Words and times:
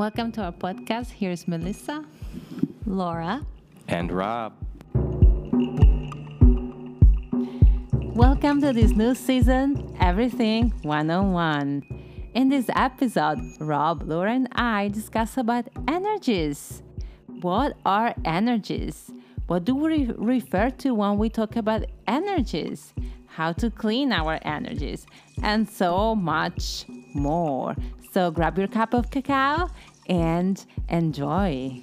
Welcome 0.00 0.32
to 0.32 0.44
our 0.44 0.52
podcast. 0.52 1.10
Here's 1.10 1.46
Melissa. 1.46 2.06
Laura. 2.86 3.44
And 3.86 4.10
Rob. 4.10 4.54
Welcome 8.16 8.62
to 8.62 8.72
this 8.72 8.92
new 8.92 9.14
season, 9.14 9.94
Everything 10.00 10.70
One 10.84 11.10
on 11.10 11.32
One. 11.32 11.82
In 12.32 12.48
this 12.48 12.70
episode, 12.74 13.40
Rob, 13.60 14.04
Laura, 14.04 14.32
and 14.32 14.48
I 14.52 14.88
discuss 14.88 15.36
about 15.36 15.68
energies. 15.86 16.82
What 17.42 17.76
are 17.84 18.14
energies? 18.24 19.12
What 19.48 19.66
do 19.66 19.74
we 19.74 20.10
refer 20.16 20.70
to 20.78 20.94
when 20.94 21.18
we 21.18 21.28
talk 21.28 21.56
about 21.56 21.84
energies? 22.06 22.94
How 23.26 23.52
to 23.52 23.70
clean 23.70 24.12
our 24.12 24.38
energies, 24.46 25.06
and 25.42 25.68
so 25.68 26.14
much 26.14 26.86
more. 27.12 27.76
So 28.12 28.32
grab 28.32 28.58
your 28.58 28.66
cup 28.66 28.92
of 28.92 29.10
cacao 29.10 29.68
and 30.10 30.66
enjoy. 30.88 31.80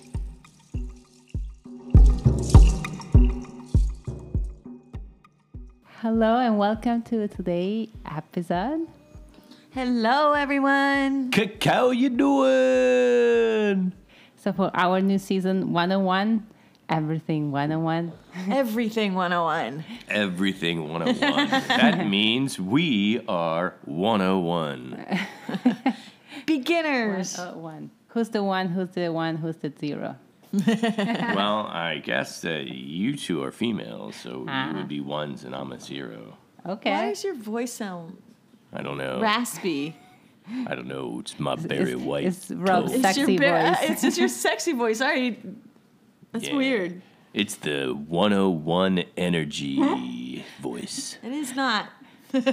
Hello 6.02 6.38
and 6.38 6.60
welcome 6.60 7.02
to 7.04 7.28
today's 7.30 7.88
episode. 8.06 8.86
Hello, 9.72 10.34
everyone. 10.34 11.32
Cacao, 11.32 11.92
you 11.92 12.10
doing? 12.10 13.94
So 14.36 14.52
for 14.52 14.72
our 14.74 15.00
new 15.00 15.20
season 15.20 15.72
101, 15.72 16.46
everything 16.90 17.52
101. 17.52 18.12
Everything 18.52 19.14
101. 19.16 19.86
Everything 20.10 20.90
101. 20.90 21.50
that 21.50 22.08
means 22.10 22.60
we 22.60 23.22
are 23.30 23.76
101. 23.86 25.06
Beginners. 26.46 27.40
Uh, 27.40 27.54
one. 27.54 27.92
Who's 28.10 28.30
the 28.30 28.44
one? 28.44 28.70
Who's 28.70 28.90
the 28.90 29.10
one? 29.12 29.38
Who's 29.38 29.58
the 29.58 29.72
zero? 29.80 30.16
well, 30.66 31.68
I 31.68 32.02
guess 32.04 32.42
that 32.42 32.68
you 32.68 33.16
two 33.18 33.44
are 33.44 33.52
females, 33.52 34.16
so 34.16 34.46
Ah. 34.48 34.70
you 34.72 34.78
would 34.78 34.88
be 34.88 35.02
ones 35.02 35.44
and 35.44 35.54
I'm 35.56 35.72
a 35.72 35.80
zero. 35.80 36.38
Okay. 36.66 36.92
Why 36.92 37.10
does 37.10 37.24
your 37.24 37.36
voice 37.36 37.74
sound 37.74 38.18
I 38.74 38.82
don't 38.82 38.98
know. 38.98 39.20
raspy? 39.20 39.96
I 40.66 40.76
don't 40.76 40.88
know. 40.88 41.18
It's 41.20 41.38
my 41.40 41.56
Barry 41.56 41.92
It's- 41.92 42.02
White. 42.06 42.26
it's 42.26 42.50
Rob's 42.52 42.94
tone. 42.94 43.02
Sexy 43.02 43.34
your 43.34 43.42
ba- 43.42 43.76
voice. 43.76 43.90
It's 43.90 44.02
just 44.02 44.18
your 44.18 44.30
sexy 44.46 44.72
voice. 44.74 45.00
Sorry. 45.00 45.38
That's 46.32 46.48
Yeah. 46.48 46.56
weird. 46.56 47.02
It's 47.34 47.56
the 47.56 47.90
101 47.94 49.04
energy 49.18 50.46
voice. 50.62 51.18
It 51.22 51.34
is 51.34 51.56
not. 51.56 51.90
Okay. 52.34 52.52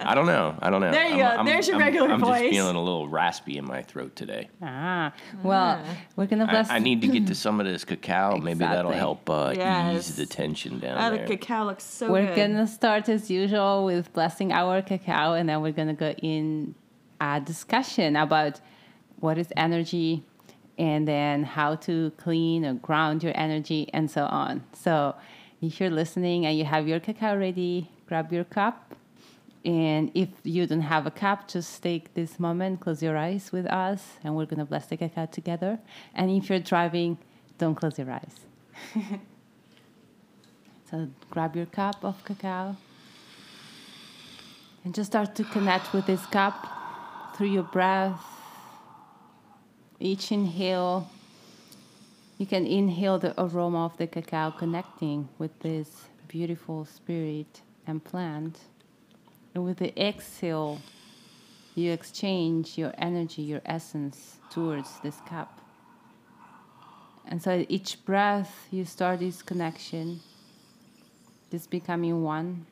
I 0.00 0.12
don't 0.14 0.26
know. 0.26 0.56
I 0.60 0.70
don't 0.70 0.80
know. 0.80 0.90
There 0.90 1.06
you 1.08 1.16
go. 1.18 1.44
There's 1.44 1.68
your 1.68 1.78
regular 1.78 2.08
voice. 2.16 2.22
I'm 2.28 2.42
just 2.42 2.50
feeling 2.54 2.76
a 2.76 2.82
little 2.82 3.08
raspy 3.08 3.56
in 3.58 3.64
my 3.64 3.82
throat 3.82 4.16
today. 4.16 4.48
Ah, 4.62 5.12
well, 5.42 5.82
we're 6.16 6.26
gonna 6.26 6.46
bless. 6.46 6.70
I, 6.70 6.76
I 6.76 6.78
need 6.78 7.00
to 7.02 7.08
get 7.08 7.26
to 7.28 7.34
some 7.44 7.60
of 7.60 7.66
this 7.66 7.84
cacao. 7.84 8.36
Maybe 8.38 8.60
that'll 8.60 8.92
help 8.92 9.28
uh, 9.30 9.52
Yes. 9.56 10.08
ease 10.10 10.16
the 10.16 10.26
tension 10.26 10.78
down 10.78 10.98
Oh, 11.00 11.16
there. 11.16 11.26
the 11.26 11.36
cacao 11.36 11.64
looks 11.66 11.84
so 11.84 12.10
we're 12.10 12.26
good. 12.34 12.36
gonna 12.52 12.66
start 12.66 13.08
as 13.08 13.30
usual 13.30 13.84
with 13.84 14.12
blessing 14.12 14.52
our 14.52 14.82
cacao, 14.82 15.34
and 15.34 15.48
then 15.48 15.60
we're 15.62 15.72
gonna 15.72 15.94
go 15.94 16.10
in 16.22 16.74
a 17.20 17.40
discussion 17.40 18.16
about 18.16 18.60
what 19.20 19.38
is 19.38 19.52
energy, 19.56 20.22
and 20.76 21.06
then 21.06 21.44
how 21.44 21.76
to 21.76 22.10
clean 22.16 22.64
or 22.64 22.74
ground 22.74 23.22
your 23.22 23.32
energy, 23.36 23.88
and 23.94 24.10
so 24.10 24.24
on. 24.26 24.64
So, 24.72 25.14
if 25.66 25.80
you're 25.80 25.90
listening 25.90 26.46
and 26.46 26.56
you 26.58 26.64
have 26.64 26.86
your 26.88 27.00
cacao 27.00 27.36
ready, 27.36 27.90
grab 28.06 28.32
your 28.32 28.44
cup. 28.44 28.94
And 29.64 30.10
if 30.14 30.28
you 30.42 30.66
don't 30.66 30.82
have 30.82 31.06
a 31.06 31.10
cup, 31.10 31.48
just 31.48 31.82
take 31.82 32.12
this 32.14 32.38
moment, 32.38 32.80
close 32.80 33.02
your 33.02 33.16
eyes 33.16 33.50
with 33.50 33.66
us, 33.66 34.18
and 34.22 34.36
we're 34.36 34.44
gonna 34.46 34.66
bless 34.66 34.86
the 34.86 34.96
cacao 34.96 35.26
together. 35.26 35.78
And 36.14 36.30
if 36.30 36.50
you're 36.50 36.58
driving, 36.58 37.16
don't 37.56 37.74
close 37.74 37.98
your 37.98 38.10
eyes. 38.10 38.40
So 40.94 41.08
grab 41.28 41.56
your 41.56 41.66
cup 41.66 42.04
of 42.04 42.24
cacao 42.24 42.76
and 44.84 44.94
just 44.94 45.10
start 45.10 45.34
to 45.34 45.42
connect 45.42 45.92
with 45.92 46.06
this 46.06 46.24
cup 46.26 47.34
through 47.34 47.48
your 47.48 47.64
breath. 47.64 48.20
Each 49.98 50.30
inhale, 50.30 51.10
you 52.44 52.48
can 52.48 52.66
inhale 52.66 53.18
the 53.18 53.32
aroma 53.40 53.86
of 53.86 53.96
the 53.96 54.06
cacao 54.06 54.50
connecting 54.50 55.26
with 55.38 55.58
this 55.60 55.88
beautiful 56.28 56.84
spirit 56.84 57.62
and 57.86 58.04
plant. 58.04 58.58
And 59.54 59.64
with 59.64 59.78
the 59.78 59.98
exhale, 59.98 60.78
you 61.74 61.90
exchange 61.90 62.76
your 62.76 62.92
energy, 62.98 63.40
your 63.40 63.62
essence 63.64 64.40
towards 64.50 65.00
this 65.00 65.16
cup. 65.26 65.58
And 67.26 67.42
so 67.42 67.64
each 67.70 68.04
breath, 68.04 68.68
you 68.70 68.84
start 68.84 69.20
this 69.20 69.40
connection, 69.40 70.20
this 71.48 71.66
becoming 71.66 72.22
one. 72.22 72.66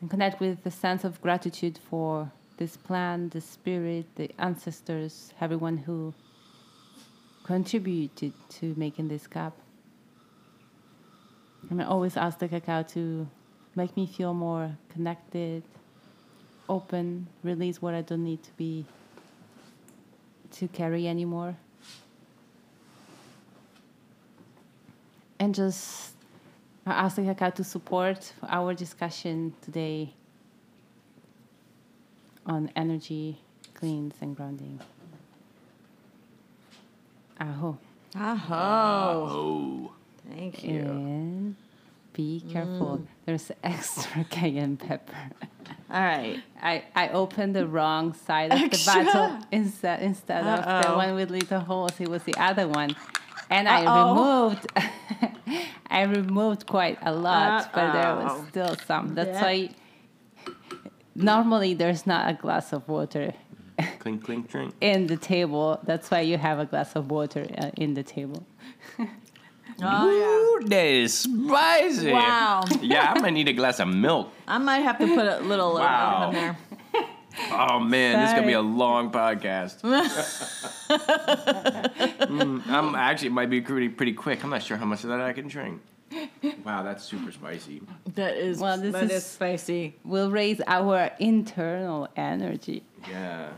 And 0.00 0.08
connect 0.08 0.38
with 0.38 0.62
the 0.62 0.70
sense 0.70 1.02
of 1.02 1.20
gratitude 1.20 1.80
for 1.90 2.30
this 2.58 2.76
plant, 2.76 3.32
the 3.32 3.40
spirit, 3.40 4.06
the 4.14 4.30
ancestors, 4.38 5.34
everyone 5.40 5.76
who 5.76 6.14
contributed 7.50 8.32
to 8.48 8.72
making 8.76 9.08
this 9.08 9.26
cup. 9.26 9.52
And 11.68 11.82
I 11.82 11.84
always 11.84 12.16
ask 12.16 12.38
the 12.38 12.46
cacao 12.46 12.84
to 12.94 13.26
make 13.74 13.96
me 13.96 14.06
feel 14.06 14.32
more 14.32 14.76
connected, 14.92 15.64
open, 16.68 17.26
release 17.42 17.82
what 17.82 17.92
I 17.92 18.02
don't 18.02 18.22
need 18.22 18.40
to 18.44 18.52
be 18.52 18.84
to 20.52 20.68
carry 20.68 21.08
anymore. 21.08 21.56
And 25.40 25.52
just 25.52 26.12
I 26.86 26.92
ask 26.92 27.16
the 27.16 27.22
cacao 27.22 27.50
to 27.50 27.64
support 27.64 28.32
our 28.48 28.74
discussion 28.74 29.54
today 29.60 30.14
on 32.46 32.70
energy, 32.76 33.40
cleans, 33.74 34.14
and 34.20 34.36
grounding. 34.36 34.78
Aho. 37.40 37.78
Aho. 38.16 38.54
Oh. 38.54 39.92
Thank 40.28 40.62
you. 40.62 40.80
And 40.80 41.56
be 42.12 42.42
mm. 42.44 42.52
careful. 42.52 43.06
There's 43.24 43.50
extra 43.64 44.24
cayenne 44.30 44.76
pepper. 44.76 45.14
All 45.90 46.00
right. 46.00 46.40
I, 46.62 46.84
I 46.94 47.08
opened 47.08 47.56
the 47.56 47.66
wrong 47.66 48.14
side 48.14 48.52
of 48.52 48.60
Extra? 48.60 49.04
the 49.04 49.04
bottle 49.04 49.38
instead 49.50 50.02
instead 50.02 50.44
of 50.46 50.86
the 50.86 50.92
one 50.94 51.14
with 51.14 51.30
little 51.30 51.60
holes. 51.60 51.92
It 51.98 52.08
was 52.08 52.22
the 52.24 52.36
other 52.36 52.68
one, 52.68 52.94
and 53.48 53.68
I 53.68 53.84
Uh-oh. 53.84 54.48
removed 54.50 54.66
I 55.90 56.02
removed 56.02 56.66
quite 56.66 56.98
a 57.02 57.12
lot, 57.12 57.72
but 57.74 57.92
there 57.92 58.14
was 58.14 58.46
still 58.48 58.76
some. 58.86 59.14
That's 59.14 59.30
Yeah. 59.30 59.42
why 59.42 59.70
normally 61.16 61.74
there's 61.74 62.06
not 62.06 62.30
a 62.30 62.34
glass 62.34 62.72
of 62.72 62.88
water 62.88 63.34
Clink, 63.98 64.24
clink, 64.24 64.48
drink. 64.50 64.74
in 64.80 65.06
the 65.06 65.16
table. 65.16 65.78
That's 65.84 66.10
why 66.10 66.20
you 66.20 66.38
have 66.38 66.58
a 66.58 66.66
glass 66.66 66.94
of 66.96 67.10
water 67.10 67.46
uh, 67.58 67.70
in 67.76 67.94
the 67.94 68.02
table. 68.02 68.44
Oh, 69.82 70.58
Ooh, 70.62 70.68
that 70.68 70.84
is 70.84 71.14
spicy. 71.20 72.12
Wow. 72.12 72.64
Yeah, 72.82 73.14
I 73.16 73.20
might 73.20 73.32
need 73.32 73.48
a 73.48 73.52
glass 73.54 73.80
of 73.80 73.88
milk. 73.88 74.28
I 74.46 74.58
might 74.58 74.80
have 74.80 74.98
to 74.98 75.06
put 75.06 75.24
a 75.26 75.38
little 75.40 75.76
uh, 75.78 75.80
Wow. 75.80 76.28
in 76.28 76.34
there. 76.34 76.56
Oh 77.52 77.78
man, 77.78 78.18
this 78.20 78.28
is 78.30 78.34
gonna 78.34 78.46
be 78.46 78.52
a 78.54 78.60
long 78.60 79.10
podcast. 79.10 79.80
Mm, 81.30 82.66
I'm 82.66 82.94
actually 82.94 83.28
it 83.28 83.32
might 83.32 83.48
be 83.48 83.60
pretty 83.60 83.88
pretty 83.88 84.12
quick. 84.12 84.42
I'm 84.44 84.50
not 84.50 84.62
sure 84.62 84.76
how 84.76 84.84
much 84.84 85.04
of 85.04 85.10
that 85.10 85.20
I 85.20 85.32
can 85.32 85.48
drink. 85.48 85.80
Wow, 86.64 86.82
that's 86.82 87.04
super 87.04 87.30
spicy. 87.30 87.80
That 88.16 88.36
is, 88.36 88.58
Well, 88.58 88.76
this 88.76 88.92
that 88.92 89.04
is- 89.04 89.10
is 89.12 89.24
spicy. 89.26 89.94
We'll 90.04 90.30
raise 90.30 90.60
our 90.66 91.12
internal 91.20 92.08
energy. 92.16 92.82
Yeah. 93.08 93.50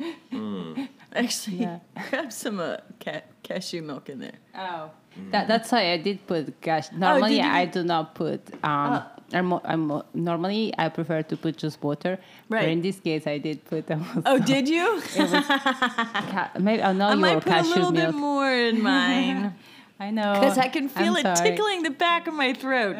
Actually, 1.14 1.56
Yeah. 1.56 1.78
grab 2.08 2.32
some 2.32 2.60
uh, 2.60 2.76
ca- 3.04 3.22
cashew 3.42 3.82
milk 3.82 4.08
in 4.08 4.20
there. 4.20 4.38
Oh, 4.54 4.90
that, 5.32 5.48
that's 5.48 5.72
why 5.72 5.92
I 5.92 5.96
did 5.98 6.24
put 6.26 6.60
cash. 6.60 6.92
Normally, 6.92 7.30
did 7.36 7.44
you? 7.44 7.50
I 7.50 7.64
do 7.66 7.82
not 7.82 8.14
put. 8.14 8.40
Um, 8.64 9.02
I'm, 9.32 9.52
I'm, 9.64 10.02
normally, 10.14 10.72
I 10.78 10.88
prefer 10.88 11.22
to 11.22 11.36
put 11.36 11.56
just 11.56 11.82
water. 11.82 12.18
But 12.48 12.56
Right. 12.56 12.68
in 12.68 12.80
this 12.82 13.00
case, 13.00 13.26
I 13.26 13.38
did 13.38 13.64
put. 13.64 13.90
almost 13.90 14.22
Oh, 14.26 14.38
did 14.38 14.68
you? 14.68 15.00
ca- 15.14 16.50
maybe 16.58 16.82
I'll 16.82 16.94
know 16.94 17.06
I 17.08 17.14
might 17.16 17.42
put 17.42 17.52
a 17.52 17.62
little 17.62 17.90
milk. 17.92 18.12
bit 18.12 18.14
more 18.14 18.50
in 18.50 18.82
mine 18.82 19.54
I 20.00 20.10
know. 20.10 20.32
because 20.34 20.58
I 20.58 20.68
can 20.68 20.88
feel 20.88 21.16
I'm 21.16 21.26
it 21.26 21.36
sorry. 21.36 21.50
tickling 21.50 21.82
the 21.82 21.90
back 21.90 22.26
of 22.26 22.34
my 22.34 22.54
throat. 22.54 22.96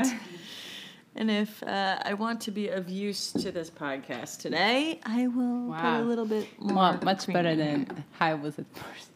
And 1.20 1.31
if 1.31 1.62
uh, 1.62 1.99
I 2.02 2.14
want 2.14 2.40
to 2.43 2.50
be 2.50 2.70
of 2.70 2.88
use 2.88 3.31
to 3.32 3.52
this 3.52 3.69
podcast 3.69 4.38
today, 4.38 5.00
I 5.05 5.26
will 5.26 5.70
put 5.70 6.00
a 6.00 6.02
little 6.02 6.25
bit 6.25 6.49
more. 6.58 6.75
Well, 6.75 7.00
much 7.02 7.26
cream 7.26 7.34
better 7.34 7.50
in 7.50 7.58
than 7.58 8.05
how 8.12 8.28
I 8.28 8.34
was 8.34 8.58
at 8.58 8.64
first. 8.75 9.11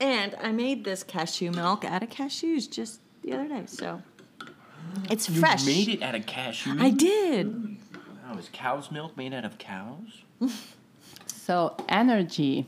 And 0.00 0.34
I 0.42 0.52
made 0.52 0.84
this 0.84 1.02
cashew 1.02 1.50
milk 1.50 1.84
out 1.84 2.02
of 2.02 2.08
cashews 2.08 2.70
just 2.70 3.00
the 3.22 3.34
other 3.34 3.46
day, 3.46 3.64
so 3.66 4.00
it's 5.10 5.28
You 5.28 5.38
fresh. 5.38 5.66
You 5.66 5.74
made 5.74 5.88
it 5.88 6.02
out 6.02 6.14
of 6.14 6.24
cashew. 6.24 6.74
I 6.78 6.88
did. 6.88 7.76
Wow, 8.26 8.38
is 8.38 8.48
cow's 8.50 8.90
milk 8.90 9.14
made 9.14 9.34
out 9.34 9.44
of 9.44 9.58
cows? 9.58 10.22
So 11.26 11.74
energy. 11.88 12.66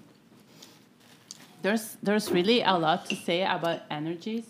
There's 1.61 1.99
there's 2.03 2.31
really 2.31 2.63
a 2.63 2.73
lot 2.79 3.05
to 3.11 3.17
say 3.17 3.43
about 3.43 3.83
energies. 3.91 4.45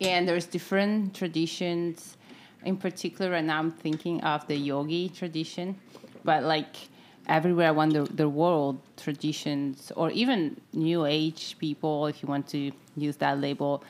And 0.00 0.28
there's 0.28 0.46
different 0.46 1.14
traditions. 1.14 2.16
In 2.64 2.76
particular, 2.76 3.32
right 3.32 3.44
now 3.44 3.58
I'm 3.58 3.70
thinking 3.70 4.20
of 4.22 4.46
the 4.46 4.56
yogi 4.56 5.08
tradition, 5.08 5.76
but 6.24 6.44
like 6.44 6.76
everywhere 7.28 7.72
around 7.72 7.92
the, 7.92 8.02
the 8.04 8.28
world, 8.28 8.80
traditions 8.96 9.92
or 9.96 10.10
even 10.10 10.60
new 10.72 11.04
age 11.04 11.56
people, 11.58 12.06
if 12.06 12.22
you 12.22 12.28
want 12.28 12.48
to 12.48 12.72
use 12.96 13.16
that 13.16 13.40
label, 13.40 13.84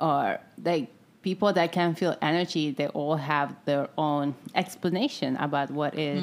or 0.00 0.38
like 0.62 0.88
people 1.22 1.52
that 1.52 1.72
can 1.72 1.94
feel 1.94 2.16
energy, 2.22 2.70
they 2.70 2.88
all 2.88 3.16
have 3.16 3.54
their 3.64 3.88
own 3.96 4.34
explanation 4.54 5.36
about 5.36 5.70
what 5.70 5.98
is, 5.98 6.22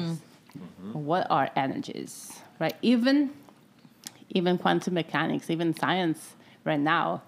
hmm. 0.52 0.60
mm-hmm. 0.60 1.04
what 1.04 1.26
are 1.30 1.50
energies, 1.56 2.40
right? 2.58 2.74
Even 2.82 3.30
even 4.30 4.58
quantum 4.58 4.94
mechanics, 4.94 5.48
even 5.48 5.74
science 5.74 6.34
right 6.64 6.80
now 6.80 7.22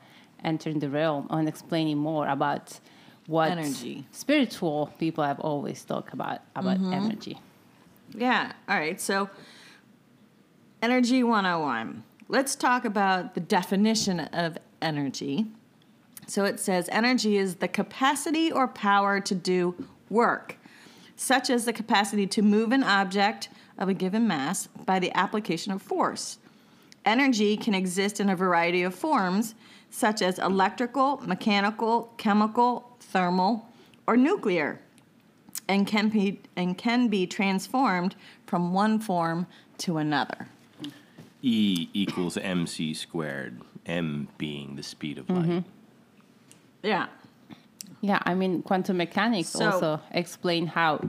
entering 0.44 0.78
the 0.78 0.88
realm 0.88 1.26
on 1.30 1.48
explaining 1.48 1.98
more 1.98 2.28
about 2.28 2.78
what 3.26 3.50
Energy. 3.50 4.04
spiritual 4.10 4.92
people 4.98 5.22
have 5.22 5.38
always 5.40 5.84
talked 5.84 6.12
about 6.12 6.40
about 6.56 6.78
mm-hmm. 6.78 6.92
energy. 6.92 7.38
Yeah. 8.14 8.52
All 8.68 8.76
right. 8.76 9.00
So, 9.00 9.30
Energy 10.82 11.22
101. 11.22 12.02
Let's 12.28 12.54
talk 12.56 12.84
about 12.84 13.34
the 13.34 13.40
definition 13.40 14.20
of 14.20 14.58
energy. 14.80 15.46
So, 16.26 16.44
it 16.44 16.58
says 16.58 16.88
energy 16.90 17.36
is 17.36 17.56
the 17.56 17.68
capacity 17.68 18.50
or 18.50 18.66
power 18.66 19.20
to 19.20 19.34
do 19.34 19.74
work, 20.08 20.56
such 21.16 21.50
as 21.50 21.64
the 21.64 21.72
capacity 21.72 22.26
to 22.28 22.42
move 22.42 22.72
an 22.72 22.82
object 22.82 23.48
of 23.78 23.88
a 23.88 23.94
given 23.94 24.26
mass 24.26 24.66
by 24.86 24.98
the 24.98 25.16
application 25.16 25.72
of 25.72 25.80
force. 25.80 26.38
Energy 27.04 27.56
can 27.56 27.74
exist 27.74 28.20
in 28.20 28.28
a 28.28 28.36
variety 28.36 28.82
of 28.82 28.94
forms, 28.94 29.54
such 29.90 30.22
as 30.22 30.38
electrical, 30.38 31.18
mechanical, 31.26 32.12
chemical, 32.16 32.96
thermal, 33.00 33.68
or 34.06 34.16
nuclear 34.16 34.80
and 35.68 35.86
can 35.86 36.08
be 36.08 36.40
and 36.56 36.76
can 36.76 37.08
be 37.08 37.26
transformed 37.26 38.14
from 38.46 38.72
one 38.72 38.98
form 38.98 39.46
to 39.78 39.98
another. 39.98 40.48
E 41.42 41.88
equals 41.94 42.36
mc 42.36 42.94
squared. 42.94 43.60
M 43.86 44.28
being 44.36 44.76
the 44.76 44.82
speed 44.82 45.18
of 45.18 45.28
light. 45.30 45.42
Mm-hmm. 45.42 45.58
Yeah. 46.82 47.06
Yeah, 48.02 48.20
I 48.24 48.34
mean, 48.34 48.62
quantum 48.62 48.98
mechanics 48.98 49.48
So- 49.48 49.64
also 49.64 50.00
explain 50.12 50.66
how 50.66 51.00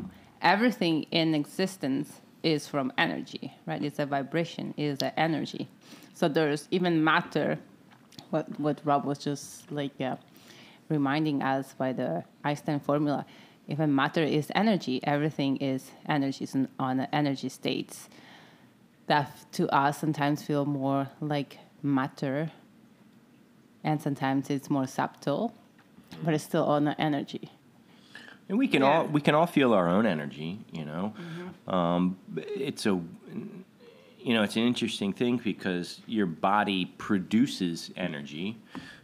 everything 0.42 1.04
in 1.12 1.36
existence 1.36 2.22
is 2.44 2.68
from 2.68 2.92
energy, 2.98 3.54
right? 3.66 3.83
It's 3.83 4.00
a 4.00 4.06
vibration, 4.06 4.74
it 4.78 4.83
is 4.83 5.00
an 5.01 5.12
energy. 5.16 5.68
So 6.13 6.28
there's 6.28 6.68
even 6.72 7.04
matter, 7.04 7.60
what 8.31 8.60
what 8.60 8.81
Rob 8.83 9.06
was 9.06 9.19
just 9.19 9.72
like 9.72 10.00
uh, 10.01 10.16
reminding 10.89 11.42
us 11.44 11.74
by 11.78 11.94
the 11.94 12.24
Einstein 12.44 12.80
formula. 12.80 13.25
Even 13.68 13.94
matter 13.95 14.24
is 14.24 14.51
energy. 14.56 15.00
Everything 15.04 15.57
is 15.57 15.92
energies 16.07 16.56
on, 16.56 16.68
on 16.80 17.01
energy 17.13 17.48
states 17.50 18.10
that 19.07 19.30
to 19.54 19.69
us 19.74 20.00
sometimes 20.00 20.42
feel 20.44 20.66
more 20.66 21.07
like 21.22 21.57
matter, 21.83 22.51
and 23.83 24.01
sometimes 24.01 24.50
it's 24.50 24.69
more 24.69 24.88
subtle, 24.88 25.54
but 26.24 26.33
it's 26.33 26.44
still 26.44 26.66
on 26.66 26.86
the 26.86 27.00
energy. 27.00 27.50
And 28.50 28.57
we 28.57 28.68
can 28.68 28.81
Yeah. 28.81 28.89
all 28.89 29.06
we 29.07 29.22
can 29.22 29.36
all 29.36 29.48
feel 29.48 29.74
our 29.74 29.88
own 29.88 30.06
energy, 30.06 30.60
you 30.72 30.83
know. 30.86 31.13
Um, 31.68 32.18
it's 32.36 32.86
a 32.86 33.00
you 34.23 34.33
know 34.33 34.44
it's 34.44 34.56
an 34.56 34.63
interesting 34.63 35.13
thing 35.13 35.39
because 35.44 36.01
your 36.07 36.25
body 36.27 36.85
produces 36.97 37.91
energy, 37.97 38.57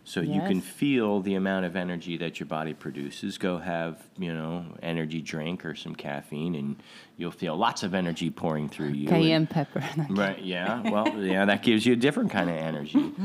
so 0.04 0.22
you 0.22 0.42
can 0.42 0.62
feel 0.62 1.20
the 1.22 1.36
amount 1.36 1.66
of 1.66 1.76
energy 1.76 2.16
that 2.18 2.40
your 2.40 2.48
body 2.48 2.74
produces. 2.74 3.38
Go 3.38 3.58
have 3.58 4.02
you 4.18 4.34
know 4.34 4.66
energy 4.82 5.22
drink 5.22 5.66
or 5.66 5.76
some 5.76 5.96
caffeine, 5.96 6.56
and 6.56 6.76
you'll 7.18 7.32
feel 7.32 7.56
lots 7.58 7.84
of 7.84 7.94
energy 7.94 8.30
pouring 8.30 8.70
through 8.70 8.90
you. 8.90 9.08
and- 9.10 9.10
Cayenne 9.10 9.48
pepper. 9.48 9.84
Right. 10.10 10.42
Yeah. 10.42 10.82
Well, 10.90 11.20
yeah, 11.22 11.46
that 11.46 11.64
gives 11.64 11.86
you 11.86 11.94
a 11.94 11.98
different 11.98 12.32
kind 12.32 12.50
of 12.50 12.56
energy. 12.56 12.98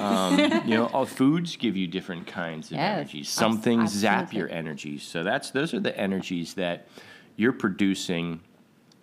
um, 0.00 0.38
you 0.66 0.76
know, 0.76 0.86
all 0.92 1.06
foods 1.06 1.56
give 1.56 1.76
you 1.76 1.86
different 1.86 2.26
kinds 2.26 2.66
of 2.70 2.76
Yes, 2.76 2.96
energies. 2.98 3.28
Some 3.28 3.60
things 3.60 3.90
zap 3.92 4.32
your 4.32 4.48
energies. 4.50 5.02
So 5.02 5.24
that's 5.24 5.50
those 5.50 5.74
are 5.74 5.80
the 5.80 5.96
energies 5.98 6.54
that 6.54 6.86
you're 7.36 7.52
producing, 7.54 8.40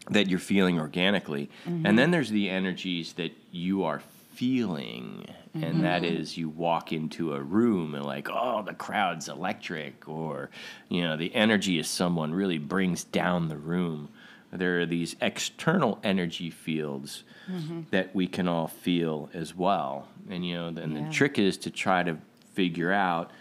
that 0.10 0.28
you're 0.30 0.40
feeling 0.40 0.80
organically, 0.80 1.50
Mm-hmm. 1.66 1.86
and 1.86 1.98
then 2.00 2.12
there's 2.12 2.30
the 2.30 2.50
energies 2.50 3.14
that 3.14 3.32
you 3.52 3.84
are 3.84 4.02
feeling. 4.34 5.26
And 5.54 5.84
that 5.84 6.04
Mm-hmm. 6.04 6.22
is, 6.22 6.38
you 6.38 6.50
walk 6.50 6.94
into 6.94 7.34
a 7.34 7.42
room 7.42 7.96
and 7.96 8.06
like, 8.06 8.30
oh, 8.30 8.62
the 8.62 8.76
crowd's 8.76 9.28
electric, 9.28 10.08
or 10.08 10.52
you 10.88 11.02
know, 11.02 11.18
the 11.18 11.34
energy 11.34 11.80
of 11.80 11.88
someone 11.88 12.32
really 12.32 12.60
brings 12.60 13.04
down 13.04 13.48
the 13.48 13.58
room. 13.58 14.10
There 14.52 14.80
are 14.82 14.86
these 14.86 15.16
external 15.22 16.00
energy 16.04 16.50
fields 16.52 17.24
Mm-hmm. 17.50 17.84
that 17.92 18.14
we 18.14 18.28
can 18.28 18.48
all 18.50 18.68
feel 18.68 19.30
as 19.34 19.56
well. 19.56 20.10
And 20.30 20.46
you 20.46 20.56
know, 20.56 20.70
then 20.70 20.96
Yeah. 20.96 21.06
the 21.08 21.14
trick 21.14 21.40
is 21.40 21.56
to 21.60 21.72
try 21.72 22.04
to 22.04 22.18
figure 22.54 22.92
out 22.92 23.32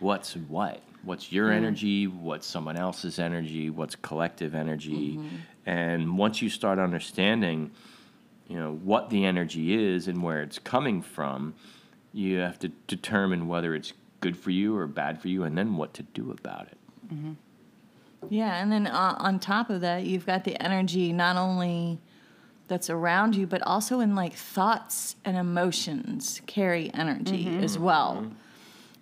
what's 0.00 0.34
what. 0.36 0.80
What's 1.06 1.30
your 1.30 1.50
Mm. 1.50 1.56
energy? 1.56 2.06
What's 2.06 2.46
someone 2.46 2.76
else's 2.76 3.18
energy? 3.18 3.70
What's 3.70 3.94
collective 3.94 4.54
energy? 4.54 5.16
Mm-hmm. 5.16 5.36
And 5.66 6.18
once 6.18 6.42
you 6.42 6.48
start 6.50 6.78
understanding, 6.80 7.70
you 8.48 8.56
know, 8.56 8.74
what 8.74 9.10
the 9.10 9.24
energy 9.24 9.72
is 9.74 10.08
and 10.08 10.20
where 10.22 10.42
it's 10.42 10.58
coming 10.58 11.00
from, 11.02 11.54
you 12.12 12.38
have 12.38 12.58
to 12.58 12.68
determine 12.88 13.46
whether 13.46 13.74
it's 13.74 13.92
good 14.20 14.36
for 14.36 14.50
you 14.50 14.76
or 14.76 14.86
bad 14.86 15.20
for 15.20 15.28
you, 15.28 15.44
and 15.44 15.56
then 15.56 15.76
what 15.76 15.94
to 15.94 16.02
do 16.02 16.32
about 16.32 16.66
it. 16.66 16.78
Yeah, 18.28 18.60
and 18.60 18.72
then 18.72 18.86
uh, 18.88 19.14
on 19.18 19.38
top 19.38 19.70
of 19.70 19.80
that, 19.82 20.04
you've 20.04 20.26
got 20.26 20.42
the 20.44 20.60
energy 20.60 21.12
not 21.12 21.36
only 21.36 21.98
that's 22.66 22.90
around 22.90 23.36
you, 23.36 23.46
but 23.46 23.62
also 23.62 24.00
in 24.00 24.16
like 24.16 24.32
thoughts 24.34 25.14
and 25.24 25.36
emotions 25.36 26.40
carry 26.46 26.92
energy 26.94 27.58
as 27.62 27.78
well. 27.78 28.26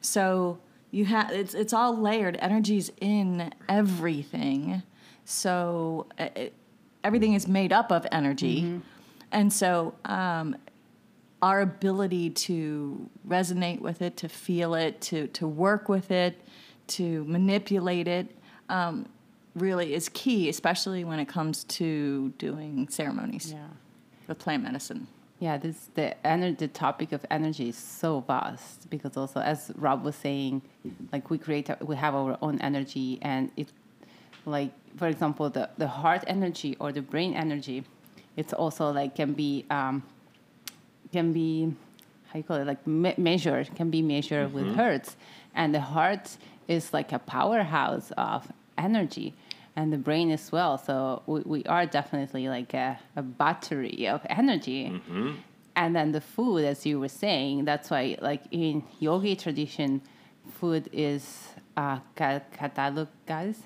So 0.02 0.58
you 0.94 1.04
have 1.06 1.30
it's 1.32 1.54
it's 1.54 1.72
all 1.72 1.96
layered. 1.96 2.36
Energy's 2.40 2.90
in 3.00 3.52
everything. 3.68 4.82
So 5.24 6.06
it, 6.18 6.52
everything 7.02 7.34
is 7.34 7.48
made 7.48 7.72
up 7.72 7.90
of 7.90 8.06
energy, 8.12 8.80
and 9.32 9.52
so 9.52 9.94
um, 10.04 10.56
our 11.42 11.60
ability 11.62 12.30
to 12.30 13.08
resonate 13.26 13.80
with 13.80 14.02
it, 14.02 14.16
to 14.18 14.28
feel 14.28 14.74
it, 14.74 15.00
to 15.02 15.26
to 15.28 15.46
work 15.48 15.88
with 15.88 16.10
it, 16.10 16.40
to 16.88 17.24
manipulate 17.24 18.06
it, 18.06 18.26
um, 18.68 19.06
really 19.54 19.94
is 19.94 20.08
key, 20.10 20.48
especially 20.48 21.04
when 21.04 21.18
it 21.18 21.26
comes 21.28 21.64
to 21.64 22.32
doing 22.38 22.86
ceremonies 22.88 23.52
Yeah. 23.52 23.66
with 24.28 24.38
plant 24.38 24.62
medicine. 24.62 25.06
Yeah, 25.44 25.58
this 25.58 25.90
the 25.94 26.14
ener- 26.24 26.56
the 26.56 26.68
topic 26.68 27.12
of 27.12 27.26
energy 27.30 27.68
is 27.68 27.76
so 27.76 28.20
vast 28.20 28.88
because 28.88 29.14
also 29.14 29.40
as 29.40 29.70
Rob 29.76 30.02
was 30.02 30.16
saying, 30.16 30.62
like 31.12 31.28
we 31.28 31.36
create 31.36 31.68
we 31.82 31.96
have 31.96 32.14
our 32.14 32.38
own 32.40 32.58
energy 32.62 33.18
and 33.20 33.50
it 33.54 33.68
like 34.46 34.72
for 34.96 35.06
example 35.06 35.50
the 35.50 35.68
the 35.76 35.86
heart 35.86 36.24
energy 36.26 36.78
or 36.80 36.92
the 36.92 37.02
brain 37.02 37.34
energy, 37.34 37.84
it's 38.38 38.54
also 38.54 38.90
like 38.90 39.16
can 39.16 39.34
be 39.34 39.66
um, 39.68 40.02
can 41.12 41.34
be 41.34 41.74
how 42.28 42.38
you 42.38 42.42
call 42.42 42.56
it 42.56 42.66
like 42.66 42.86
me- 42.86 43.18
measured 43.18 43.66
can 43.74 43.90
be 43.90 44.00
measured 44.00 44.50
with 44.54 44.74
hertz. 44.76 45.14
And 45.54 45.74
the 45.74 45.84
heart 45.94 46.38
is 46.68 46.94
like 46.94 47.12
a 47.12 47.18
powerhouse 47.18 48.12
of 48.16 48.50
energy 48.78 49.34
and 49.76 49.92
the 49.92 49.98
brain 49.98 50.30
as 50.30 50.52
well. 50.52 50.78
So 50.78 51.22
we, 51.26 51.40
we 51.44 51.64
are 51.64 51.86
definitely 51.86 52.48
like 52.48 52.74
a, 52.74 52.98
a 53.16 53.22
battery 53.22 54.06
of 54.08 54.20
energy. 54.30 55.00
And 55.76 55.96
then 55.96 56.12
the 56.12 56.20
food 56.20 56.64
as 56.64 56.86
you 56.86 57.00
were 57.00 57.08
saying 57.08 57.64
that's 57.64 57.90
why 57.90 58.16
like 58.20 58.42
in 58.52 58.84
yogi 59.00 59.34
tradition 59.34 60.00
food 60.60 60.88
is 60.92 61.48
uh, 61.76 61.98
ca- 62.14 62.40
catalogized 62.56 63.62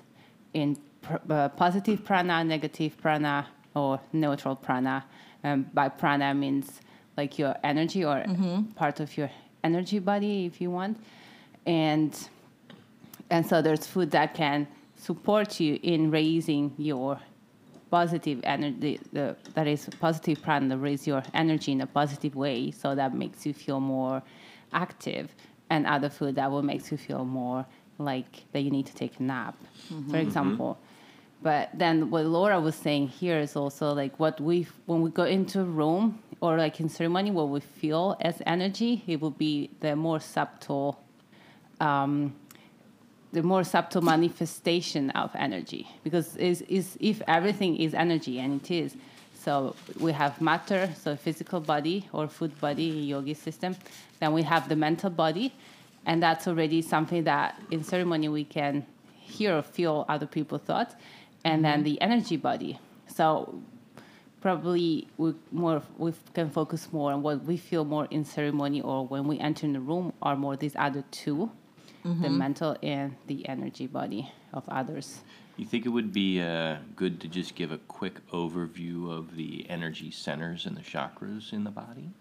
in 0.53 0.77
pr- 1.03 1.17
uh, 1.29 1.49
positive 1.49 2.03
prana 2.03 2.43
negative 2.43 2.97
prana 2.99 3.47
or 3.75 3.99
neutral 4.11 4.55
prana. 4.55 5.05
Um, 5.43 5.67
by 5.73 5.87
prana 5.89 6.33
means 6.33 6.81
like 7.15 7.37
your 7.37 7.55
energy 7.63 8.03
or 8.03 8.23
part 8.75 8.99
of 8.99 9.15
your 9.15 9.29
energy 9.63 9.99
body 9.99 10.45
if 10.47 10.59
you 10.59 10.71
want. 10.71 10.97
And 11.67 12.17
and 13.29 13.45
so 13.45 13.61
there's 13.61 13.85
food 13.85 14.09
that 14.11 14.33
can 14.33 14.67
support 14.99 15.59
you 15.59 15.79
in 15.81 16.11
raising 16.11 16.73
your 16.77 17.19
positive 17.89 18.39
energy 18.43 18.99
the, 19.13 19.35
that 19.55 19.67
is 19.67 19.89
positive 19.99 20.41
prana 20.43 20.77
raise 20.77 21.07
your 21.07 21.23
energy 21.33 21.71
in 21.71 21.81
a 21.81 21.87
positive 21.87 22.35
way 22.35 22.69
so 22.69 22.93
that 22.93 23.15
makes 23.15 23.45
you 23.45 23.53
feel 23.53 23.79
more 23.79 24.21
active 24.73 25.33
and 25.71 25.87
other 25.87 26.09
food 26.09 26.35
that 26.35 26.51
will 26.51 26.61
make 26.61 26.91
you 26.91 26.97
feel 26.97 27.25
more 27.25 27.65
like 27.97 28.43
that 28.51 28.61
you 28.61 28.69
need 28.69 28.85
to 28.85 28.93
take 28.93 29.19
a 29.19 29.23
nap 29.23 29.55
for 30.09 30.17
example. 30.17 30.77
But 31.41 31.69
then 31.73 32.09
what 32.09 32.25
Laura 32.25 32.59
was 32.59 32.75
saying 32.75 33.07
here 33.07 33.39
is 33.39 33.55
also 33.55 33.93
like 33.93 34.19
what 34.19 34.41
we 34.41 34.67
when 34.87 35.01
we 35.01 35.09
go 35.09 35.23
into 35.23 35.61
a 35.61 35.63
room 35.63 36.19
or 36.41 36.57
like 36.57 36.79
in 36.79 36.89
ceremony, 36.89 37.31
what 37.31 37.49
we 37.49 37.61
feel 37.61 38.17
as 38.21 38.41
energy, 38.45 39.03
it 39.07 39.21
will 39.21 39.31
be 39.31 39.69
the 39.79 39.95
more 39.95 40.19
subtle, 40.19 40.99
um, 41.79 42.35
the 43.31 43.43
more 43.43 43.63
subtle 43.63 44.01
manifestation 44.01 45.09
of 45.11 45.31
energy. 45.35 45.87
Because 46.03 46.35
is 46.37 46.61
is 46.63 46.97
if 46.99 47.21
everything 47.27 47.77
is 47.77 47.93
energy, 47.93 48.39
and 48.39 48.61
it 48.61 48.71
is. 48.71 48.95
So 49.35 49.75
we 49.99 50.11
have 50.11 50.41
matter, 50.41 50.89
so 51.01 51.15
physical 51.15 51.61
body 51.61 52.07
or 52.11 52.27
food 52.27 52.59
body, 52.59 52.89
in 52.89 53.03
yogi 53.05 53.33
system. 53.33 53.75
Then 54.19 54.33
we 54.33 54.43
have 54.43 54.67
the 54.67 54.75
mental 54.75 55.09
body, 55.09 55.53
and 56.05 56.21
that's 56.21 56.47
already 56.47 56.81
something 56.81 57.23
that 57.23 57.61
in 57.71 57.83
ceremony 57.83 58.27
we 58.29 58.43
can 58.43 58.85
hear 59.11 59.57
or 59.57 59.61
feel 59.61 60.05
other 60.09 60.25
people's 60.25 60.61
thoughts, 60.61 60.95
and 61.45 61.63
then 61.63 61.79
mm-hmm. 61.79 61.83
the 61.83 62.01
energy 62.01 62.37
body. 62.37 62.79
So 63.07 63.61
probably 64.41 65.07
we 65.17 65.33
more 65.51 65.81
we 65.97 66.13
can 66.33 66.49
focus 66.49 66.91
more 66.91 67.11
on 67.11 67.21
what 67.21 67.43
we 67.43 67.57
feel 67.57 67.85
more 67.85 68.07
in 68.09 68.23
ceremony 68.23 68.81
or 68.81 69.05
when 69.05 69.27
we 69.27 69.39
enter 69.39 69.65
in 69.65 69.73
the 69.73 69.79
room 69.79 70.13
are 70.21 70.35
more 70.35 70.55
these 70.55 70.75
other 70.75 71.03
2 72.03 72.09
the 72.09 72.15
mm-hmm. 72.15 72.37
mental 72.37 72.75
and 72.81 73.15
the 73.27 73.47
energy 73.47 73.87
body 73.87 74.31
of 74.53 74.67
others. 74.69 75.21
You 75.57 75.65
think 75.65 75.85
it 75.85 75.89
would 75.89 76.13
be 76.13 76.41
uh, 76.41 76.77
good 76.95 77.19
to 77.21 77.27
just 77.27 77.55
give 77.55 77.71
a 77.71 77.77
quick 77.77 78.25
overview 78.31 79.11
of 79.11 79.35
the 79.35 79.69
energy 79.69 80.09
centers 80.09 80.65
and 80.65 80.77
the 80.77 80.81
chakras 80.81 81.51
in 81.51 81.65
the 81.65 81.71
body? 81.71 82.11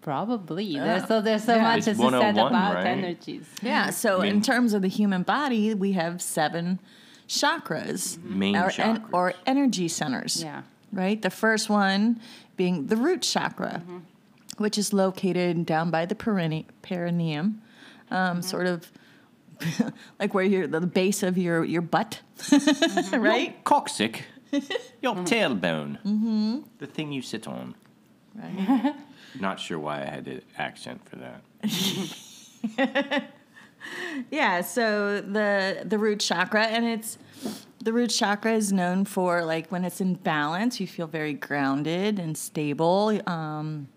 Probably. 0.00 0.74
There's 0.74 1.06
so 1.06 1.20
there's 1.20 1.44
so 1.44 1.56
Yeah. 1.56 1.62
much 1.62 1.78
It's 1.78 1.88
as 1.88 1.98
you 1.98 2.10
said 2.10 2.36
about 2.38 2.72
oh 2.72 2.74
right? 2.76 2.86
energies. 2.86 3.46
Yeah. 3.62 3.90
So 3.90 4.18
I 4.18 4.22
mean- 4.22 4.36
in 4.36 4.42
terms 4.42 4.72
of 4.72 4.82
the 4.82 4.88
human 4.88 5.22
body, 5.22 5.74
we 5.74 5.92
have 5.92 6.22
seven 6.22 6.80
chakras, 7.28 8.18
mm-hmm. 8.18 8.38
Main 8.38 8.56
or, 8.56 8.70
chakras. 8.70 8.78
en- 8.80 9.04
or 9.12 9.34
energy 9.46 9.88
centers. 9.88 10.42
Yeah. 10.42 10.62
Right. 10.92 11.20
The 11.20 11.30
first 11.30 11.68
one 11.68 12.20
being 12.56 12.86
the 12.88 12.96
root 12.96 13.22
chakra, 13.22 13.82
mm-hmm. 13.84 13.98
which 14.58 14.76
is 14.76 14.92
located 14.92 15.64
down 15.66 15.90
by 15.90 16.06
the 16.06 16.14
perine- 16.14 16.64
perineum, 16.82 17.62
um, 18.10 18.42
sort 18.42 18.66
of 18.66 18.90
like 20.18 20.34
where 20.34 20.44
you're 20.44 20.66
the 20.66 20.80
base 20.80 21.22
of 21.22 21.38
your 21.38 21.64
your 21.64 21.82
butt, 21.82 22.20
right? 23.12 23.62
Coccyx, 23.64 24.20
your 25.02 25.14
tailbone, 25.16 26.02
mm-hmm. 26.02 26.58
the 26.78 26.86
thing 26.86 27.12
you 27.12 27.22
sit 27.22 27.46
on. 27.46 27.74
Right. 28.34 28.94
Not 29.38 29.60
sure 29.60 29.78
why 29.78 30.02
I 30.02 30.04
had 30.04 30.26
an 30.28 30.42
accent 30.56 31.00
for 31.08 31.16
that. 31.16 31.42
Yeah, 34.30 34.60
so 34.60 35.20
the 35.20 35.82
the 35.84 35.98
root 35.98 36.20
chakra 36.20 36.66
and 36.66 36.84
it's 36.84 37.18
the 37.82 37.92
root 37.92 38.10
chakra 38.10 38.52
is 38.52 38.72
known 38.72 39.04
for 39.04 39.44
like 39.44 39.70
when 39.70 39.84
it's 39.84 40.00
in 40.00 40.14
balance, 40.14 40.80
you 40.80 40.86
feel 40.86 41.06
very 41.06 41.32
grounded 41.32 42.18
and 42.18 42.36
stable, 42.36 43.20
um, 43.26 43.88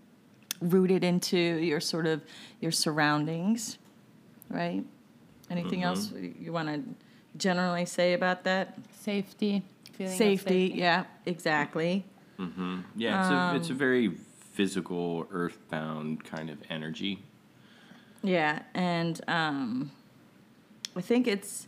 rooted 0.62 1.04
into 1.04 1.38
your 1.38 1.80
sort 1.80 2.06
of 2.06 2.22
your 2.62 2.72
surroundings, 2.72 3.78
right? 4.54 4.84
Anything 5.50 5.84
else 5.84 6.12
you 6.40 6.54
want 6.54 6.70
to 6.70 6.82
generally 7.38 7.86
say 7.86 8.14
about 8.14 8.44
that? 8.46 8.78
Safety. 9.00 9.64
feeling 9.94 10.12
of 10.14 10.18
Safety, 10.18 10.72
yeah, 10.76 11.04
exactly. 11.26 12.06
hmm 12.38 12.80
Yeah, 12.96 13.20
it's, 13.20 13.30
a, 13.30 13.56
it's 13.58 13.70
a 13.70 13.74
very 13.74 14.12
physical, 14.54 15.28
earthbound 15.32 16.24
kind 16.24 16.50
of 16.50 16.58
energy. 16.70 17.20
Yeah, 18.24 18.62
and 18.74 19.20
um, 19.28 19.92
I 20.96 21.02
think 21.02 21.28
it's 21.28 21.68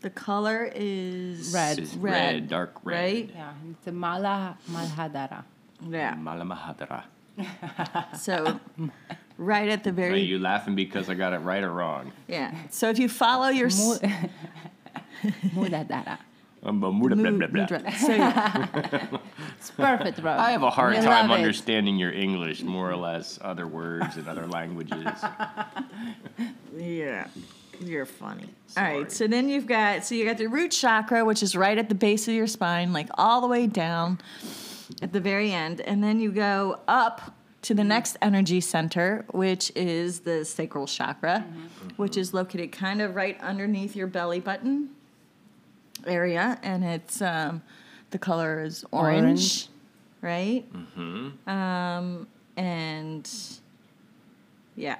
the 0.00 0.10
color 0.10 0.70
is 0.74 1.52
Red. 1.54 1.78
It's 1.78 1.94
Red, 1.94 2.12
red, 2.12 2.48
dark 2.48 2.74
red. 2.82 2.96
right? 3.00 3.30
Yeah, 3.32 3.52
it's 3.70 3.86
a 3.86 3.92
mala 3.92 4.58
malhadara. 4.70 5.44
Yeah. 5.88 6.14
Malamahadra. 6.16 7.04
So 8.18 8.60
right 9.38 9.68
at 9.68 9.84
the 9.84 9.92
very. 9.92 10.08
Are 10.08 10.10
very 10.12 10.22
you 10.22 10.38
laughing 10.38 10.74
because 10.74 11.08
I 11.08 11.14
got 11.14 11.32
it 11.32 11.38
right 11.38 11.62
or 11.62 11.72
wrong? 11.72 12.12
yeah. 12.28 12.54
So 12.70 12.88
if 12.90 12.98
you 12.98 13.08
follow 13.08 13.48
your 13.48 13.68
s- 13.68 14.00
Muladhara. 15.54 16.18
Um, 16.64 16.78
blah, 16.78 16.92
blah, 16.92 17.08
blah, 17.16 17.30
blah, 17.32 17.46
blah. 17.48 17.66
mudra- 17.66 17.92
so 17.96 18.12
you- 19.12 19.18
It's 19.58 19.72
perfect, 19.72 20.22
bro. 20.22 20.30
I 20.30 20.52
have 20.52 20.62
a 20.62 20.70
hard 20.70 20.94
We 20.94 21.00
time 21.02 21.32
understanding 21.32 21.96
your 21.98 22.12
English, 22.12 22.62
more 22.62 22.88
or 22.88 22.94
less, 22.94 23.36
other 23.42 23.66
words 23.66 24.16
in 24.16 24.28
other 24.28 24.46
languages. 24.46 25.08
yeah, 26.76 27.26
you're 27.80 28.06
funny. 28.06 28.44
All 28.44 28.50
Sorry. 28.68 28.98
right. 29.02 29.10
So 29.10 29.26
then 29.26 29.48
you've 29.48 29.66
got 29.66 30.04
so 30.04 30.14
you 30.14 30.24
got 30.24 30.38
the 30.38 30.46
root 30.46 30.70
chakra, 30.70 31.24
which 31.24 31.42
is 31.42 31.56
right 31.56 31.76
at 31.76 31.88
the 31.88 31.96
base 31.96 32.28
of 32.28 32.34
your 32.34 32.46
spine, 32.46 32.92
like 32.92 33.08
all 33.18 33.40
the 33.40 33.48
way 33.48 33.66
down 33.66 34.20
at 35.02 35.12
the 35.12 35.18
very 35.20 35.50
end, 35.50 35.80
and 35.80 36.00
then 36.02 36.20
you 36.20 36.30
go 36.30 36.78
up 36.86 37.34
to 37.62 37.74
the 37.74 37.84
next 37.84 38.16
energy 38.20 38.60
center, 38.60 39.24
which 39.30 39.70
is 39.76 40.20
the 40.20 40.44
sacral 40.44 40.86
chakra, 40.86 41.44
which 41.96 42.16
is 42.16 42.34
located 42.34 42.72
kind 42.72 43.00
of 43.00 43.14
right 43.14 43.40
underneath 43.40 43.94
your 43.96 44.06
belly 44.08 44.40
button 44.40 44.90
area, 46.06 46.58
and 46.62 46.84
it's 46.84 47.22
um, 47.22 47.62
the 48.10 48.18
color 48.18 48.62
is 48.64 48.84
orange, 48.90 49.22
Orange. 49.24 49.68
right? 50.20 50.64
Um, 51.46 52.26
and 52.56 53.30
yeah, 54.76 54.98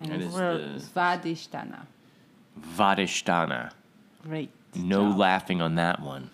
And 0.00 0.10
That 0.10 0.20
it's 0.20 0.34
is 0.34 0.88
the 0.88 1.00
Svadhisthana. 1.00 1.86
Vadishtana. 2.76 3.70
Great. 4.24 4.50
No 4.74 5.10
job. 5.10 5.18
laughing 5.18 5.60
on 5.62 5.76
that 5.76 6.00
one. 6.00 6.30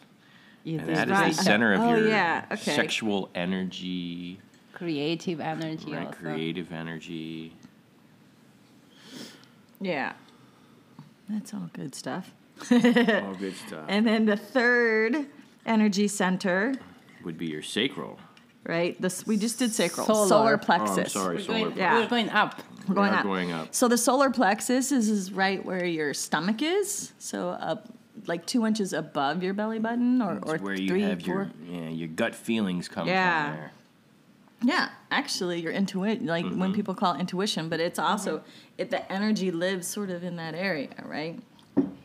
You 0.64 0.78
And 0.78 0.88
that 0.88 1.08
is 1.08 1.12
right. 1.12 1.34
the 1.36 1.42
center 1.42 1.74
of 1.74 1.80
Oh, 1.80 1.94
your 1.96 2.08
yeah, 2.08 2.44
okay. 2.52 2.74
sexual 2.74 3.28
energy, 3.34 4.38
creative 4.82 5.40
energy 5.40 5.92
right? 5.92 6.06
also. 6.08 6.18
creative 6.18 6.72
energy. 6.72 7.54
yeah. 9.80 10.12
That's 11.28 11.54
all 11.54 11.70
good 11.72 11.94
stuff. 11.94 12.32
All 12.70 13.34
good 13.38 13.54
stuff. 13.66 13.84
And 13.88 14.06
then 14.06 14.26
the 14.26 14.36
third 14.36 15.26
energy 15.64 16.08
center, 16.08 16.74
Would 17.24 17.38
be 17.38 17.46
your 17.46 17.62
sacral. 17.62 18.18
right? 18.66 19.00
This 19.00 19.24
we 19.26 19.36
just 19.36 19.58
did 19.58 19.72
sacral, 19.72 20.06
Solar. 20.06 20.28
solar, 20.28 20.54
Oh, 20.54 20.58
plexus. 20.58 20.96
Oh, 20.96 21.00
I'm 21.00 21.08
sorry, 21.08 21.36
We're 21.36 21.42
solar 21.42 21.58
going, 21.60 21.72
plexus. 21.72 21.78
Yeah. 21.80 21.98
we're 22.00 22.08
going 22.08 22.28
up. 22.30 22.62
We're 22.88 22.94
going 22.96 23.10
We 23.10 23.16
are 23.16 23.18
up. 23.20 23.24
going 23.24 23.52
up. 23.52 23.74
So 23.74 23.86
the 23.88 23.96
solar 23.98 24.30
plexus 24.30 24.90
is, 24.90 25.08
is 25.08 25.32
right 25.32 25.64
where 25.64 25.84
your 25.84 26.12
stomach 26.12 26.60
is. 26.62 27.12
So 27.18 27.50
up 27.50 27.88
like 28.26 28.44
two 28.44 28.66
inches 28.66 28.92
above 28.92 29.42
your 29.42 29.54
belly 29.54 29.78
button, 29.78 30.20
or, 30.20 30.38
or 30.42 30.58
where 30.58 30.74
you 30.74 30.88
three, 30.88 31.02
have 31.02 31.22
four. 31.22 31.34
your 31.34 31.50
yeah 31.82 31.88
your 31.88 32.08
gut 32.08 32.34
feelings 32.34 32.88
come 32.88 33.06
Yeah. 33.08 33.46
from 33.50 33.56
there. 33.56 33.72
Yeah, 34.64 34.88
actually, 35.10 35.60
your 35.60 35.72
intuition, 35.72 36.26
like 36.26 36.44
Mm-hmm. 36.44 36.60
when 36.60 36.72
people 36.72 36.94
call 36.94 37.14
it 37.14 37.20
intuition, 37.20 37.68
but 37.68 37.80
it's 37.80 37.98
also 37.98 38.42
it 38.78 38.90
the 38.90 39.10
energy 39.12 39.50
lives 39.50 39.86
sort 39.88 40.10
of 40.10 40.22
in 40.24 40.36
that 40.36 40.54
area, 40.54 40.88
right? 41.04 41.38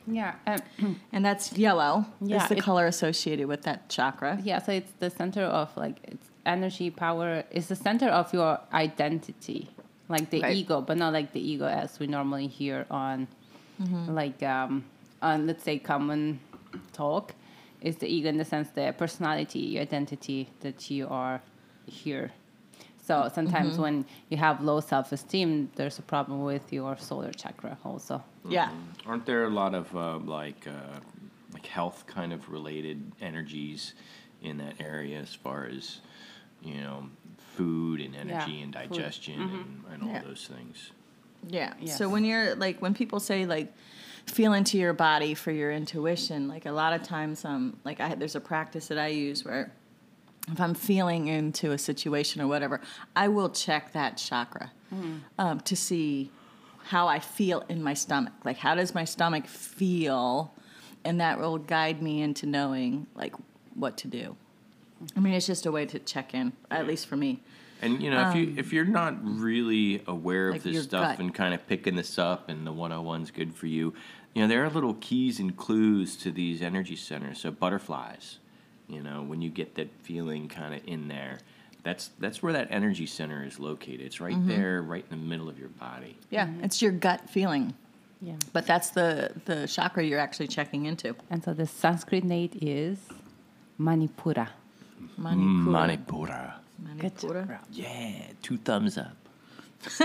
Yeah. 0.07 0.35
Um, 0.47 0.99
And 1.13 1.23
that's 1.25 1.53
yellow. 1.57 2.05
Yeah, 2.21 2.43
is 2.43 2.49
the 2.49 2.57
it- 2.57 2.63
color 2.63 2.85
associated 2.87 3.47
with 3.47 3.63
that 3.63 3.89
chakra. 3.89 4.39
yeah. 4.43 4.59
So 4.59 4.71
it's 4.71 4.91
the 4.99 5.09
center 5.09 5.43
of 5.43 5.75
like 5.77 5.97
it's 6.03 6.27
energy, 6.45 6.89
power. 6.89 7.43
It's 7.51 7.67
the 7.67 7.75
center 7.75 8.07
of 8.07 8.33
your 8.33 8.59
identity, 8.73 9.69
like 10.09 10.29
the 10.29 10.41
Right. 10.41 10.55
ego, 10.55 10.81
but 10.81 10.97
not 10.97 11.11
like 11.13 11.33
the 11.33 11.41
ego 11.41 11.65
as 11.67 11.99
we 11.99 12.07
normally 12.07 12.47
hear 12.47 12.85
on, 12.89 13.27
Mm-hmm. 13.81 14.15
like 14.15 14.41
um, 14.41 14.85
on 15.21 15.45
let's 15.47 15.63
say 15.63 15.77
common 15.77 16.39
talk. 16.93 17.33
Is 17.81 17.97
the 17.97 18.07
ego 18.07 18.27
in 18.29 18.37
the 18.37 18.45
sense 18.45 18.69
the 18.73 18.91
personality, 18.97 19.59
your 19.59 19.83
identity 19.83 20.49
that 20.61 20.89
you 20.89 21.07
are 21.09 21.41
here. 21.85 22.31
So 23.07 23.29
sometimes 23.33 23.73
Mm-hmm. 23.73 23.81
when 23.81 24.05
you 24.29 24.37
have 24.37 24.61
low 24.61 24.79
self-esteem, 24.81 25.71
there's 25.77 25.97
a 25.99 26.01
problem 26.13 26.43
with 26.43 26.65
your 26.73 26.97
solar 26.97 27.31
chakra 27.31 27.77
also. 27.85 28.21
Yeah. 28.49 28.69
Aren't 29.05 29.25
there 29.25 29.45
a 29.45 29.49
lot 29.49 29.73
of 29.73 29.85
uh, 29.95 30.17
like 30.39 30.67
uh, 30.67 30.99
like 31.53 31.65
health 31.67 32.03
kind 32.07 32.31
of 32.33 32.49
related 32.57 32.99
energies 33.21 33.93
in 34.41 34.57
that 34.57 34.75
area 34.79 35.17
as 35.19 35.33
far 35.33 35.59
as 35.77 36.01
you 36.61 36.75
know 36.83 36.97
food 37.55 38.01
and 38.01 38.13
energy 38.15 38.53
Yeah, 38.57 38.63
and 38.65 38.75
food. 38.75 38.89
digestion 38.89 39.39
and, 39.41 39.83
and 39.93 40.03
all 40.03 40.09
Yeah. 40.09 40.21
those 40.29 40.45
things? 40.53 40.91
Yeah. 41.49 41.73
Yes. 41.79 41.97
So 41.97 42.09
when 42.09 42.25
you're 42.25 42.55
like 42.55 42.81
when 42.81 42.93
people 42.93 43.19
say 43.21 43.45
like 43.45 43.69
feel 44.25 44.51
into 44.53 44.77
your 44.77 44.93
body 44.93 45.33
for 45.33 45.51
your 45.51 45.71
intuition, 45.71 46.47
like 46.49 46.65
a 46.65 46.71
lot 46.81 46.91
of 46.93 47.01
times 47.03 47.45
um 47.45 47.77
like 47.85 47.99
I 48.01 48.15
there's 48.15 48.35
a 48.35 48.41
practice 48.53 48.87
that 48.89 48.97
I 48.99 49.07
use 49.07 49.45
where 49.45 49.71
if 50.51 50.59
I'm 50.61 50.73
feeling 50.73 51.27
into 51.27 51.71
a 51.71 51.77
situation 51.77 52.41
or 52.41 52.47
whatever, 52.47 52.81
I 53.15 53.27
will 53.27 53.49
check 53.49 53.93
that 53.93 54.17
chakra 54.17 54.71
um, 55.37 55.59
to 55.61 55.75
see 55.75 56.31
how 56.85 57.07
I 57.07 57.19
feel 57.19 57.63
in 57.67 57.83
my 57.83 57.93
stomach. 57.93 58.33
Like 58.45 58.57
how 58.57 58.75
does 58.75 58.95
my 58.95 59.03
stomach 59.03 59.45
feel, 59.47 60.53
and 61.03 61.19
that 61.19 61.39
will 61.39 61.57
guide 61.57 62.01
me 62.01 62.21
into 62.21 62.45
knowing 62.45 63.07
like 63.15 63.33
what 63.75 63.97
to 63.97 64.07
do. 64.07 64.37
I 65.15 65.19
mean, 65.19 65.33
it's 65.33 65.45
just 65.45 65.65
a 65.65 65.71
way 65.71 65.85
to 65.85 65.99
check 65.99 66.33
in, 66.33 66.53
at 66.71 66.87
least 66.87 67.07
for 67.07 67.17
me. 67.17 67.41
And 67.81 68.01
you 68.01 68.09
know, 68.09 68.29
if 68.29 68.35
you 68.35 68.53
if 68.57 68.73
you're 68.73 68.85
not 68.85 69.17
really 69.21 70.01
aware 70.07 70.47
of 70.49 70.55
Like 70.55 70.63
this 70.63 70.83
stuff 70.83 71.11
gut. 71.11 71.19
and 71.19 71.33
kind 71.33 71.53
of 71.53 71.67
picking 71.67 71.95
this 71.95 72.17
up, 72.17 72.49
and 72.49 72.65
the 72.65 72.73
101's 72.73 73.29
good 73.31 73.53
for 73.53 73.67
you, 73.67 73.93
you 74.33 74.41
know, 74.41 74.47
there 74.47 74.63
are 74.63 74.69
little 74.69 74.95
keys 74.95 75.39
and 75.39 75.55
clues 75.55 76.15
to 76.17 76.31
these 76.31 76.61
energy 76.61 76.95
centers. 76.95 77.39
So 77.41 77.51
butterflies, 77.51 78.39
you 78.87 79.01
know, 79.03 79.21
when 79.23 79.41
you 79.41 79.49
get 79.49 79.75
that 79.75 79.89
feeling 80.03 80.47
kind 80.47 80.73
of 80.73 80.81
in 80.85 81.07
there, 81.07 81.39
that's 81.83 82.09
that's 82.19 82.41
where 82.43 82.53
that 82.53 82.67
energy 82.71 83.05
center 83.05 83.43
is 83.45 83.59
located. 83.59 84.01
It's 84.01 84.19
right 84.19 84.35
Mm-hmm. 84.35 84.47
there, 84.49 84.81
right 84.81 85.05
in 85.09 85.19
the 85.19 85.25
middle 85.25 85.47
of 85.49 85.57
your 85.59 85.69
body. 85.69 86.17
Yeah, 86.29 86.47
it's 86.61 86.81
your 86.81 86.91
gut 86.91 87.29
feeling. 87.29 87.73
Yeah. 88.21 88.33
But 88.53 88.65
that's 88.65 88.89
the 88.91 89.31
the 89.45 89.67
chakra 89.67 90.03
you're 90.03 90.19
actually 90.19 90.47
checking 90.47 90.85
into. 90.85 91.15
And 91.29 91.43
so 91.43 91.53
the 91.53 91.65
Sanskrit 91.67 92.23
name 92.23 92.49
is 92.61 92.97
Manipura. 93.79 94.47
Manipura. 95.19 96.03
Manipura. 96.07 96.53
Manipura. 96.83 97.59
Yeah, 97.71 98.23
two 98.41 98.57
thumbs 98.57 98.97
up. 98.97 99.15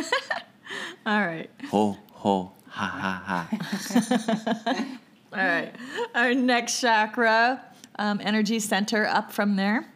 All 1.06 1.20
right. 1.26 1.50
Ho 1.70 1.96
ho 2.12 2.52
ha 2.68 2.86
ha 2.86 3.48
ha. 3.48 4.88
All 5.32 5.38
right. 5.38 5.72
Our 6.14 6.34
next 6.34 6.80
chakra, 6.80 7.62
um, 7.98 8.20
energy 8.22 8.58
center 8.60 9.06
up 9.06 9.32
from 9.32 9.56
there, 9.56 9.86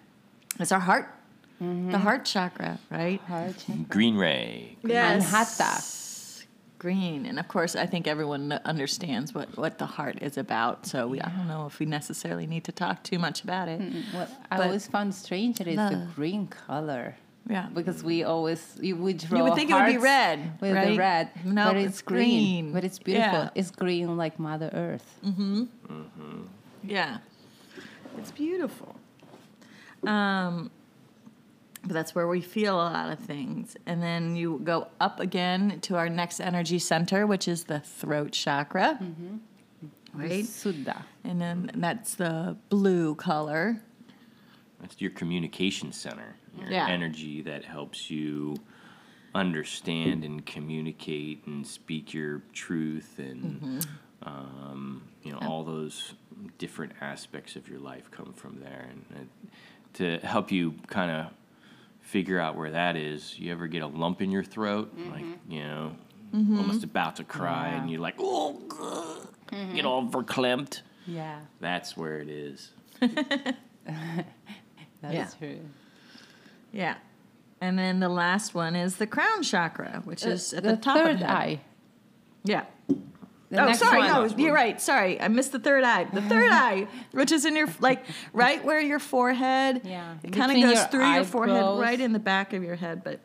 is 0.61 0.73
our 0.73 0.81
heart. 0.81 1.12
The 1.59 1.99
heart 1.99 2.26
chakra, 2.26 2.79
right? 2.91 3.19
Heart 3.23 3.57
chakra. 3.59 3.85
Green 3.88 4.17
ray. 4.17 4.76
Yes. 4.85 6.45
Green. 6.79 7.25
And 7.25 7.38
of 7.41 7.49
course, 7.49 7.75
I 7.75 7.87
think 7.87 8.07
everyone 8.07 8.53
understands 8.67 9.33
what, 9.35 9.57
what 9.57 9.79
the 9.79 9.87
heart 9.87 10.19
is 10.21 10.37
about. 10.37 10.87
So 10.87 11.09
we, 11.09 11.19
I 11.21 11.31
don't 11.31 11.49
know 11.49 11.65
if 11.67 11.79
we 11.79 11.87
necessarily 11.87 12.47
need 12.47 12.65
to 12.65 12.73
talk 12.73 13.03
too 13.03 13.19
much 13.19 13.43
about 13.43 13.69
it. 13.69 13.81
What 14.12 14.31
I 14.50 14.62
always 14.62 14.87
found 14.87 15.15
strange 15.15 15.57
that 15.59 15.67
it's 15.67 15.76
the 15.79 15.91
No. 15.97 16.09
green 16.15 16.47
color. 16.47 17.17
Yeah. 17.49 17.69
Because 17.73 18.03
we 18.05 18.25
always 18.25 18.76
you 18.81 18.95
would 18.97 19.17
draw 19.19 19.38
You 19.38 19.45
would 19.45 19.55
think 19.55 19.71
it 19.71 19.75
would 19.75 19.87
be 19.87 19.97
red, 19.97 20.61
with 20.61 20.75
right? 20.75 20.88
the 20.88 20.99
red, 20.99 21.31
No, 21.45 21.69
but 21.69 21.76
it's 21.76 21.88
it's, 21.95 22.03
green. 22.03 22.65
green. 22.65 22.73
But 22.75 22.85
it's 22.85 22.99
beautiful. 22.99 23.38
Yeah. 23.38 23.50
It's 23.55 23.71
green 23.71 24.17
like 24.19 24.38
Mother 24.38 24.69
Earth. 24.75 25.19
Mm-hmm. 25.25 25.62
Mm-hmm. 25.88 26.43
Yeah. 26.85 27.19
It's 28.19 28.31
beautiful. 28.31 28.97
Um, 30.07 30.71
but 31.83 31.93
that's 31.93 32.15
where 32.15 32.27
we 32.27 32.41
feel 32.41 32.75
a 32.75 32.83
lot 32.83 33.13
of 33.13 33.19
things. 33.21 33.77
And 33.87 34.03
then 34.03 34.35
you 34.37 34.61
go 34.65 34.89
up 35.01 35.21
again 35.21 35.79
to 35.83 35.97
our 35.97 36.09
next 36.09 36.41
energy 36.41 36.79
center, 36.79 37.27
which 37.27 37.47
is 37.49 37.65
the 37.65 37.81
throat 37.81 38.33
chakra. 38.33 38.99
Right? 40.13 40.45
Suddha. 40.45 41.03
And 41.25 41.41
then 41.41 41.71
that's 41.75 42.15
the 42.15 42.57
blue 42.71 43.15
color. 43.15 43.81
That's 44.81 45.01
your 45.01 45.11
communication 45.11 45.93
center, 45.93 46.37
your 46.59 46.71
Yeah. 46.71 46.89
energy 46.89 47.43
that 47.43 47.65
helps 47.65 48.11
you 48.11 48.57
understand 49.35 50.25
and 50.25 50.45
communicate 50.47 51.47
and 51.47 51.67
speak 51.67 52.15
your 52.15 52.43
truth 52.53 53.19
and 53.19 53.87
um, 54.23 55.03
you 55.23 55.33
know 55.33 55.39
all 55.39 55.65
those 55.65 56.15
different 56.59 56.93
aspects 57.01 57.57
of 57.57 57.69
your 57.69 57.79
life 57.79 58.11
come 58.11 58.33
from 58.33 58.61
there 58.61 58.89
and 58.91 59.05
uh, 59.15 59.49
to 59.95 60.19
help 60.27 60.51
you 60.53 60.75
kind 60.89 61.11
of 61.11 61.27
figure 62.01 62.39
out 62.39 62.57
where 62.57 62.71
that 62.71 62.97
is 62.97 63.39
you 63.39 63.51
ever 63.51 63.67
get 63.67 63.83
a 63.83 63.87
lump 63.87 64.23
in 64.23 64.31
your 64.31 64.45
throat 64.45 64.97
mm-hmm. 64.97 65.13
like 65.13 65.25
you 65.49 65.63
know 65.63 65.97
mm-hmm. 66.35 66.59
almost 66.59 66.85
about 66.85 67.17
to 67.17 67.25
cry 67.25 67.69
and 67.69 67.91
you're 67.91 68.01
like 68.01 68.15
oh 68.19 68.53
God," 68.69 69.29
mm-hmm. 69.49 69.75
get 69.75 69.85
all 69.85 70.07
verklempt 70.07 70.83
Yeah, 71.07 71.41
that's 71.61 71.97
where 71.97 72.19
it 72.19 72.29
is 72.29 72.71
that's 75.01 75.15
Yeah. 75.15 75.29
true. 75.39 75.61
Yeah. 76.73 76.97
And 77.61 77.79
then 77.79 78.01
the 78.01 78.09
last 78.09 78.55
one 78.55 78.77
is 78.77 78.97
the 78.97 79.07
crown 79.07 79.43
chakra, 79.43 80.03
which 80.05 80.25
uh, 80.25 80.29
uh, 80.29 80.33
is 80.33 80.53
at 80.53 80.63
the, 80.63 80.71
the 80.73 80.77
top 80.77 80.97
third 80.97 81.13
of 81.13 81.21
the 81.21 81.27
head. 81.27 81.37
eye. 81.37 81.61
Yeah. 82.45 82.65
The 83.50 83.62
oh, 83.62 83.67
next 83.67 83.79
sorry. 83.79 83.99
one. 84.00 84.09
No, 84.09 84.37
you're 84.37 84.53
right. 84.55 84.81
Sorry, 84.81 85.21
I 85.21 85.29
missed 85.29 85.53
the 85.53 85.61
third 85.61 85.85
eye. 85.85 86.04
The 86.04 86.23
third 86.23 86.50
eye, 86.67 86.89
which 87.13 87.30
is 87.30 87.45
in 87.45 87.54
your 87.54 87.69
like 87.80 88.04
right 88.32 88.65
where 88.65 88.80
your 88.80 88.99
forehead. 88.99 89.82
Yeah. 89.85 90.17
It 90.25 90.32
kind 90.32 90.50
of 90.50 90.61
goes 90.61 90.75
your 90.76 90.85
through 90.89 91.13
your 91.13 91.25
forehead, 91.25 91.56
eyebrows. 91.56 91.80
right 91.80 92.00
in 92.00 92.13
the 92.13 92.19
back 92.19 92.52
of 92.52 92.63
your 92.65 92.75
head, 92.76 93.04
but 93.04 93.21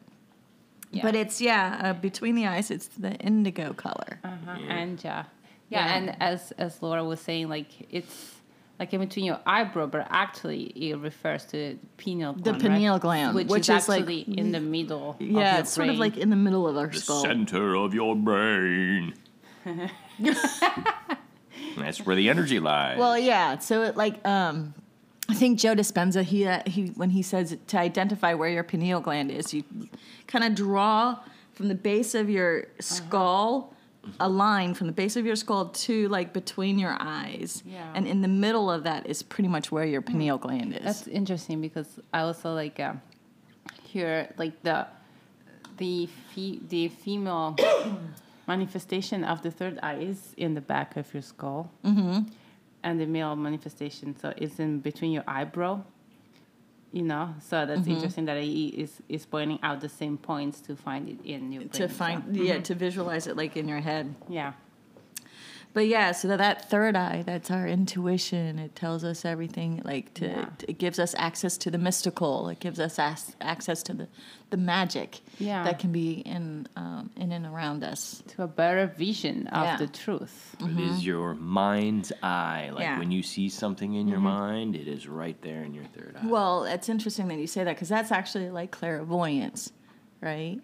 Yeah. 0.91 1.01
but 1.03 1.15
it's 1.15 1.41
yeah 1.41 1.79
uh, 1.83 1.93
between 1.93 2.35
the 2.35 2.45
eyes. 2.47 2.69
It's 2.69 2.87
the 2.89 3.13
indigo 3.15 3.73
color. 3.73 4.19
Uh-huh. 4.23 4.57
Yeah. 4.59 4.73
And 4.77 5.03
yeah. 5.03 5.23
yeah, 5.69 5.85
Yeah. 5.87 5.95
and 5.97 6.15
as 6.21 6.51
as 6.59 6.81
Laura 6.83 7.03
was 7.03 7.19
saying, 7.19 7.49
like 7.49 7.69
it's 7.89 8.35
like 8.79 8.93
in 8.93 8.99
between 8.99 9.25
your 9.25 9.39
eyebrow, 9.45 9.87
but 9.87 10.05
actually 10.09 10.63
it 10.75 10.97
refers 10.99 11.45
to 11.45 11.57
the 11.57 11.77
pineal 11.97 12.33
The 12.33 12.41
gland, 12.41 12.63
right? 12.63 12.71
pineal 12.71 12.99
gland, 12.99 13.35
which, 13.35 13.47
which 13.47 13.69
is, 13.69 13.83
is, 13.83 13.89
like- 13.89 14.01
actually 14.01 14.21
in 14.37 14.51
the 14.51 14.59
middle. 14.59 15.11
of 15.11 15.21
Yeah, 15.21 15.53
your 15.53 15.59
it's 15.61 15.71
sort 15.71 15.89
of 15.89 15.97
like 15.97 16.17
in 16.17 16.29
the 16.29 16.35
middle 16.35 16.67
of 16.67 16.77
our 16.77 16.87
the 16.87 16.99
skull. 16.99 17.21
center 17.23 17.75
of 17.75 17.93
your 17.95 18.15
brain. 18.15 19.13
That's 21.77 22.05
where 22.05 22.15
the 22.15 22.29
energy 22.29 22.59
lies. 22.59 22.97
Well, 22.97 23.17
yeah. 23.17 23.57
So 23.59 23.83
it 23.83 23.95
like 23.97 24.25
um, 24.27 24.73
I 25.29 25.33
think 25.33 25.59
Joe 25.59 25.75
Dispenza 25.75 26.23
he 26.23 26.45
uh, 26.45 26.61
he 26.65 26.87
when 26.87 27.09
he 27.11 27.21
says 27.21 27.57
to 27.67 27.79
identify 27.79 28.33
where 28.33 28.49
your 28.49 28.63
pineal 28.63 28.99
gland 28.99 29.31
is, 29.31 29.53
you 29.53 29.63
kind 30.27 30.43
of 30.43 30.55
draw 30.55 31.17
from 31.53 31.67
the 31.69 31.75
base 31.75 32.13
of 32.15 32.29
your 32.29 32.65
skull 32.79 33.73
a 34.19 34.27
line 34.27 34.73
from 34.73 34.87
the 34.87 34.93
base 34.93 35.15
of 35.15 35.27
your 35.27 35.35
skull 35.35 35.65
to 35.69 36.07
like 36.09 36.33
between 36.33 36.79
your 36.79 36.97
eyes, 36.99 37.61
Yeah. 37.67 37.91
and 37.93 38.07
in 38.07 38.21
the 38.23 38.27
middle 38.27 38.71
of 38.71 38.83
that 38.83 39.05
is 39.05 39.21
pretty 39.21 39.47
much 39.47 39.71
where 39.71 39.85
your 39.85 40.01
pineal 40.01 40.39
gland 40.39 40.73
is. 40.75 40.83
That's 40.83 41.07
interesting 41.07 41.61
because 41.61 41.99
I 42.11 42.21
also 42.21 42.53
like 42.55 42.79
uh, 42.79 42.93
hear 43.83 44.33
like 44.37 44.61
the 44.63 44.87
the 45.77 46.07
fe- 46.33 46.59
the 46.67 46.87
female 46.89 47.55
manifestation 48.47 49.23
of 49.23 49.41
the 49.41 49.51
third 49.51 49.79
eye 49.83 49.95
is 49.99 50.33
in 50.37 50.53
the 50.53 50.61
back 50.61 50.97
of 50.97 51.13
your 51.13 51.21
skull, 51.23 51.71
mm-hmm. 51.85 52.19
and 52.83 52.99
the 52.99 53.05
male 53.05 53.35
manifestation 53.35 54.15
so 54.19 54.33
it's 54.37 54.59
in 54.59 54.79
between 54.79 55.11
your 55.11 55.23
eyebrow. 55.27 55.83
You 56.93 57.03
know, 57.03 57.35
so 57.39 57.65
that's 57.65 57.81
Mm-hmm. 57.81 57.91
interesting 57.91 58.25
that 58.25 58.41
he 58.43 58.67
is 58.67 59.01
is 59.07 59.25
pointing 59.25 59.59
out 59.63 59.79
the 59.79 59.87
same 59.87 60.17
points 60.17 60.59
to 60.61 60.75
find 60.75 61.07
it 61.07 61.19
in 61.23 61.51
your 61.53 61.61
brain. 61.61 61.69
to 61.69 61.87
so- 61.87 61.95
find 61.95 62.35
yeah 62.35 62.59
to 62.59 62.75
visualize 62.75 63.27
it 63.27 63.37
like 63.37 63.55
in 63.55 63.67
your 63.69 63.79
head 63.79 64.13
yeah. 64.27 64.51
But 65.73 65.87
yeah, 65.87 66.11
so 66.11 66.27
that, 66.27 66.39
that 66.39 66.69
third 66.69 66.97
eye, 66.97 67.23
that's 67.25 67.49
our 67.49 67.65
intuition. 67.65 68.59
It 68.59 68.75
tells 68.75 69.05
us 69.05 69.23
everything. 69.23 69.81
Like 69.85 70.13
to, 70.15 70.27
Yeah. 70.27 70.49
it 70.67 70.77
gives 70.77 70.99
us 70.99 71.15
access 71.17 71.57
to 71.59 71.71
the 71.71 71.77
mystical. 71.77 72.49
It 72.49 72.59
gives 72.59 72.77
us 72.79 72.99
as, 72.99 73.35
access 73.39 73.81
to 73.83 73.93
the, 73.93 74.07
the 74.49 74.57
magic 74.57 75.21
Yeah. 75.39 75.63
that 75.63 75.79
can 75.79 75.93
be 75.93 76.15
in 76.15 76.67
um, 76.75 77.09
in 77.15 77.31
and 77.31 77.45
around 77.45 77.83
us. 77.85 78.21
to 78.35 78.43
a 78.43 78.47
better 78.47 78.87
vision 78.97 79.47
of 79.47 79.63
Yeah. 79.63 79.77
the 79.77 79.87
truth. 79.87 80.55
It 80.59 80.77
is 80.79 81.05
your 81.05 81.35
mind's 81.35 82.11
eye. 82.21 82.69
Like 82.73 82.81
Yeah. 82.83 82.99
when 82.99 83.11
you 83.11 83.23
see 83.23 83.47
something 83.47 83.93
in 83.93 84.09
your 84.09 84.19
mind, 84.19 84.75
it 84.75 84.87
is 84.89 85.07
right 85.07 85.41
there 85.41 85.63
in 85.63 85.73
your 85.73 85.85
third 85.85 86.17
eye. 86.21 86.25
Well, 86.27 86.65
it's 86.65 86.89
interesting 86.89 87.29
that 87.29 87.37
you 87.37 87.47
say 87.47 87.63
that 87.63 87.75
because 87.75 87.87
that's 87.89 88.11
actually 88.11 88.49
like 88.49 88.71
clairvoyance, 88.71 89.71
right? 90.19 90.59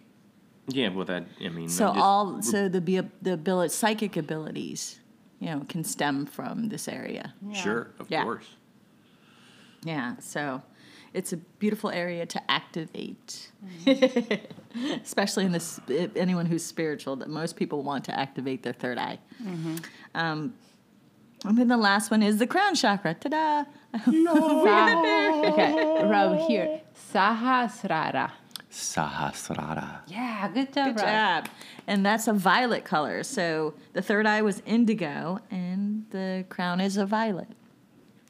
Yeah, 0.68 0.90
well, 0.90 1.06
that, 1.06 1.26
I 1.44 1.50
mean, 1.50 1.70
So 1.70 1.88
just- 1.88 2.00
all 2.00 2.42
so 2.42 2.68
the 2.70 2.82
be 2.82 3.00
the 3.22 3.34
ability, 3.34 3.74
psychic 3.74 4.18
abilities, 4.18 5.00
you 5.40 5.48
know, 5.50 5.62
can 5.70 5.84
stem 5.84 6.26
from 6.26 6.70
this 6.70 6.88
area. 6.88 7.34
Sure, 7.54 7.92
of 8.00 8.10
Yeah. 8.12 8.24
course. 8.24 8.48
Yeah, 9.84 10.16
so 10.20 10.62
it's 11.14 11.32
a 11.34 11.38
beautiful 11.38 11.90
area 11.90 12.26
to 12.26 12.52
activate, 12.52 13.52
especially 15.04 15.46
in 15.46 15.52
this 15.52 15.80
anyone 16.16 16.46
who's 16.46 16.64
spiritual. 16.66 17.16
That 17.18 17.30
most 17.30 17.56
people 17.56 17.84
want 17.84 18.04
to 18.06 18.20
activate 18.20 18.64
their 18.64 18.74
third 18.74 18.98
eye. 18.98 19.20
Um, 20.16 20.54
and 21.46 21.58
then 21.58 21.68
the 21.68 21.78
last 21.78 22.10
one 22.12 22.24
is 22.24 22.38
the 22.40 22.48
crown 22.48 22.74
chakra. 22.76 23.14
Ta-da! 23.14 23.66
No. 24.08 24.66
Okay, 25.54 26.04
Rob 26.06 26.40
here. 26.48 26.82
Sahasrara. 27.14 28.32
Sahasrara. 28.78 30.02
Yeah, 30.08 30.50
good 30.54 30.72
job, 30.74 30.96
Good 30.96 31.04
Rob. 31.04 31.46
job. 31.46 31.50
And 31.88 32.06
that's 32.06 32.28
a 32.28 32.34
violet 32.34 32.86
color. 32.86 33.24
So 33.24 33.74
the 33.94 34.02
third 34.02 34.26
eye 34.28 34.42
was 34.42 34.62
indigo, 34.66 35.40
and 35.50 36.06
the 36.12 36.46
crown 36.50 36.80
is 36.80 36.96
a 36.98 37.06
violet. 37.06 37.48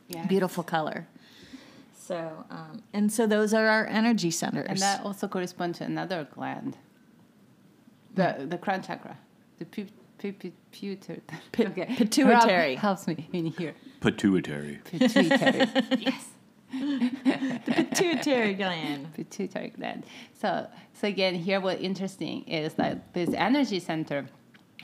Yes. 0.07 0.27
Beautiful 0.27 0.63
color. 0.63 1.07
So, 1.99 2.45
um, 2.49 2.81
and 2.93 3.11
so 3.11 3.27
those 3.27 3.53
are 3.53 3.67
our 3.67 3.85
energy 3.87 4.31
centers. 4.31 4.67
And 4.69 4.79
that 4.79 5.03
also 5.03 5.27
corresponds 5.27 5.79
to 5.79 5.83
another 5.83 6.25
gland. 6.33 6.77
The 8.15 8.45
the 8.47 8.57
crown 8.57 8.81
chakra. 8.81 9.17
The 9.59 9.65
pu- 9.65 9.87
pu- 10.17 10.31
pu- 10.31 10.51
puter- 10.71 11.21
Pi- 11.51 11.65
pituitary. 11.97 12.73
Rob 12.75 12.79
helps 12.87 13.07
me 13.07 13.27
in 13.33 13.47
here. 13.47 13.73
Pituitary. 13.99 14.79
Pituitary. 14.85 15.67
yes. 15.99 16.29
Pituitary 17.65 18.53
gland. 18.53 19.13
Pituitary 19.15 19.69
gland. 19.69 20.03
So 20.33 20.67
so 20.93 21.07
again 21.07 21.35
here 21.35 21.59
what 21.59 21.81
interesting 21.81 22.43
is 22.43 22.73
that 22.75 23.13
this 23.13 23.33
energy 23.33 23.79
center 23.79 24.25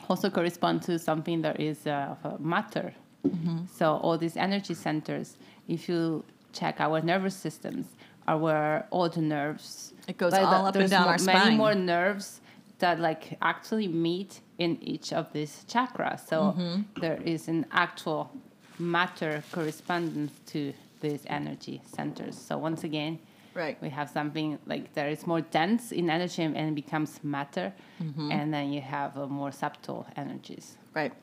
also 0.10 0.30
corresponds 0.30 0.86
to 0.86 1.00
something 1.00 1.42
that 1.42 1.60
is 1.60 1.88
uh, 1.88 2.16
of 2.24 2.40
matter. 2.40 2.94
Mm-hmm. 3.28 3.66
So 3.74 3.98
all 3.98 4.18
these 4.18 4.36
energy 4.36 4.74
centers, 4.74 5.38
if 5.68 5.88
you 5.88 6.26
check 6.52 6.82
our 6.82 7.02
nervous 7.02 7.36
systems, 7.36 7.88
are 8.28 8.38
where 8.38 8.86
all 8.92 9.08
the 9.10 9.22
nerves. 9.22 9.94
It 10.08 10.18
goes 10.18 10.34
like, 10.34 10.44
all 10.46 10.66
up 10.66 10.76
and 10.76 10.90
down 10.90 11.04
mo- 11.06 11.12
our 11.12 11.18
Many 11.20 11.56
more 11.56 11.74
nerves 11.76 12.42
that 12.80 13.00
like 13.00 13.38
actually 13.42 13.88
meet 13.88 14.42
in 14.58 14.78
each 14.84 15.14
of 15.14 15.32
these 15.32 15.64
chakras. 15.70 16.28
So 16.28 16.54
Mm-hmm. 16.58 17.00
there 17.00 17.20
is 17.24 17.48
an 17.48 17.66
actual 17.72 18.30
matter 18.78 19.42
correspondence 19.54 20.34
to 20.48 20.74
these 21.04 21.24
energy 21.28 21.82
centers. 21.86 22.36
So 22.38 22.58
once 22.58 22.84
again, 22.84 23.20
Right. 23.54 23.78
we 23.82 23.90
have 23.90 24.10
something 24.10 24.58
like 24.66 24.94
there 24.96 25.10
is 25.10 25.28
more 25.28 25.42
dense 25.42 25.92
in 25.92 26.10
energy 26.10 26.42
and 26.44 26.58
it 26.58 26.76
becomes 26.76 27.24
matter, 27.24 27.72
Mm-hmm. 28.02 28.32
and 28.32 28.52
then 28.54 28.74
you 28.74 28.82
have 28.82 29.16
uh, 29.16 29.28
more 29.28 29.52
subtle 29.52 30.08
energies. 30.16 30.78
Right. 30.96 31.14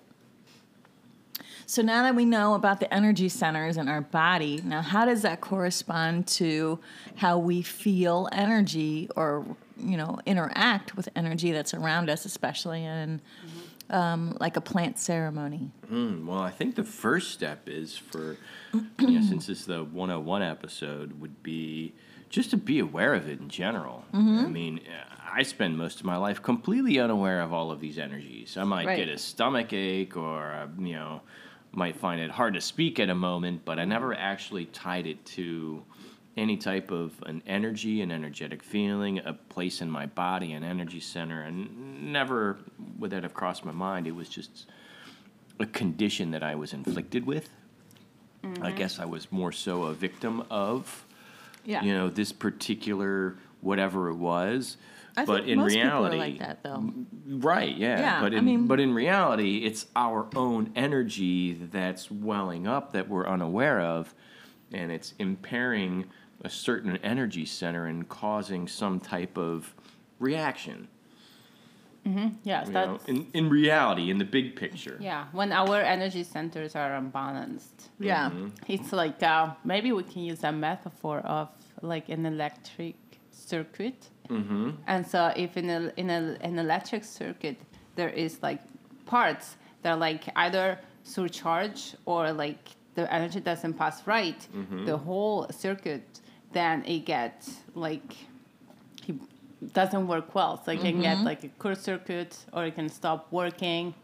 So 1.67 1.83
now 1.83 2.03
that 2.05 2.15
we 2.15 2.25
know 2.25 2.55
about 2.55 2.81
the 2.81 2.93
energy 2.93 3.29
centers 3.29 3.77
in 3.77 3.89
our 3.89 4.01
body, 4.01 4.61
now 4.65 4.83
how 4.83 5.05
does 5.05 5.23
that 5.23 5.41
correspond 5.41 6.27
to 6.29 6.79
how 7.17 7.39
we 7.39 7.63
feel 7.63 8.29
energy 8.33 9.09
or 9.17 9.45
you 9.77 9.97
know 9.97 10.19
interact 10.27 10.97
with 10.97 11.09
energy 11.17 11.53
that's 11.53 11.73
around 11.75 12.11
us, 12.11 12.25
especially 12.25 12.85
in 12.85 13.21
um, 13.91 14.37
like 14.41 14.57
a 14.57 14.61
plant 14.61 14.99
ceremony? 14.99 15.71
Mm, 15.91 16.27
well, 16.27 16.39
I 16.39 16.51
think 16.51 16.77
the 16.77 16.85
first 16.85 17.33
step 17.33 17.69
is 17.69 17.97
for, 17.97 18.37
you 18.99 19.11
know, 19.11 19.21
since 19.21 19.49
it's 19.49 19.65
the 19.67 19.85
101 19.85 20.43
episode, 20.43 21.21
would 21.21 21.43
be 21.43 21.93
just 22.29 22.51
to 22.51 22.57
be 22.57 22.79
aware 22.79 23.15
of 23.15 23.29
it 23.29 23.41
in 23.41 23.49
general. 23.49 24.05
I 24.13 24.17
mean, 24.47 24.81
I 25.33 25.43
spend 25.43 25.77
most 25.77 25.99
of 26.01 26.07
my 26.07 26.17
life 26.17 26.41
completely 26.43 27.01
unaware 27.01 27.41
of 27.43 27.53
all 27.53 27.71
of 27.73 27.81
these 27.81 27.99
energies. 27.99 28.57
I 28.57 28.65
might 28.65 28.87
Right. 28.87 28.97
get 28.97 29.09
a 29.09 29.19
stomach 29.19 29.73
ache 29.73 30.17
or, 30.17 30.53
uh, 30.53 30.69
you 30.79 30.95
know, 30.95 31.23
might 31.73 31.97
find 31.97 32.21
it 32.21 32.31
hard 32.31 32.55
to 32.55 32.61
speak 32.61 32.99
at 33.01 33.11
a 33.11 33.15
moment, 33.15 33.65
but 33.65 33.79
I 33.79 33.85
never 33.85 34.15
actually 34.15 34.67
tied 34.67 35.07
it 35.07 35.25
to 35.37 35.83
any 36.37 36.57
type 36.57 36.91
of 36.91 37.13
an 37.27 37.43
energy, 37.47 38.01
an 38.03 38.11
energetic 38.11 38.63
feeling, 38.63 39.19
a 39.19 39.33
place 39.33 39.81
in 39.81 39.91
my 39.91 40.07
body, 40.07 40.53
an 40.53 40.63
energy 40.63 41.01
center, 41.01 41.43
and 41.43 42.13
never 42.13 42.59
would 42.99 43.11
that 43.11 43.23
have 43.23 43.35
crossed 43.35 43.65
my 43.65 43.73
mind. 43.73 44.07
It 44.07 44.15
was 44.15 44.29
just 44.29 44.67
a 45.59 45.67
condition 45.67 46.31
that 46.31 46.43
I 46.43 46.55
was 46.55 46.73
inflicted 46.73 47.27
with. 47.27 47.51
I 48.43 48.47
mm-hmm. 48.47 48.77
guess 48.77 48.99
I 48.99 49.05
was 49.05 49.31
more 49.31 49.53
so 49.53 49.85
a 49.85 49.93
victim 49.93 50.45
of, 50.51 51.05
Yeah. 51.65 51.83
you 51.83 51.93
know, 51.93 52.09
this 52.09 52.33
particular 52.33 53.37
whatever 53.61 54.09
it 54.09 54.15
was. 54.15 54.77
I 55.17 55.25
but 55.25 55.49
in 55.49 55.61
reality, 55.61 56.17
like 56.17 56.39
that 56.39 56.63
though. 56.63 56.93
Right, 57.27 57.77
yeah. 57.77 57.99
Yeah, 57.99 58.21
but 58.21 58.33
I 58.33 58.39
in 58.39 58.45
mean- 58.45 58.67
but 58.67 58.81
in 58.81 58.95
reality, 58.95 59.59
it's 59.59 59.87
our 59.97 60.29
own 60.35 60.71
energy 60.77 61.55
that's 61.55 62.11
welling 62.11 62.67
up 62.67 62.93
that 62.93 63.09
we're 63.09 63.27
unaware 63.27 63.81
of, 63.81 64.15
and 64.73 64.91
it's 64.91 65.15
impairing 65.19 66.07
a 66.43 66.51
certain 66.51 66.97
energy 66.99 67.45
center 67.45 67.87
and 67.87 68.09
causing 68.09 68.67
some 68.69 69.01
type 69.01 69.37
of 69.37 69.75
reaction. 70.19 70.89
Yes, 72.43 72.67
You 72.69 72.73
know, 72.73 72.99
in 73.07 73.27
in 73.35 73.51
reality, 73.51 74.11
in 74.11 74.19
the 74.19 74.25
big 74.25 74.57
picture. 74.57 74.97
yeah. 75.01 75.27
When 75.33 75.53
our 75.53 75.77
energy 75.77 76.25
centers 76.25 76.75
are 76.75 76.95
unbalanced, 76.97 77.91
Yeah. 78.01 78.31
it's 78.67 78.93
like 78.93 79.23
uh, 79.23 79.51
maybe 79.65 79.93
we 79.93 80.03
can 80.03 80.23
use 80.23 80.43
a 80.43 80.51
metaphor 80.51 81.19
of 81.21 81.49
like 81.83 82.09
an 82.09 82.25
electric 82.27 82.97
circuit. 83.31 84.09
Mm-hmm. 84.29 84.71
And 84.87 85.07
so, 85.07 85.33
if 85.37 85.57
in 85.57 85.69
a 85.71 85.93
in 85.97 86.09
a, 86.11 86.37
an 86.41 86.59
electric 86.59 87.05
circuit 87.05 87.59
there 87.97 88.09
is 88.09 88.43
like 88.43 88.61
parts 89.05 89.57
that 89.83 89.91
are 89.93 89.99
like 90.09 90.25
either 90.37 90.79
surcharge 91.05 91.95
or 92.07 92.33
like 92.33 92.65
the 92.95 93.05
energy 93.13 93.41
doesn't 93.41 93.75
pass 93.75 94.07
right, 94.07 94.41
the 94.87 94.97
whole 94.97 95.47
circuit 95.51 96.21
then 96.53 96.85
it 96.85 97.05
gets 97.05 97.57
like 97.75 98.17
it 99.07 99.17
doesn't 99.73 100.07
work 100.07 100.35
well. 100.35 100.63
So 100.65 100.73
it 100.73 100.81
can 100.81 101.01
get 101.01 101.19
like 101.19 101.45
a 101.45 101.77
circuit 101.77 102.37
or 102.53 102.67
it 102.67 102.75
can 102.75 102.89
stop 102.89 103.29
working 103.31 103.95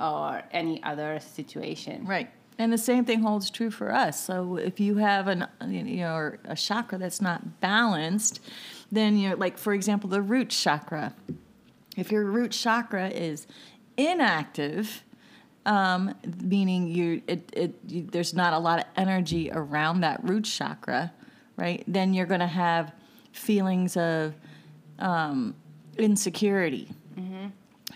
or 0.00 0.42
any 0.52 0.82
other 0.82 1.20
situation. 1.20 2.06
Right. 2.06 2.30
And 2.58 2.72
the 2.72 2.78
same 2.78 3.04
thing 3.04 3.20
holds 3.20 3.50
true 3.50 3.70
for 3.70 3.92
us. 3.92 4.18
So 4.24 4.56
if 4.56 4.80
you 4.80 4.96
have 4.96 5.28
an 5.28 5.46
you 5.66 5.82
know 5.82 6.32
a 6.44 6.56
chakra 6.56 6.98
that's 6.98 7.20
not 7.20 7.60
balanced, 7.60 8.40
then 8.90 9.18
you're 9.18 9.36
like 9.36 9.58
for 9.58 9.74
example 9.74 10.08
the 10.08 10.22
root 10.22 10.50
chakra. 10.50 11.14
If 11.96 12.10
your 12.10 12.24
root 12.24 12.52
chakra 12.52 13.08
is 13.08 13.46
inactive, 13.96 15.02
um, 15.66 16.14
meaning 16.42 16.88
you 16.88 17.22
it, 17.26 17.50
it 17.52 17.74
you, 17.86 18.08
there's 18.10 18.32
not 18.32 18.54
a 18.54 18.58
lot 18.58 18.78
of 18.78 18.86
energy 18.96 19.50
around 19.52 20.00
that 20.00 20.24
root 20.24 20.44
chakra, 20.44 21.12
right? 21.56 21.82
Then 21.86 22.14
you're 22.14 22.26
going 22.26 22.40
to 22.40 22.46
have 22.46 22.92
feelings 23.32 23.96
of 23.96 24.34
um, 24.98 25.54
insecurity, 25.98 26.88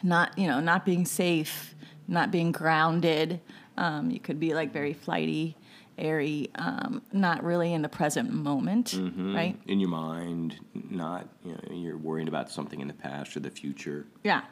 not 0.03 0.37
you 0.38 0.46
know 0.46 0.61
not 0.61 0.85
being 0.85 1.05
safe, 1.05 1.75
not 2.09 2.31
being 2.31 2.53
grounded. 2.53 3.40
Um, 3.77 4.11
you 4.11 4.20
could 4.20 4.38
be 4.38 4.53
like 4.55 4.73
very 4.73 4.92
flighty, 4.92 5.57
airy, 5.96 6.51
um, 6.57 7.03
not 7.12 7.42
really 7.42 7.73
in 7.73 7.83
the 7.83 7.88
present 7.88 8.31
moment, 8.33 8.94
right? 9.35 9.57
In 9.66 9.81
your 9.81 9.88
mind, 9.88 10.57
not 10.90 11.29
you 11.44 11.53
know, 11.53 11.75
you're 11.75 11.96
worrying 11.96 12.29
about 12.29 12.51
something 12.51 12.81
in 12.81 12.88
the 12.88 12.94
past 12.94 13.37
or 13.37 13.40
the 13.40 13.51
future. 13.51 14.07
Yeah, 14.25 14.42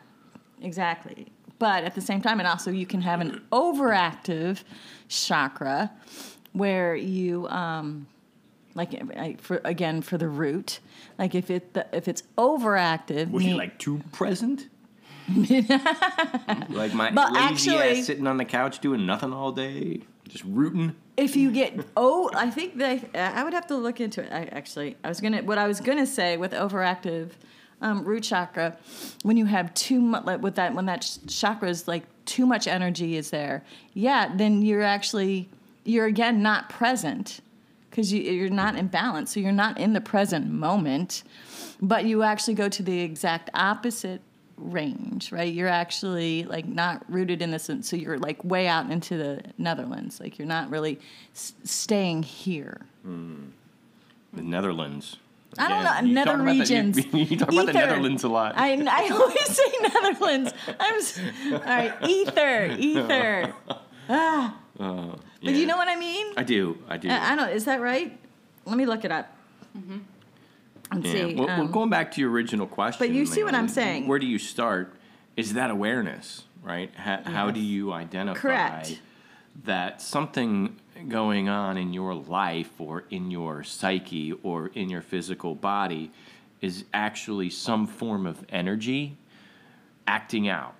exactly. 0.63 1.29
But 1.59 1.83
at 1.85 1.95
the 1.95 2.01
same 2.01 2.23
time, 2.23 2.39
and 2.39 2.49
also 2.49 2.71
you 2.71 2.87
can 2.87 3.01
have 3.01 3.21
an 3.21 3.43
overactive 3.51 4.63
chakra 5.09 5.91
where 6.53 6.95
you, 6.95 7.49
um, 7.49 8.07
like, 8.79 8.93
like 9.15 9.41
for 9.43 9.61
again 9.65 10.01
for 10.01 10.17
the 10.17 10.29
root, 10.29 10.81
like 11.19 11.35
if 11.35 11.51
it 11.51 11.77
if 11.93 12.09
it's 12.09 12.23
overactive, 12.39 13.31
Was 13.31 13.43
he 13.45 13.53
like 13.55 13.79
too 13.79 14.01
present? 14.13 14.69
like 16.71 16.95
my 16.95 17.11
But 17.11 17.33
lazy 17.33 17.45
actually- 17.75 17.99
ass 18.01 18.07
sitting 18.07 18.27
on 18.27 18.37
the 18.39 18.45
couch 18.45 18.79
doing 18.81 19.05
nothing 19.07 19.33
all 19.33 19.53
day, 19.53 20.01
just 20.29 20.45
rooting. 20.45 20.95
if 21.17 21.37
you 21.37 21.51
get 21.51 21.75
oh 21.97 22.31
i 22.35 22.49
think 22.51 22.77
that 22.79 22.99
i 23.15 23.43
would 23.43 23.53
have 23.53 23.67
to 23.67 23.77
look 23.77 24.01
into 24.01 24.23
it 24.23 24.31
I, 24.33 24.45
actually 24.53 24.97
i 25.03 25.09
was 25.09 25.21
gonna 25.21 25.43
what 25.43 25.59
i 25.59 25.67
was 25.67 25.81
gonna 25.81 26.07
say 26.07 26.37
with 26.37 26.53
overactive 26.53 27.31
um, 27.81 28.05
root 28.05 28.23
chakra 28.25 28.77
when 29.23 29.37
you 29.37 29.47
have 29.47 29.73
too 29.75 30.01
much 30.01 30.25
like 30.25 30.41
with 30.43 30.55
that 30.57 30.75
when 30.75 30.87
that 30.87 31.01
ch- 31.03 31.19
chakra 31.27 31.69
is 31.71 31.89
like 31.89 32.05
too 32.25 32.45
much 32.47 32.67
energy 32.67 33.17
is 33.17 33.31
there 33.31 33.65
yeah 33.95 34.31
then 34.37 34.63
you're 34.63 34.83
actually 34.83 35.49
you're 35.85 36.07
again 36.07 36.43
not 36.43 36.69
present 36.69 37.41
because 37.91 38.13
you, 38.13 38.21
you're 38.23 38.51
not 38.51 38.77
in 38.77 38.87
balance 38.89 39.33
so 39.35 39.41
you're 39.41 39.53
not 39.53 39.79
in 39.79 39.93
the 39.93 40.01
present 40.01 40.51
moment 40.51 41.23
but 41.81 42.05
you 42.05 42.23
actually 42.23 42.55
go 42.55 42.69
to 42.69 42.83
the 42.83 43.01
exact 43.01 43.51
opposite 43.55 44.21
range 44.57 45.31
right 45.31 45.53
you're 45.53 45.69
actually 45.69 46.43
like 46.45 46.67
not 46.67 47.05
rooted 47.09 47.41
in 47.43 47.51
this 47.53 47.71
so 47.83 47.95
you're 47.97 48.19
like 48.19 48.43
way 48.45 48.67
out 48.67 48.91
into 48.91 49.17
the 49.17 49.41
netherlands 49.57 50.19
like 50.21 50.37
you're 50.39 50.49
not 50.49 50.69
really 50.71 50.99
s- 51.35 51.53
staying 51.65 52.23
here 52.25 52.81
The 53.05 54.43
Netherlands. 54.43 55.17
I 55.57 55.69
don't 55.69 55.81
Again, 55.81 56.05
know, 56.05 56.11
nether 56.13 56.35
about 56.35 56.45
the- 56.45 56.59
regions. 56.61 56.99
you, 56.99 57.21
you 57.25 57.37
talk 57.39 57.51
about 57.51 57.67
the 57.67 57.73
Netherlands 57.73 58.23
a 58.23 58.29
lot. 58.29 58.53
I, 58.57 58.75
I 58.87 59.09
always 59.09 59.47
say 59.47 59.65
Netherlands. 59.83 60.53
I'm 60.79 61.55
all 61.55 61.61
right. 61.61 61.95
Ether, 62.07 62.77
ether. 62.79 63.55
Ah, 64.11 64.55
but 65.43 65.51
Yeah. 65.53 65.57
you 65.61 65.67
know 65.67 65.77
what 65.77 65.89
I 65.89 65.97
mean? 65.97 66.27
I 66.37 66.43
do. 66.43 66.79
I 66.89 66.97
do. 66.97 67.09
I, 67.11 67.33
I 67.33 67.37
don't. 67.37 67.49
Is 67.51 67.65
that 67.67 67.81
right? 67.81 68.19
Let 68.65 68.77
me 68.77 68.87
look 68.87 69.05
it 69.05 69.13
up. 69.13 69.35
And 69.75 71.05
Yeah. 71.05 71.13
see. 71.13 71.35
Well, 71.35 71.47
well, 71.47 71.61
um, 71.63 71.71
going 71.71 71.91
back 71.91 72.13
to 72.13 72.21
your 72.21 72.31
original 72.31 72.67
question. 72.67 72.99
but 73.07 73.15
you 73.15 73.27
see 73.27 73.45
what 73.45 73.55
I'm 73.55 73.69
saying. 73.69 74.07
Where 74.07 74.19
do 74.19 74.27
you 74.27 74.39
start? 74.39 74.95
Is 75.37 75.55
that 75.55 75.71
awareness, 75.71 76.45
right? 76.63 76.93
How, 76.97 77.23
how 77.25 77.51
do 77.51 77.61
you 77.61 77.93
identify 77.93 78.41
Correct. 78.41 79.01
that 79.65 80.03
something 80.03 80.77
going 81.09 81.49
on 81.49 81.77
in 81.77 81.93
your 81.93 82.15
life 82.15 82.73
or 82.81 83.05
in 83.11 83.31
your 83.31 83.63
psyche 83.63 84.33
or 84.43 84.69
in 84.69 84.89
your 84.91 85.03
physical 85.03 85.55
body 85.55 86.11
is 86.61 86.85
actually 86.93 87.51
some 87.51 87.87
form 87.87 88.27
of 88.27 88.45
energy 88.49 89.17
acting 90.07 90.49
out? 90.49 90.75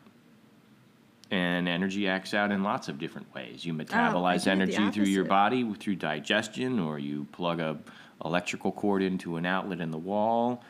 And 1.31 1.69
energy 1.69 2.09
acts 2.09 2.33
out 2.33 2.51
in 2.51 2.63
lots 2.63 2.89
of 2.89 2.99
different 2.99 3.35
ways. 3.35 3.65
You 3.65 3.75
metabolize 3.75 4.45
do 4.45 4.51
it 4.51 4.67
the 4.67 4.75
energy 4.77 4.91
through 4.91 5.05
your 5.05 5.25
body 5.25 5.75
through 5.75 5.97
digestion, 5.97 6.79
or 6.79 6.99
you 6.99 7.27
plug 7.33 7.61
a 7.61 7.79
electrical 8.25 8.73
cord 8.73 9.03
into 9.03 9.37
an 9.37 9.47
outlet 9.47 9.81
in 9.81 9.91
the 9.91 9.99
wall. 9.99 10.63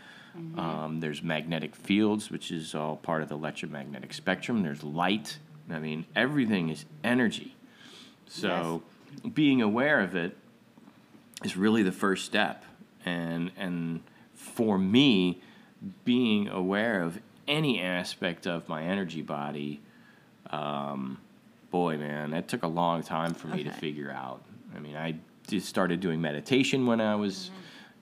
Um, 0.57 1.01
there's 1.01 1.23
magnetic 1.23 1.75
fields, 1.75 2.31
which 2.31 2.53
is 2.53 2.75
all 2.75 2.97
part 2.97 3.23
of 3.23 3.29
the 3.29 3.35
electromagnetic 3.35 4.12
spectrum. 4.12 4.62
There's 4.62 4.85
light. 4.85 5.38
I 5.71 5.79
mean, 5.79 6.07
everything 6.14 6.68
is 6.68 6.85
energy. 7.03 7.57
So, 8.27 8.83
being 9.35 9.61
aware 9.62 10.01
of 10.01 10.14
it 10.14 10.37
is 11.44 11.57
really 11.57 11.83
the 11.83 11.92
first 11.92 12.25
step. 12.25 12.64
And 13.05 13.51
and 13.57 14.03
for 14.35 14.79
me, 14.79 15.40
being 16.05 16.49
aware 16.49 17.03
of 17.03 17.21
any 17.49 17.81
aspect 17.81 18.47
of 18.47 18.68
my 18.68 18.83
energy 18.83 19.23
body, 19.23 19.81
um, 20.51 21.19
boy, 21.71 21.99
man, 21.99 22.31
that 22.31 22.49
took 22.49 22.63
a 22.63 22.69
long 22.69 23.03
time 23.03 23.35
for 23.35 23.49
me 23.49 23.65
to 23.65 23.71
figure 23.73 24.11
out. 24.11 24.43
I 24.75 24.81
mean, 24.81 24.97
I 24.97 25.17
just 25.47 25.69
started 25.69 26.01
doing 26.01 26.21
meditation 26.21 26.87
when 26.87 27.01
I 27.01 27.15
was, 27.15 27.51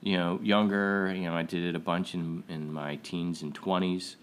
you 0.02 0.16
know, 0.16 0.40
younger, 0.42 1.12
you 1.14 1.24
know, 1.24 1.34
I 1.34 1.42
did 1.42 1.64
it 1.64 1.74
a 1.74 1.80
bunch 1.80 2.14
in, 2.14 2.42
in 2.48 2.72
my 2.72 2.96
teens 2.96 3.42
and 3.42 3.54
20s. 3.54 4.16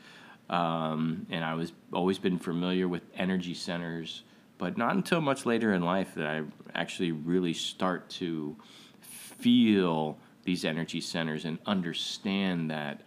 Um, 0.50 1.26
and 1.30 1.44
I 1.44 1.54
was 1.56 1.74
always 1.92 2.20
been 2.20 2.38
familiar 2.38 2.88
with 2.88 3.02
energy 3.16 3.54
centers, 3.54 4.24
but 4.58 4.78
not 4.78 4.96
until 4.96 5.22
much 5.22 5.46
later 5.46 5.74
in 5.74 5.82
life 5.82 6.16
that 6.16 6.28
I 6.28 6.44
actually 6.76 7.12
really 7.12 7.54
start 7.54 8.10
to 8.12 8.56
feel 9.02 10.18
these 10.44 10.66
energy 10.66 11.02
centers 11.02 11.46
and 11.46 11.58
understand 11.66 12.70
that, 12.72 13.02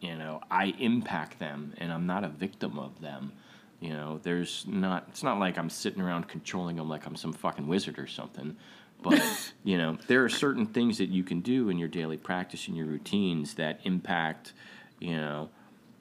you 0.00 0.16
know, 0.16 0.40
I 0.50 0.74
impact 0.78 1.38
them 1.38 1.74
and 1.78 1.92
I'm 1.92 2.06
not 2.06 2.24
a 2.24 2.28
victim 2.28 2.78
of 2.78 3.00
them. 3.00 3.32
You 3.80 3.90
know, 3.90 4.20
there's 4.22 4.64
not, 4.68 5.06
it's 5.08 5.22
not 5.22 5.38
like 5.38 5.56
I'm 5.56 5.70
sitting 5.70 6.02
around 6.02 6.28
controlling 6.28 6.76
them 6.76 6.88
like 6.88 7.06
I'm 7.06 7.16
some 7.16 7.32
fucking 7.32 7.66
wizard 7.66 7.98
or 7.98 8.06
something. 8.06 8.56
But, 9.02 9.22
you 9.64 9.78
know, 9.78 9.96
there 10.06 10.22
are 10.22 10.28
certain 10.28 10.66
things 10.66 10.98
that 10.98 11.08
you 11.08 11.24
can 11.24 11.40
do 11.40 11.70
in 11.70 11.78
your 11.78 11.88
daily 11.88 12.18
practice 12.18 12.68
and 12.68 12.76
your 12.76 12.86
routines 12.86 13.54
that 13.54 13.80
impact, 13.84 14.52
you 14.98 15.16
know, 15.16 15.48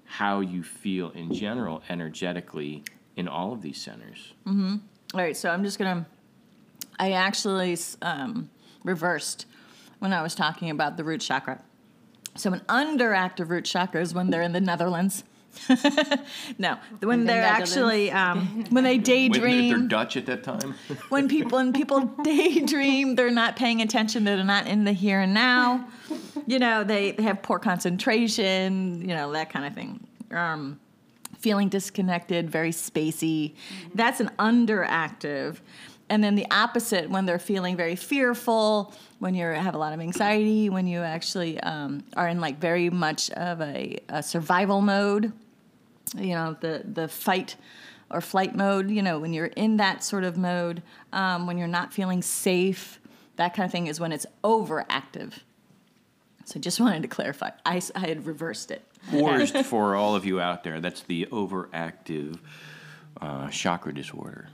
how 0.04 0.42
you 0.42 0.64
feel 0.64 1.12
in 1.12 1.34
general 1.34 1.82
energetically 1.88 2.84
in 3.16 3.28
all 3.28 3.54
of 3.54 3.62
these 3.62 3.80
centers. 3.80 4.34
Mhm. 4.46 4.82
All 5.14 5.22
right, 5.22 5.38
so 5.38 5.50
I'm 5.50 5.64
just 5.64 5.78
gonna. 5.78 6.06
I 7.00 7.14
actually 7.14 7.78
um, 8.02 8.50
reversed 8.84 9.46
when 10.00 10.12
I 10.14 10.22
was 10.22 10.36
talking 10.36 10.70
about 10.70 10.98
the 10.98 11.04
root 11.04 11.22
chakra. 11.22 11.62
So 12.36 12.52
an 12.54 12.62
underactive 12.68 13.50
root 13.50 13.66
chakra 13.66 14.02
is 14.02 14.14
when 14.14 14.30
they're 14.30 14.42
in 14.42 14.54
the 14.54 14.62
Netherlands. 14.62 15.24
no, 16.58 16.78
when 17.02 17.26
they're 17.26 17.44
actually 17.44 18.12
um, 18.24 18.66
when 18.70 18.84
they 18.84 18.98
Wait, 18.98 19.04
they're. 19.04 19.88
Dutch 19.88 20.18
at 20.18 20.26
that 20.28 20.44
time? 20.44 20.76
when 21.10 21.28
people 21.28 21.58
when 21.58 21.74
people 21.74 22.02
daydream, 22.24 23.16
they're 23.16 23.32
not 23.32 23.56
paying 23.56 23.82
attention. 23.82 24.24
They're 24.24 24.44
not 24.44 24.68
in 24.68 24.84
the 24.84 24.94
here 24.94 25.22
and 25.22 25.34
now. 25.34 25.88
You 26.48 26.60
know, 26.60 26.84
they, 26.84 27.12
they 27.12 27.24
have 27.24 27.42
poor 27.42 27.60
concentration. 27.60 29.02
You 29.02 29.16
know 29.16 29.32
that 29.34 29.52
kind 29.52 29.66
of 29.66 29.74
thing. 29.74 30.08
Um, 30.32 30.80
feeling 31.38 31.70
disconnected, 31.70 32.50
very 32.50 32.72
spacey. 32.72 33.56
That's 33.96 34.20
an 34.20 34.30
underactive. 34.38 35.58
And 36.10 36.24
then 36.24 36.36
the 36.36 36.48
opposite, 36.50 37.10
when 37.10 37.26
they're 37.26 37.40
feeling 37.40 37.78
very 37.78 37.96
fearful, 37.96 38.94
when 39.20 39.36
you 39.36 39.46
have 39.46 39.76
a 39.76 39.78
lot 39.78 39.94
of 39.94 40.00
anxiety, 40.00 40.70
when 40.70 40.88
you 40.88 41.02
actually 41.02 41.60
um, 41.60 42.04
are 42.18 42.28
in 42.28 42.42
like 42.42 42.60
very 42.60 42.90
much 42.90 43.30
of 43.32 43.62
a, 43.62 44.00
a 44.10 44.24
survival 44.24 44.82
mode, 44.82 45.32
you 46.18 46.34
know, 46.34 46.58
the 46.60 46.82
the 46.86 47.08
fight 47.08 47.56
or 48.10 48.22
flight 48.22 48.56
mode. 48.56 48.90
You 48.90 49.04
know, 49.04 49.20
when 49.20 49.34
you're 49.34 49.48
in 49.48 49.78
that 49.78 50.04
sort 50.04 50.24
of 50.24 50.38
mode, 50.38 50.82
um, 51.14 51.46
when 51.46 51.58
you're 51.58 51.68
not 51.68 51.94
feeling 51.94 52.22
safe, 52.22 53.00
that 53.36 53.54
kind 53.54 53.66
of 53.66 53.72
thing 53.72 53.88
is 53.88 54.00
when 54.00 54.12
it's 54.12 54.26
overactive. 54.44 55.34
So 56.46 56.60
just 56.60 56.80
wanted 56.80 57.04
to 57.04 57.08
clarify. 57.08 57.52
i, 57.64 57.80
I 57.94 58.00
had 58.00 58.26
reversed 58.26 58.72
it. 58.72 58.84
Or 59.14 59.40
is 59.40 59.52
for 59.66 59.96
all 59.96 60.16
of 60.16 60.26
you 60.26 60.40
out 60.40 60.64
there, 60.64 60.82
that's 60.82 61.02
the 61.02 61.28
overactive 61.28 62.40
uh, 63.22 63.50
chakra 63.50 63.94
disorder. 63.94 64.50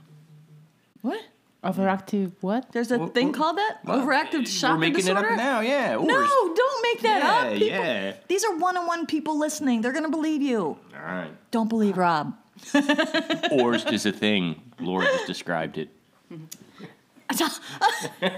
What? 1.00 1.22
Overactive 1.72 2.32
what? 2.40 2.70
There's 2.72 2.90
a 2.90 2.98
Well, 2.98 3.08
thing 3.08 3.26
well, 3.32 3.34
called 3.40 3.58
that? 3.58 3.78
Well, 3.84 4.00
Overactive 4.00 4.46
chakra 4.60 4.74
We're 4.76 4.80
making 4.80 4.96
disorder? 4.96 5.26
it 5.28 5.32
up 5.32 5.36
now, 5.38 5.60
yeah. 5.60 5.96
Or 5.96 6.06
No, 6.06 6.22
is- 6.24 6.30
don't 6.56 6.82
make 6.82 7.00
that 7.02 7.22
Yeah, 7.22 7.32
up. 7.36 7.52
People, 7.52 7.66
yeah. 7.68 8.12
These 8.28 8.44
are 8.44 8.56
one-on-one 8.56 9.06
people 9.06 9.38
listening. 9.38 9.80
They're 9.82 9.92
going 9.92 10.04
to 10.04 10.10
believe 10.10 10.42
you. 10.42 10.60
All 10.60 10.78
right. 11.04 11.30
Don't 11.50 11.68
believe 11.68 11.96
Rob. 11.96 12.34
Ors 13.52 13.84
is 13.86 14.06
a 14.06 14.12
thing. 14.12 14.60
Laura 14.80 15.04
just 15.06 15.26
described 15.26 15.78
it. 15.78 15.88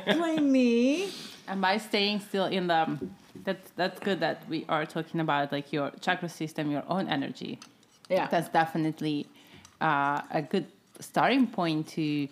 Blame 0.07 0.51
me. 0.53 1.11
And 1.47 1.61
by 1.61 1.79
staying 1.79 2.21
still 2.21 2.47
in 2.47 2.67
the, 2.67 2.99
that's 3.45 3.71
that's 3.77 3.99
good 4.01 4.21
that 4.21 4.43
we 4.49 4.65
are 4.69 4.85
talking 4.85 5.21
about 5.21 5.53
like 5.53 5.73
your 5.73 5.91
chakra 6.01 6.29
system, 6.29 6.71
your 6.71 6.85
own 6.89 7.09
energy. 7.09 7.59
Yeah. 8.11 8.27
That's 8.29 8.49
definitely 8.49 9.27
uh, 9.81 10.23
a 10.31 10.43
good 10.43 10.67
starting 11.01 11.47
point 11.47 11.89
to, 11.89 12.29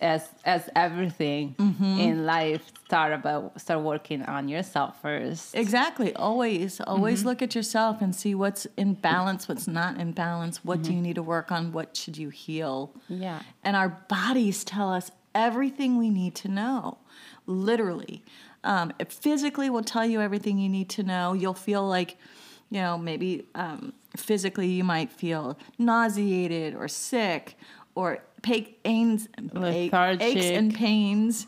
as 0.00 0.28
as 0.44 0.68
everything 0.76 1.54
Mm-hmm. 1.58 1.98
in 1.98 2.26
life, 2.26 2.62
start 2.86 3.12
about 3.12 3.60
start 3.60 3.82
working 3.82 4.22
on 4.22 4.48
yourself 4.48 5.00
first. 5.02 5.54
Exactly. 5.54 6.14
Always, 6.14 6.80
always 6.80 7.20
Mm-hmm. 7.20 7.28
look 7.28 7.42
at 7.42 7.54
yourself 7.54 8.00
and 8.00 8.14
see 8.14 8.34
what's 8.34 8.66
in 8.76 8.94
balance, 8.94 9.48
what's 9.48 9.66
not 9.68 9.98
in 9.98 10.12
balance. 10.12 10.64
What 10.64 10.82
do 10.82 10.92
you 10.92 11.00
need 11.00 11.16
to 11.16 11.22
work 11.22 11.50
on? 11.50 11.72
What 11.72 11.96
should 11.96 12.16
you 12.16 12.28
heal? 12.30 12.92
Yeah. 13.08 13.40
And 13.64 13.74
our 13.76 13.88
bodies 14.08 14.64
tell 14.64 14.92
us 14.92 15.10
everything 15.34 15.98
we 15.98 16.10
need 16.10 16.34
to 16.36 16.48
know, 16.48 16.98
literally. 17.46 18.24
Um, 18.64 18.92
it 18.98 19.12
physically 19.12 19.70
will 19.70 19.82
tell 19.84 20.04
you 20.06 20.20
everything 20.20 20.58
you 20.58 20.68
need 20.68 20.88
to 20.90 21.02
know. 21.02 21.32
You'll 21.32 21.54
feel 21.54 21.86
like, 21.86 22.16
you 22.70 22.80
know, 22.80 22.98
maybe 22.98 23.46
um, 23.54 23.92
physically 24.16 24.66
you 24.68 24.84
might 24.84 25.10
feel 25.12 25.56
nauseated 25.78 26.74
or 26.74 26.88
sick 26.88 27.56
or 27.94 28.18
pa- 28.42 28.72
aches, 28.84 29.90
aches 30.20 30.46
and 30.58 30.74
pains 30.74 31.46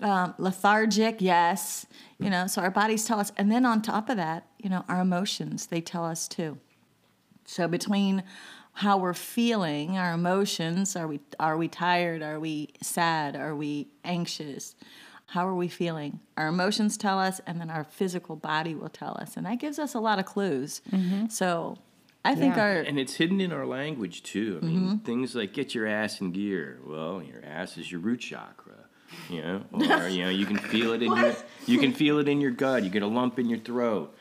um, 0.00 0.34
lethargic, 0.38 1.20
yes. 1.20 1.86
You 2.18 2.30
know, 2.30 2.46
so 2.46 2.62
our 2.62 2.70
bodies 2.70 3.04
tell 3.04 3.20
us. 3.20 3.32
And 3.36 3.50
then 3.50 3.64
on 3.64 3.82
top 3.82 4.08
of 4.08 4.16
that, 4.16 4.46
you 4.58 4.70
know, 4.70 4.84
our 4.88 5.00
emotions, 5.00 5.66
they 5.66 5.80
tell 5.80 6.04
us 6.04 6.28
too. 6.28 6.58
So 7.44 7.68
between 7.68 8.22
how 8.72 8.98
we're 8.98 9.14
feeling, 9.14 9.96
our 9.96 10.14
emotions, 10.14 10.96
are 10.96 11.06
we 11.06 11.20
are 11.38 11.56
we 11.56 11.68
tired? 11.68 12.22
Are 12.22 12.40
we 12.40 12.70
sad? 12.82 13.36
Are 13.36 13.54
we 13.54 13.88
anxious? 14.04 14.74
How 15.26 15.46
are 15.46 15.54
we 15.54 15.68
feeling? 15.68 16.20
Our 16.36 16.48
emotions 16.48 16.96
tell 16.96 17.18
us, 17.18 17.40
and 17.46 17.60
then 17.60 17.68
our 17.70 17.84
physical 17.84 18.36
body 18.36 18.74
will 18.74 18.88
tell 18.88 19.16
us, 19.20 19.36
and 19.36 19.44
that 19.46 19.58
gives 19.58 19.78
us 19.78 19.94
a 19.94 19.98
lot 19.98 20.18
of 20.18 20.24
clues. 20.24 20.82
So 21.28 21.78
I 22.26 22.34
think 22.34 22.56
Yeah. 22.56 22.62
our 22.62 22.72
And 22.78 22.98
it's 22.98 23.14
hidden 23.14 23.40
in 23.40 23.52
our 23.52 23.66
language 23.66 24.22
too. 24.22 24.58
I 24.62 24.66
mean, 24.66 24.80
mm-hmm. 24.80 24.96
things 24.98 25.34
like 25.34 25.52
get 25.52 25.74
your 25.74 25.86
ass 25.86 26.20
in 26.20 26.32
gear. 26.32 26.80
Well, 26.84 27.22
your 27.22 27.44
ass 27.44 27.78
is 27.78 27.90
your 27.90 28.00
root 28.00 28.20
chakra. 28.20 28.74
You 29.30 29.42
know, 29.42 29.62
or 29.72 30.08
you 30.08 30.24
know, 30.24 30.30
you 30.30 30.46
can 30.46 30.58
feel 30.58 30.92
it 30.92 31.02
in 31.02 31.14
your 31.14 31.34
you 31.66 31.78
can 31.78 31.92
feel 31.92 32.18
it 32.18 32.28
in 32.28 32.40
your 32.40 32.50
gut. 32.50 32.82
You 32.82 32.90
get 32.90 33.02
a 33.02 33.06
lump 33.06 33.38
in 33.38 33.48
your 33.48 33.60
throat. 33.60 34.14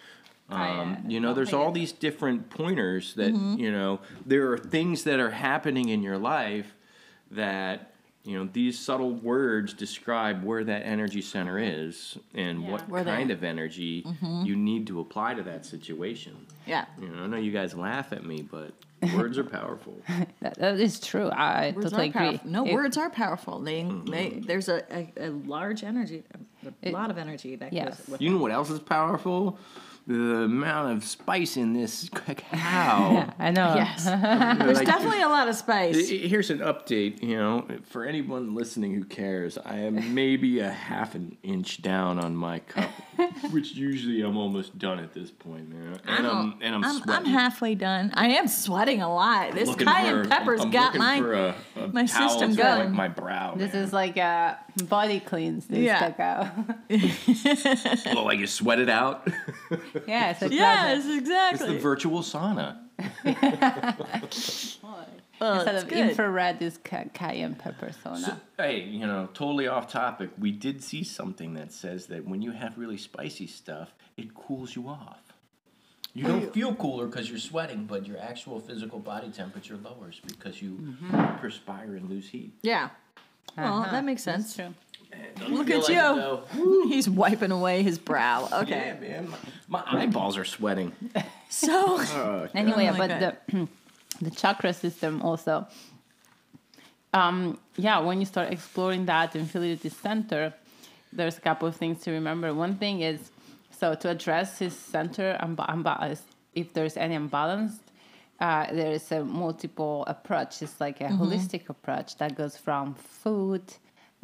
Uh, 0.49 0.53
um, 0.53 0.97
yeah. 1.03 1.09
you 1.09 1.19
know, 1.19 1.33
there's 1.33 1.53
all 1.53 1.71
these 1.71 1.91
different 1.91 2.51
pointers 2.51 3.15
that 3.15 3.33
mm-hmm. 3.33 3.59
you 3.59 3.71
know. 3.71 3.99
There 4.25 4.51
are 4.51 4.57
things 4.57 5.03
that 5.05 5.19
are 5.19 5.31
happening 5.31 5.89
in 5.89 6.03
your 6.03 6.19
life 6.19 6.75
that 7.31 7.94
you 8.25 8.37
know 8.37 8.49
these 8.51 8.77
subtle 8.79 9.11
words 9.11 9.73
describe 9.73 10.43
where 10.43 10.63
that 10.63 10.83
energy 10.85 11.21
center 11.21 11.59
is 11.59 12.17
and 12.33 12.63
Yeah. 12.63 12.71
what 12.71 12.89
Where 12.89 13.03
kind 13.03 13.29
of 13.31 13.43
energy 13.43 14.01
mm-hmm. 14.03 14.43
you 14.45 14.55
need 14.55 14.87
to 14.87 14.99
apply 14.99 15.35
to 15.35 15.43
that 15.43 15.65
situation. 15.65 16.35
yeah. 16.65 16.85
You 16.99 17.09
know, 17.09 17.23
I 17.23 17.27
know 17.27 17.37
you 17.37 17.51
guys 17.51 17.75
laugh 17.75 18.11
at 18.11 18.25
me, 18.25 18.41
but 18.41 18.71
words 19.15 19.37
are 19.37 19.43
powerful. 19.43 19.95
That, 20.41 20.55
that 20.59 20.79
is 20.79 20.99
true. 20.99 21.29
I 21.29 21.71
Words 21.75 21.91
totally 21.91 22.09
agree. 22.09 22.19
powerful. 22.37 22.49
No, 22.49 22.65
If- 22.65 22.73
words 22.73 22.97
are 22.97 23.09
powerful. 23.09 23.59
They, 23.59 23.81
mm-hmm. 23.83 24.05
they 24.11 24.29
there's 24.45 24.69
a, 24.69 24.83
a, 24.91 25.27
a 25.27 25.29
large 25.29 25.83
energy, 25.83 26.23
a, 26.63 26.67
a 26.67 26.71
It- 26.89 26.93
lot 26.93 27.09
of 27.11 27.17
energy 27.17 27.55
that 27.57 27.73
yes. 27.73 27.97
goes 27.99 28.07
with 28.09 28.21
You 28.21 28.31
know 28.31 28.37
what 28.39 28.51
else 28.51 28.69
is 28.71 28.79
powerful? 28.79 29.57
The 30.07 30.43
amount 30.43 30.95
of 30.95 31.03
spice 31.03 31.57
in 31.57 31.73
this 31.73 32.07
cacao. 32.13 33.27
I 33.39 33.49
know. 33.49 33.73
Yes. 33.75 34.05
There's 34.05 34.77
Like, 34.77 34.85
definitely 34.85 35.23
a 35.23 35.27
lot 35.27 35.47
of 35.49 35.55
spice. 35.55 36.09
Here's 36.09 36.51
an 36.51 36.59
update. 36.59 37.23
You 37.23 37.37
know, 37.37 37.67
for 37.85 38.05
anyone 38.05 38.53
listening 38.53 38.93
who 38.93 39.03
cares, 39.03 39.57
I 39.57 39.77
am 39.79 40.13
maybe 40.13 40.59
a 40.59 40.69
half 40.69 41.15
an 41.15 41.37
inch 41.41 41.81
down 41.81 42.19
on 42.23 42.35
my 42.35 42.59
cup, 42.59 42.91
which 43.51 43.73
usually 43.73 44.21
I'm 44.21 44.37
almost 44.37 44.77
done 44.77 44.99
at 44.99 45.11
this 45.15 45.31
point, 45.31 45.69
man. 45.69 45.99
And 46.05 46.27
I'm 46.27 46.53
and 46.61 46.75
I'm, 46.75 46.83
I'm, 46.85 47.01
I'm 47.09 47.25
halfway 47.25 47.73
done. 47.73 48.11
I 48.13 48.27
am 48.27 48.47
sweating 48.47 49.01
a 49.01 49.11
lot. 49.11 49.53
This 49.53 49.67
Looking 49.69 49.87
cayenne 49.87 50.23
for- 50.25 50.29
pepper's 50.29 50.61
I'm 50.61 50.69
got 50.69 50.93
my 50.95 51.17
for 51.17 51.33
a, 51.33 51.55
a 51.77 51.87
my 51.87 52.05
system 52.05 52.51
to 52.55 52.61
going. 52.61 52.79
wipe 52.81 52.89
my 52.91 53.07
brow. 53.07 53.55
This 53.55 53.73
man. 53.73 53.83
is 53.83 53.91
like 53.91 54.17
a 54.17 54.59
body 54.83 55.19
cleanse. 55.19 55.65
This 55.65 55.79
Yeah. 55.79 56.11
cacao. 56.11 56.51
well, 58.13 58.25
like 58.25 58.37
you 58.37 58.45
sweat 58.45 58.77
it 58.79 58.89
out. 58.89 59.27
Yeah, 60.07 60.31
it's 60.39 60.53
Yes, 60.53 61.05
exactly. 61.07 61.67
it's 61.67 61.75
the 61.75 61.79
virtual 61.79 62.21
sauna. 62.21 62.77
Well, 65.41 65.55
Instead 65.55 65.75
of 65.75 65.87
good. 65.89 65.97
infrared 65.97 66.61
is 66.61 66.77
ca- 66.81 67.09
cayenne 67.13 67.55
pepper 67.55 67.91
sauna. 68.05 68.17
So, 68.25 68.33
hey, 68.57 68.83
you 68.83 69.05
know, 69.05 69.27
totally 69.33 69.67
off 69.67 69.91
topic. 69.91 70.29
We 70.39 70.51
did 70.51 70.81
see 70.81 71.03
something 71.03 71.55
that 71.55 71.73
says 71.73 72.05
that 72.05 72.25
when 72.25 72.41
you 72.41 72.51
have 72.51 72.77
really 72.77 72.95
spicy 72.95 73.45
stuff, 73.47 73.93
it 74.15 74.33
cools 74.33 74.77
you 74.77 74.87
off. 74.87 75.19
You 76.13 76.23
don't 76.23 76.53
feel 76.53 76.73
cooler 76.75 77.07
because 77.07 77.29
you're 77.29 77.39
sweating, 77.39 77.83
but 77.85 78.07
your 78.07 78.17
actual 78.17 78.61
physical 78.61 78.99
body 78.99 79.29
temperature 79.29 79.75
lowers 79.75 80.21
because 80.25 80.61
you 80.61 80.95
perspire 81.41 81.95
and 81.97 82.09
lose 82.09 82.29
heat. 82.29 82.53
Yeah. 82.61 82.89
Well, 83.57 83.79
Uh-huh. 83.81 83.91
that 83.91 84.05
makes 84.05 84.23
That's 84.23 84.53
sense. 84.53 84.55
true. 84.55 84.73
Doesn't 85.37 85.53
Look 85.55 85.69
at 85.69 85.89
like 85.89 86.43
you. 86.55 86.87
He's 86.87 87.09
wiping 87.09 87.51
away 87.51 87.83
his 87.83 87.97
brow. 87.99 88.47
Yeah, 88.51 88.59
Okay. 88.59 88.97
man, 89.01 89.27
my, 89.27 89.39
my 89.67 90.01
eyeballs 90.03 90.37
are 90.37 90.45
sweating. 90.45 90.91
So 91.49 91.71
Oh, 91.99 92.47
Anyway, 92.53 92.89
my 92.91 92.97
but 92.97 93.07
God. 93.19 93.37
the 93.47 93.67
the 94.21 94.31
chakra 94.31 94.73
system 94.73 95.21
also. 95.21 95.67
Um, 97.13 97.57
yeah, 97.77 97.99
when 97.99 98.19
you 98.19 98.25
start 98.25 98.51
exploring 98.51 99.05
that 99.05 99.35
and 99.35 99.49
feel 99.49 99.63
it 99.63 99.73
at 99.73 99.81
the 99.81 99.89
center, 99.89 100.53
there's 101.13 101.37
a 101.37 101.41
couple 101.41 101.67
of 101.67 101.75
things 101.75 102.01
to 102.03 102.11
remember. 102.11 102.53
One 102.53 102.75
thing 102.75 103.01
is 103.01 103.31
So 103.79 103.93
to 103.95 104.09
address 104.09 104.59
his 104.59 104.73
center 104.75 105.37
unba- 105.41 105.65
unbalance, 105.69 106.21
if 106.53 106.73
there's 106.73 106.97
any 106.97 107.15
imbalance, 107.15 107.73
uh, 108.39 108.65
there 108.73 108.91
is 108.91 109.11
a 109.11 109.23
multiple 109.23 110.03
approach. 110.07 110.61
It's 110.61 110.79
like 110.79 110.99
a 111.01 111.09
holistic 111.09 111.69
approach 111.69 112.17
that 112.17 112.35
goes 112.35 112.55
from 112.57 112.95
food, 112.95 113.63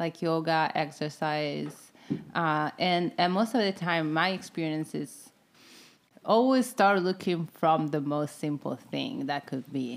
like 0.02 0.20
yoga, 0.20 0.60
exercise, 0.74 1.74
uh, 2.34 2.70
and 2.78 3.12
and 3.20 3.32
most 3.32 3.54
of 3.54 3.60
the 3.68 3.72
time, 3.88 4.04
my 4.12 4.28
experience 4.38 4.90
is 4.94 5.12
always 6.24 6.66
start 6.76 7.02
looking 7.02 7.40
from 7.60 7.78
the 7.96 8.00
most 8.00 8.38
simple 8.46 8.76
thing 8.92 9.26
that 9.30 9.46
could 9.50 9.66
be, 9.72 9.88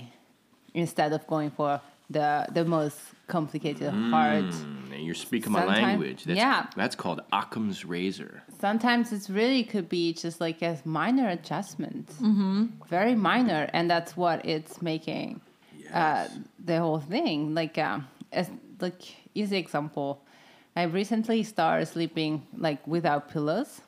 instead 0.73 1.11
of 1.17 1.21
going 1.33 1.51
for 1.59 1.81
the 2.17 2.29
the 2.57 2.65
most 2.77 2.99
complicated, 3.27 3.91
hard. 4.15 4.45
Mm, 4.45 5.05
you're 5.05 5.21
speaking 5.27 5.51
my 5.51 5.65
language. 5.65 6.23
That's, 6.27 6.37
yeah. 6.37 6.67
That's 6.75 6.95
called 6.95 7.19
Occam's 7.33 7.79
razor. 7.95 8.33
sometimes 8.61 9.11
it's 9.15 9.29
really 9.39 9.63
could 9.63 9.89
be 9.89 10.13
just 10.13 10.37
like 10.39 10.59
a 10.61 10.73
minor 10.85 11.27
adjustment 11.37 12.07
mm-hmm. 12.21 12.65
very 12.95 13.15
minor 13.31 13.61
and 13.75 13.83
that's 13.93 14.11
what 14.15 14.37
it's 14.53 14.75
making 14.81 15.41
uh, 15.93 16.27
the 16.69 16.77
whole 16.79 16.99
thing 16.99 17.53
like 17.53 17.77
um, 17.77 18.07
as 18.31 18.49
like 18.79 19.03
easy 19.35 19.57
example 19.57 20.21
i 20.75 20.83
recently 20.83 21.43
started 21.43 21.85
sleeping 21.85 22.41
like 22.57 22.85
without 22.87 23.29
pillows 23.29 23.81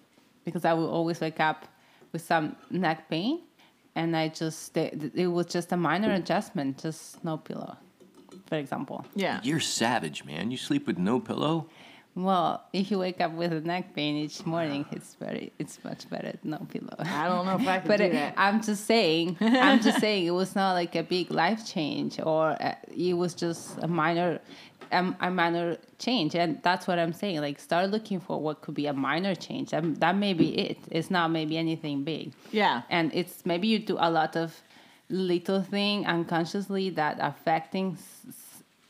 because 0.45 0.63
i 0.65 0.73
will 0.73 0.89
always 0.89 1.19
wake 1.21 1.39
up 1.39 1.65
with 2.11 2.21
some 2.21 2.55
neck 2.69 3.09
pain 3.09 3.39
and 3.95 4.15
i 4.15 4.27
just 4.27 4.75
it, 4.77 5.11
it 5.15 5.27
was 5.27 5.45
just 5.47 5.71
a 5.71 5.77
minor 5.77 6.13
adjustment 6.13 6.77
just 6.77 7.23
no 7.23 7.37
pillow 7.37 7.75
for 8.47 8.55
example 8.55 9.05
Yeah. 9.15 9.41
You're 9.43 9.59
savage, 9.59 10.23
man. 10.23 10.51
You 10.51 10.57
sleep 10.57 10.87
with 10.87 10.97
no 10.97 11.19
pillow? 11.19 11.67
well 12.15 12.63
if 12.73 12.89
you 12.89 12.97
wake 12.97 13.19
up 13.21 13.31
with 13.33 13.51
a 13.53 13.61
neck 13.61 13.93
pain 13.95 14.15
each 14.15 14.43
morning 14.45 14.83
it's 14.91 15.13
very 15.15 15.51
it's 15.59 15.77
much 15.83 16.09
better 16.09 16.33
no 16.43 16.57
pillow 16.73 16.95
I 16.99 17.27
don't 17.27 17.45
know 17.45 17.57
if 17.61 17.67
I 17.67 17.77
can 17.81 17.87
but 17.87 17.97
do 17.97 18.09
that. 18.19 18.33
I'm 18.37 18.59
just 18.69 18.85
saying, 18.85 19.37
I'm 19.41 19.79
just 19.81 19.99
saying, 20.05 20.25
it 20.25 20.31
was 20.41 20.55
not 20.55 20.71
like 20.73 20.95
a 20.95 21.03
big 21.03 21.29
life 21.29 21.61
change, 21.75 22.19
or 22.19 22.43
uh, 22.59 22.73
it 23.09 23.13
was 23.13 23.33
just 23.35 23.77
a 23.83 23.87
minor, 23.87 24.39
um, 24.91 25.15
a 25.19 25.29
minor 25.31 25.77
change, 25.99 26.35
and 26.35 26.61
that's 26.63 26.87
what 26.87 26.99
I'm 26.99 27.13
saying. 27.13 27.41
Like, 27.41 27.59
start 27.59 27.89
looking 27.89 28.19
for 28.19 28.39
what 28.41 28.61
could 28.61 28.75
be 28.75 28.87
a 28.87 28.93
minor 28.93 29.35
change. 29.35 29.73
Um, 29.73 29.95
that 29.95 30.15
may 30.15 30.33
be 30.33 30.57
it. 30.57 30.77
It's 30.91 31.09
not 31.09 31.31
maybe 31.31 31.57
anything 31.57 32.03
big. 32.03 32.33
Yeah. 32.51 32.81
and 32.89 33.11
it's 33.13 33.45
maybe 33.45 33.67
you 33.67 33.79
do 33.79 33.97
a 33.99 34.09
lot 34.09 34.35
of 34.35 34.61
little 35.09 35.61
thing 35.61 36.05
unconsciously 36.05 36.89
that 36.91 37.17
affecting 37.21 37.97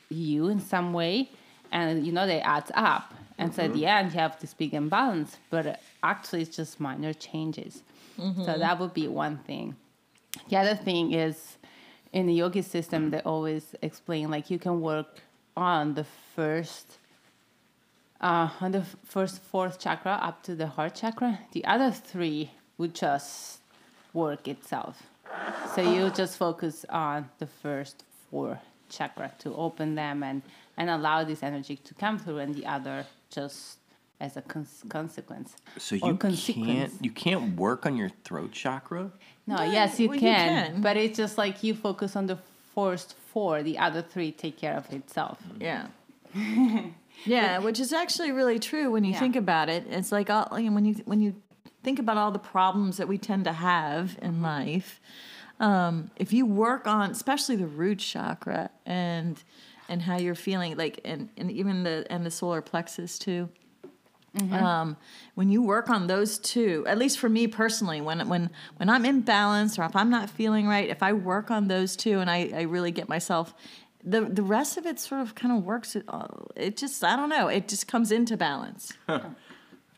you 0.10 0.48
in 0.48 0.60
some 0.60 0.94
way, 0.94 1.30
and 1.72 2.06
you 2.06 2.12
know 2.12 2.26
they 2.28 2.40
add 2.42 2.72
up. 2.74 3.14
And 3.40 3.54
so 3.54 3.64
at 3.64 3.74
the 3.74 3.86
end, 3.86 4.14
you 4.14 4.20
have 4.20 4.40
this 4.40 4.56
big 4.56 4.74
imbalance, 4.74 5.38
but 5.52 5.68
uh, 5.68 5.76
actually, 6.02 6.42
it's 6.42 6.56
just 6.56 6.80
minor 6.80 7.14
changes. 7.14 7.84
So 8.46 8.58
that 8.58 8.80
would 8.80 8.96
be 8.96 9.08
one 9.08 9.38
thing. 9.38 9.76
The 10.50 10.58
other 10.58 10.74
thing 10.76 11.14
is 11.14 11.58
in 12.14 12.26
the 12.26 12.34
yogi 12.34 12.64
system, 12.64 13.12
they 13.12 13.20
always 13.20 13.76
explain 13.84 14.32
like 14.32 14.50
you 14.50 14.58
can 14.58 14.82
work 14.82 15.20
on 15.58 15.96
the 15.96 16.06
first, 16.36 17.00
uh, 18.22 18.50
on 18.62 18.72
the 18.72 18.84
first 19.04 19.42
fourth 19.42 19.80
chakra 19.80 20.20
up 20.22 20.44
to 20.44 20.56
the 20.56 20.68
heart 20.68 20.96
chakra. 20.96 21.40
The 21.52 21.66
other 21.66 21.92
three 21.92 22.52
would 22.78 22.94
just 22.94 23.60
work 24.14 24.48
itself. 24.48 25.02
So 25.76 25.82
you 25.82 26.10
just 26.12 26.38
focus 26.38 26.86
on 26.90 27.30
the 27.40 27.48
first 27.48 28.04
four 28.30 28.60
chakra 28.90 29.34
to 29.40 29.54
open 29.56 29.96
them 29.96 30.24
and, 30.24 30.42
and 30.78 30.90
allow 30.90 31.24
this 31.24 31.44
energy 31.44 31.76
to 31.76 31.94
come 31.96 32.18
through, 32.20 32.38
and 32.38 32.56
the 32.56 32.66
other 32.66 33.06
just 33.30 33.80
as 34.20 34.38
a 34.38 34.42
cons- 34.42 34.84
consequence. 34.90 35.56
So 35.78 35.96
you 35.96 36.16
consequence. 36.16 36.68
can't 36.68 36.94
you 37.02 37.12
can't 37.12 37.56
work 37.58 37.86
on 37.86 37.98
your 37.98 38.10
throat 38.24 38.52
chakra? 38.52 39.12
No, 39.46 39.56
No, 39.58 39.64
yes, 39.64 40.00
you 40.00 40.08
well, 40.08 40.16
you 40.16 40.22
can, 40.22 40.66
can. 40.72 40.82
But 40.82 40.98
it's 40.98 41.18
just 41.18 41.38
like 41.38 41.64
you 41.64 41.74
focus 41.74 42.16
on 42.16 42.28
the 42.28 42.38
first 42.74 43.16
the 43.64 43.78
other 43.78 44.02
three 44.02 44.32
take 44.32 44.58
care 44.58 44.76
of 44.76 44.92
itself. 44.94 45.38
Yeah. 45.60 45.88
yeah, 47.26 47.60
which 47.60 47.80
is 47.80 47.94
actually 47.94 48.32
really 48.32 48.60
true 48.60 48.92
when 48.92 49.04
you 49.04 49.14
Yeah. 49.14 49.20
think 49.20 49.36
about 49.36 49.70
it. 49.70 49.86
It's 49.90 50.12
like 50.12 50.30
all, 50.30 50.48
you 50.60 50.70
know, 50.70 50.76
when 50.76 50.86
you 50.86 50.96
when 51.06 51.22
you 51.22 51.36
think 51.84 52.00
about 52.00 52.18
all 52.18 52.32
the 52.32 52.40
problems 52.40 52.98
that 52.98 53.08
we 53.08 53.18
tend 53.18 53.46
to 53.46 53.54
have 53.54 54.18
in 54.22 54.42
life. 54.42 55.00
Um, 55.60 56.12
if 56.18 56.34
you 56.34 56.46
work 56.46 56.86
on, 56.86 57.10
especially 57.12 57.56
the 57.56 57.68
root 57.68 58.00
chakra 58.00 58.70
and 58.86 59.42
and 59.90 60.02
how 60.02 60.18
you're 60.18 60.36
feeling, 60.36 60.76
like 60.78 61.00
and, 61.06 61.30
and 61.38 61.50
even 61.52 61.84
the 61.84 62.06
and 62.10 62.26
the 62.26 62.32
solar 62.32 62.62
plexus 62.62 63.18
too. 63.18 63.50
Um, 64.54 64.98
when 65.36 65.50
you 65.50 65.62
work 65.62 65.90
on 65.90 66.08
those 66.08 66.38
two, 66.38 66.86
at 66.88 66.98
least 66.98 67.20
for 67.20 67.30
me 67.30 67.48
personally, 67.48 68.02
when 68.02 68.28
when 68.28 68.50
when 68.78 68.90
I'm 68.90 69.06
in 69.06 69.22
balance 69.22 69.78
or 69.78 69.84
if 69.84 69.96
I'm 69.96 70.10
not 70.10 70.30
feeling 70.30 70.68
right, 70.68 70.90
if 70.90 71.04
I 71.04 71.14
work 71.14 71.52
on 71.52 71.68
those 71.68 71.96
two 71.96 72.20
and 72.20 72.30
I, 72.30 72.52
I 72.54 72.62
really 72.64 72.92
get 72.92 73.10
myself, 73.10 73.54
the 74.04 74.22
the 74.22 74.44
rest 74.44 74.78
of 74.78 74.86
it 74.86 75.00
sort 75.00 75.22
of 75.22 75.36
kind 75.36 75.58
of 75.58 75.64
works. 75.64 75.96
It, 75.96 76.06
uh, 76.08 76.28
it 76.56 76.78
just 76.78 77.04
I 77.04 77.16
don't 77.16 77.30
know. 77.30 77.48
It 77.48 77.68
just 77.68 77.88
comes 77.88 78.12
into 78.12 78.38
balance. 78.38 78.94
have 79.08 79.36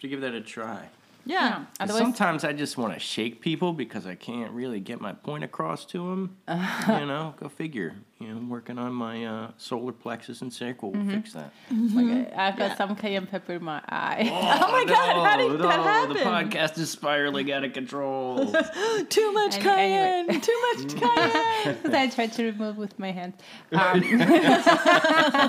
to 0.02 0.08
give 0.08 0.22
that 0.22 0.34
a 0.34 0.42
try. 0.42 0.90
Yeah. 1.30 1.58
'Cause 1.58 1.66
Otherwise, 1.82 2.02
Sometimes 2.02 2.44
I 2.44 2.54
just 2.54 2.76
want 2.78 2.94
to 2.96 3.00
shake 3.00 3.40
people 3.40 3.72
because 3.74 4.08
I 4.08 4.16
can't 4.16 4.52
really 4.52 4.80
get 4.80 5.00
my 5.00 5.14
point 5.14 5.44
across 5.44 5.86
to 5.86 5.98
them. 6.10 6.38
you 6.48 7.06
know, 7.06 7.36
go 7.40 7.48
figure. 7.50 7.94
You 8.20 8.34
know, 8.34 8.42
working 8.50 8.78
on 8.78 8.94
my 8.94 9.24
uh, 9.26 9.52
solar 9.58 9.94
plexus 9.94 10.42
and 10.42 10.52
sacral 10.52 10.92
will 10.92 11.06
fix 11.10 11.32
that. 11.34 11.54
like, 11.72 12.34
I've 12.36 12.58
got 12.58 12.76
some 12.78 12.94
cayenne 12.98 13.28
pepper 13.28 13.54
in 13.54 13.64
my 13.64 13.80
eye. 13.88 14.28
Oh 14.30 14.72
my 14.74 14.84
God, 14.86 15.26
how 15.26 15.38
did 15.38 15.58
that 15.62 15.80
happen? 15.80 16.18
The 16.18 16.24
podcast 16.24 16.78
is 16.80 16.90
spiraling 16.90 17.50
out 17.54 17.64
of 17.64 17.72
control. 17.74 18.46
Too 19.10 19.32
much 19.32 19.54
Any- 19.56 19.64
cayenne. 19.64 20.26
anyway. 20.30 20.40
Too 20.42 20.62
much 20.74 20.96
cayenne. 20.98 21.76
Because 21.82 21.94
I 21.94 22.08
tried 22.10 22.34
to 22.34 22.44
remove 22.44 22.76
with 22.78 22.98
my 23.00 23.12
hand. 23.12 23.34
Um, 23.72 24.02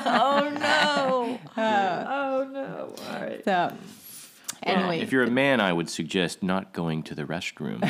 oh 0.06 0.50
no. 0.60 1.38
oh 1.56 2.48
no. 2.52 2.94
All 3.12 3.20
right. 3.20 3.44
so, 3.44 3.72
anyway, 4.62 5.00
if 5.00 5.12
you're 5.12 5.22
a 5.24 5.30
man, 5.30 5.60
I 5.60 5.72
would 5.72 5.88
suggest 5.90 6.42
not 6.42 6.72
going 6.72 7.02
to 7.04 7.14
the 7.14 7.24
restroom 7.24 7.88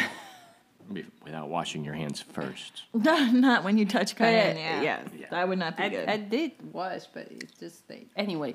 without 1.25 1.49
washing 1.49 1.85
your 1.85 1.95
hands 1.95 2.21
first. 2.21 2.83
Not, 2.93 3.33
not 3.49 3.65
when 3.65 3.79
you 3.79 3.85
touch 3.87 4.17
cayenne. 4.17 4.57
yeah. 4.57 4.83
yeah. 4.83 5.03
Yeah. 5.19 5.27
That 5.31 5.49
would 5.49 5.59
not 5.59 5.77
be 5.77 5.85
I, 5.85 5.89
good. 5.89 6.09
I 6.09 6.17
did 6.17 6.53
wash, 6.73 7.07
but 7.13 7.31
it 7.31 7.51
just 7.59 7.79
stayed. 7.79 8.09
Anyway, 8.17 8.55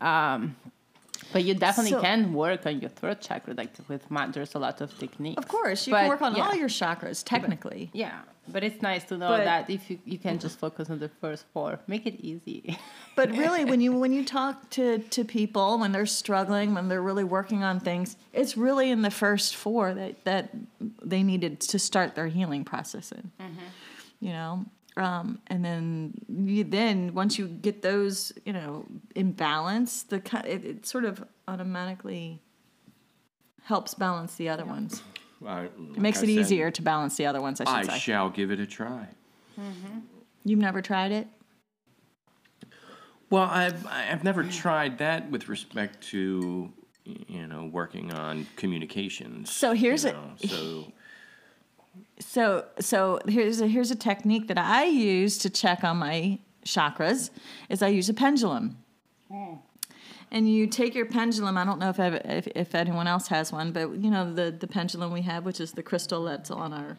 um, 0.00 0.56
but 1.32 1.44
you 1.44 1.54
definitely 1.54 1.92
So- 1.92 2.00
can 2.00 2.32
work 2.32 2.66
on 2.66 2.80
your 2.80 2.90
throat 2.90 3.20
chakra. 3.20 3.54
Like 3.54 3.70
with 3.88 4.10
mat, 4.10 4.32
there's 4.32 4.54
a 4.54 4.58
lot 4.58 4.80
of 4.80 4.96
techniques. 4.98 5.38
of 5.38 5.48
course, 5.48 5.86
you 5.86 5.92
But, 5.92 6.00
can 6.00 6.08
work 6.08 6.22
on 6.22 6.36
yeah. 6.36 6.46
all 6.46 6.54
your 6.54 6.68
chakras 6.68 7.22
technically. 7.24 7.90
Yeah, 7.92 8.20
but 8.48 8.62
it's 8.62 8.82
nice 8.82 9.04
to 9.04 9.16
know 9.16 9.28
But- 9.28 9.44
that 9.44 9.70
if 9.70 9.90
you, 9.90 9.98
you 10.04 10.18
can 10.18 10.38
just 10.38 10.58
focus 10.58 10.90
on 10.90 10.98
the 10.98 11.08
first 11.08 11.44
four, 11.52 11.78
make 11.86 12.06
it 12.06 12.20
easy. 12.20 12.78
But 13.16 13.30
really, 13.30 13.64
when 13.64 13.80
you 13.80 13.92
when 13.92 14.12
you 14.12 14.24
talk 14.24 14.70
to 14.70 14.98
to 14.98 15.24
people 15.24 15.78
when 15.78 15.92
they're 15.92 16.04
struggling, 16.04 16.74
when 16.74 16.88
they're 16.88 17.00
really 17.00 17.22
working 17.22 17.62
on 17.62 17.78
things, 17.78 18.16
it's 18.32 18.56
really 18.56 18.90
in 18.90 19.02
the 19.02 19.10
first 19.10 19.54
four 19.54 19.94
that 19.94 20.24
that 20.24 20.50
they 21.00 21.22
needed 21.22 21.60
to 21.60 21.78
start 21.78 22.16
their 22.16 22.26
healing 22.26 22.64
process 22.64 23.12
in. 23.12 23.30
You 24.18 24.32
know, 24.32 24.64
um, 24.96 25.38
and 25.46 25.64
then 25.64 26.14
you 26.28 26.64
then 26.64 27.14
once 27.14 27.38
you 27.38 27.46
get 27.46 27.82
those, 27.82 28.32
you 28.44 28.52
know, 28.52 28.84
in 29.14 29.30
balance, 29.32 30.02
the 30.02 30.16
it, 30.44 30.64
it 30.64 30.86
sort 30.86 31.04
of 31.04 31.24
automatically 31.46 32.40
helps 33.62 33.94
balance 33.94 34.34
the 34.34 34.48
other 34.48 34.64
ones. 34.64 35.02
It 35.46 35.98
makes 35.98 36.22
it 36.22 36.28
easier 36.28 36.70
to 36.70 36.82
balance 36.82 37.16
the 37.16 37.26
other 37.26 37.40
ones. 37.40 37.60
I 37.60 37.64
should 37.64 37.90
I 37.90 37.94
say. 37.94 37.98
shall 37.98 38.30
give 38.30 38.50
it 38.50 38.60
a 38.60 38.66
try. 38.66 39.08
Mm-hmm. 39.58 39.98
You've 40.44 40.58
never 40.58 40.82
tried 40.82 41.12
it. 41.12 41.28
Well, 43.30 43.44
I've 43.50 43.86
I've 43.86 44.24
never 44.24 44.44
tried 44.44 44.98
that 44.98 45.30
with 45.30 45.48
respect 45.48 46.02
to 46.08 46.72
you 47.04 47.46
know 47.46 47.64
working 47.66 48.12
on 48.12 48.46
communications. 48.56 49.52
So 49.52 49.72
here's 49.72 50.04
you 50.04 50.10
a- 50.10 50.12
know, 50.12 50.30
so 50.46 50.92
So 52.18 52.64
so 52.80 53.20
here's 53.28 53.60
a 53.60 53.66
here's 53.66 53.90
a 53.90 53.96
technique 53.96 54.48
that 54.48 54.58
I 54.58 54.84
use 54.84 55.38
to 55.38 55.50
check 55.50 55.84
on 55.84 55.98
my 55.98 56.38
chakras 56.64 57.30
is 57.68 57.82
I 57.82 57.88
use 57.88 58.08
a 58.08 58.14
pendulum. 58.14 58.78
Mm. 59.30 59.58
And 60.34 60.52
you 60.52 60.66
take 60.66 60.96
your 60.96 61.06
pendulum. 61.06 61.56
I 61.56 61.64
don't 61.64 61.78
know 61.78 61.90
if, 61.90 61.98
if 62.00 62.48
if 62.48 62.74
anyone 62.74 63.06
else 63.06 63.28
has 63.28 63.52
one, 63.52 63.70
but 63.70 63.94
you 64.04 64.10
know 64.10 64.34
the 64.34 64.50
the 64.50 64.66
pendulum 64.66 65.12
we 65.12 65.22
have, 65.22 65.44
which 65.46 65.60
is 65.60 65.70
the 65.72 65.82
crystal 65.82 66.24
that's 66.24 66.50
on 66.50 66.72
our. 66.72 66.96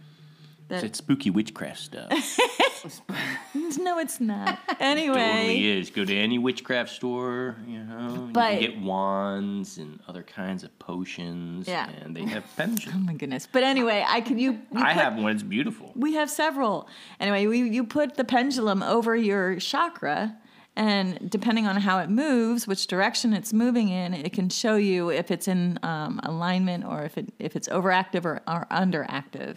That, 0.69 0.83
it's 0.83 0.97
spooky 0.97 1.29
witchcraft 1.29 1.77
stuff. 1.79 2.09
no, 3.77 3.99
it's 3.99 4.19
not. 4.19 4.57
Anyway. 4.79 5.13
totally 5.15 5.31
Anyway, 5.57 5.79
is. 5.79 5.89
Go 5.91 6.03
to 6.05 6.15
any 6.17 6.39
witchcraft 6.39 6.89
store, 6.89 7.55
you 7.67 7.83
know, 7.83 8.29
But- 8.31 8.53
you 8.61 8.67
can 8.69 8.77
get 8.77 8.81
wands 8.81 9.77
and 9.77 9.99
other 10.07 10.23
kinds 10.23 10.63
of 10.63 10.77
potions. 10.79 11.67
Yeah. 11.67 11.89
and 12.03 12.15
they 12.15 12.25
have 12.25 12.43
pendulums. 12.57 12.95
oh 12.95 12.99
my 12.99 13.13
goodness. 13.13 13.47
But 13.51 13.61
anyway, 13.61 14.03
I 14.07 14.21
can 14.21 14.39
you. 14.39 14.53
you 14.53 14.81
I 14.83 14.93
put- 14.93 15.03
have 15.03 15.15
one. 15.17 15.31
It's 15.33 15.43
beautiful. 15.43 15.91
We 15.95 16.13
have 16.15 16.31
several. 16.31 16.87
Anyway, 17.19 17.45
we, 17.45 17.69
you 17.69 17.83
put 17.83 18.15
the 18.15 18.23
pendulum 18.23 18.81
over 18.81 19.15
your 19.15 19.59
chakra, 19.59 20.35
And 20.77 21.29
depending 21.29 21.67
on 21.67 21.77
how 21.77 21.99
it 21.99 22.09
moves, 22.09 22.67
which 22.67 22.87
direction 22.87 23.33
it's 23.33 23.53
moving 23.53 23.87
in, 23.89 24.13
it 24.13 24.33
can 24.33 24.49
show 24.49 24.75
you 24.75 25.09
if 25.09 25.31
it's 25.31 25.47
in 25.47 25.79
um, 25.83 26.19
alignment 26.23 26.83
or 26.83 27.03
if 27.03 27.17
it 27.17 27.33
if 27.39 27.55
it's 27.55 27.69
overactive 27.69 28.25
or, 28.25 28.41
or 28.47 28.67
underactive. 28.69 29.55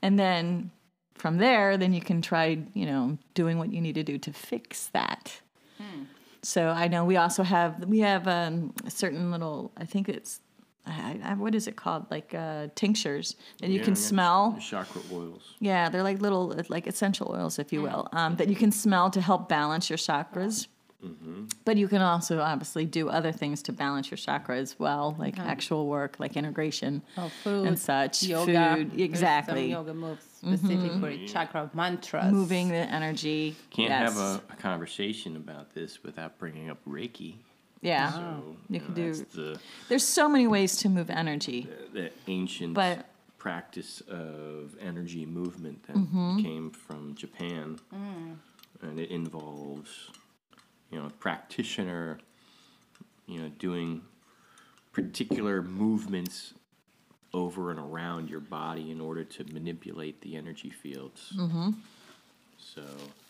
And 0.00 0.18
then 0.18 0.70
from 1.14 1.36
there, 1.38 1.76
then 1.76 1.92
you 1.92 2.00
can 2.00 2.22
try, 2.22 2.58
you 2.72 2.86
know, 2.86 3.18
doing 3.34 3.58
what 3.58 3.72
you 3.72 3.80
need 3.80 3.94
to 3.96 4.02
do 4.02 4.18
to 4.18 4.32
fix 4.32 4.88
that. 4.88 5.40
So 6.42 6.68
I 6.68 6.88
know 6.88 7.04
we 7.04 7.16
also 7.16 7.42
have 7.42 7.84
we 7.86 8.00
have 8.00 8.26
um, 8.28 8.72
a 8.86 8.90
certain 8.90 9.30
little 9.30 9.72
I 9.76 9.84
think 9.84 10.08
it's 10.08 10.40
I, 10.86 11.18
I, 11.24 11.34
what 11.34 11.54
is 11.54 11.66
it 11.66 11.76
called 11.76 12.10
like 12.10 12.34
uh, 12.34 12.68
tinctures 12.74 13.36
that 13.60 13.70
you 13.70 13.78
Yeah, 13.78 13.84
can 13.84 13.94
yeah. 13.94 14.00
smell. 14.00 14.58
Chakra 14.60 15.00
oils. 15.12 15.54
Yeah, 15.60 15.88
they're 15.88 16.02
like 16.02 16.20
little 16.20 16.54
like 16.68 16.86
essential 16.86 17.34
oils, 17.34 17.58
if 17.58 17.72
you 17.72 17.82
will, 17.82 18.08
um, 18.12 18.36
that 18.36 18.48
you 18.48 18.56
can 18.56 18.70
smell 18.70 19.10
to 19.10 19.20
help 19.20 19.48
balance 19.48 19.88
your 19.88 19.96
chakras. 19.98 20.66
But 21.66 21.76
you 21.76 21.86
can 21.86 22.00
also 22.00 22.40
obviously 22.40 22.86
do 22.86 23.10
other 23.10 23.30
things 23.30 23.62
to 23.64 23.72
balance 23.72 24.10
your 24.10 24.16
chakra 24.16 24.56
as 24.58 24.78
well, 24.78 25.14
like 25.18 25.38
actual 25.38 25.86
work, 25.86 26.16
like 26.18 26.34
integration 26.34 27.02
Oh, 27.18 27.28
food 27.28 27.66
and 27.66 27.78
such. 27.78 28.22
yoga. 28.22 28.76
Food, 28.76 28.98
exactly. 28.98 29.64
Some 29.64 29.70
yoga 29.70 29.92
moves 29.94 30.24
specific 30.38 30.92
for 31.00 31.14
chakra 31.26 31.70
mantras. 31.74 32.32
Moving 32.32 32.68
the 32.68 32.76
energy. 32.76 33.54
Can't 33.68 33.90
yes. 33.90 34.14
have 34.14 34.18
a, 34.18 34.42
a 34.52 34.56
conversation 34.56 35.36
about 35.36 35.74
this 35.74 36.02
without 36.02 36.38
bringing 36.38 36.70
up 36.70 36.78
Reiki. 36.88 37.34
Yeah. 37.84 38.12
So 38.12 38.56
You 38.68 38.78
know, 38.80 38.84
can 38.86 38.94
do- 38.94 39.14
the, 39.34 39.60
There's 39.88 40.04
so 40.06 40.28
many 40.28 40.46
ways 40.48 40.76
to 40.78 40.88
move 40.88 41.10
energy. 41.10 41.68
the 41.92 42.10
ancient 42.26 42.74
But- 42.74 43.06
practice 43.38 44.00
of 44.08 44.74
energy 44.80 45.26
movement 45.26 45.82
that 45.86 45.96
Mm-hmm. 45.96 46.38
came 46.42 46.70
from 46.70 47.14
Japan, 47.14 47.78
and 48.82 48.98
it 48.98 49.10
involves 49.10 50.10
you 50.90 50.98
know 50.98 51.06
a 51.06 51.10
practitioner, 51.10 52.18
you 53.26 53.40
know, 53.40 53.48
doing 53.58 54.00
particular 54.92 55.60
movements 55.62 56.54
over 57.34 57.70
and 57.70 57.78
around 57.80 58.30
your 58.30 58.40
body 58.40 58.90
in 58.90 59.00
order 59.00 59.24
to 59.24 59.44
manipulate 59.52 60.20
the 60.22 60.36
energy 60.36 60.70
fields. 60.70 61.32
Mm-hmm. 61.36 61.70
So 62.58 62.82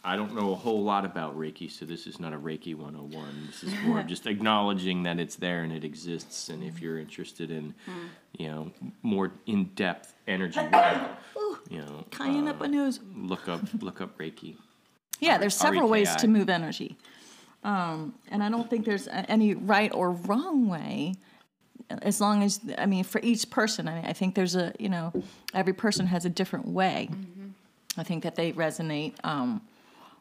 I 0.05 0.17
don't 0.17 0.35
know 0.35 0.53
a 0.53 0.55
whole 0.55 0.85
lot 0.85 1.07
about 1.07 1.37
Reiki, 1.37 1.71
so 1.71 1.87
this 1.87 2.07
is 2.07 2.21
not 2.21 2.35
a 2.35 2.37
Reiki 2.37 2.75
101. 2.75 3.47
This 3.47 3.65
is 3.65 3.75
more 3.85 4.03
just 4.07 4.27
acknowledging 4.27 5.03
that 5.05 5.19
it's 5.19 5.37
there 5.37 5.63
and 5.63 5.73
it 5.73 5.83
exists. 5.83 6.51
And 6.51 6.63
if 6.63 6.81
you're 6.81 6.99
interested 6.99 7.51
in, 7.51 7.75
you 8.37 8.49
know, 8.49 8.71
more 9.03 9.33
in-depth 9.47 10.13
energy 10.29 10.61
work, 10.61 11.19
you 11.71 11.79
know, 11.79 12.05
Cayenne 12.11 12.49
uh, 12.49 12.51
up 12.51 12.61
my 12.61 12.67
nose. 12.67 13.01
look 13.17 13.49
up 13.49 13.63
look 13.81 14.03
up 14.03 14.19
Reiki. 14.19 14.57
Yeah, 15.21 15.39
there's 15.39 15.57
several 15.57 15.89
ways 15.89 16.15
to 16.17 16.29
move 16.29 16.51
energy. 16.51 16.99
Um, 17.63 18.15
and 18.29 18.43
I 18.43 18.51
don't 18.51 18.69
think 18.69 18.85
there's 18.85 19.09
any 19.11 19.55
right 19.55 19.91
or 19.95 20.11
wrong 20.11 20.69
way, 20.69 21.15
as 22.03 22.21
long 22.21 22.43
as, 22.43 22.61
I 22.77 22.85
mean, 22.85 23.05
for 23.05 23.21
each 23.23 23.49
person, 23.49 23.89
I, 23.89 23.95
mean, 23.95 24.05
I 24.05 24.13
think 24.13 24.35
there's 24.35 24.55
a, 24.55 24.75
you 24.79 24.91
know, 24.91 25.13
every 25.55 25.73
person 25.73 26.07
has 26.07 26.27
a 26.27 26.29
different 26.29 26.69
way. 26.69 27.09
I 27.97 28.03
think 28.03 28.23
that 28.25 28.35
they 28.35 28.53
resonate 28.53 29.15
um, 29.25 29.63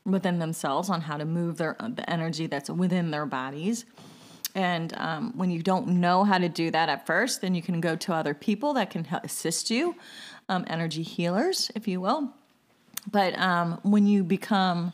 within 0.05 0.39
themselves 0.39 0.89
on 0.89 1.01
how 1.01 1.17
to 1.17 1.25
move 1.25 1.57
their 1.57 1.75
the 1.79 2.07
energy 2.09 2.47
that's 2.47 2.69
within 2.69 3.11
their 3.11 3.25
bodies. 3.25 3.85
And 4.55 4.93
um, 4.97 5.33
when 5.35 5.49
you 5.49 5.63
don't 5.63 5.87
know 5.87 6.23
how 6.23 6.37
to 6.37 6.47
do 6.47 6.69
that 6.71 6.89
at 6.89 7.07
first, 7.07 7.41
then 7.41 7.55
you 7.55 7.61
can 7.61 7.81
go 7.81 7.95
to 7.95 8.13
other 8.13 8.33
people 8.33 8.73
that 8.73 8.91
can 8.91 9.07
assist 9.23 9.71
you, 9.71 9.95
um, 10.47 10.63
energy 10.67 11.01
healers, 11.01 11.71
if 11.73 11.87
you 11.87 11.99
will. 11.99 12.31
But 13.11 13.37
um, 13.39 13.79
when 13.81 14.05
you 14.05 14.23
become 14.23 14.93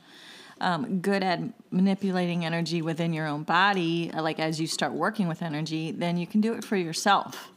um, 0.61 0.99
good 1.01 1.23
at 1.23 1.39
manipulating 1.71 2.45
energy 2.45 2.81
within 2.81 3.11
your 3.13 3.27
own 3.27 3.43
body, 3.43 4.11
uh, 4.13 4.21
like 4.21 4.39
as 4.39 4.59
you 4.59 4.67
start 4.67 4.93
working 4.93 5.27
with 5.27 5.41
energy, 5.41 5.91
then 5.91 6.17
you 6.17 6.25
can 6.25 6.41
do 6.41 6.53
it 6.53 6.63
for 6.63 6.75
yourself. 6.75 7.51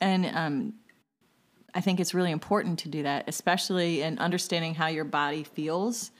And 0.00 0.26
um, 0.26 0.74
I 1.74 1.80
think 1.80 1.98
it's 2.00 2.14
really 2.14 2.30
important 2.30 2.78
to 2.80 2.88
do 2.88 3.02
that, 3.02 3.24
especially 3.26 4.02
in 4.02 4.18
understanding 4.18 4.74
how 4.74 4.86
your 4.88 5.04
body 5.04 5.44
feels, 5.44 6.10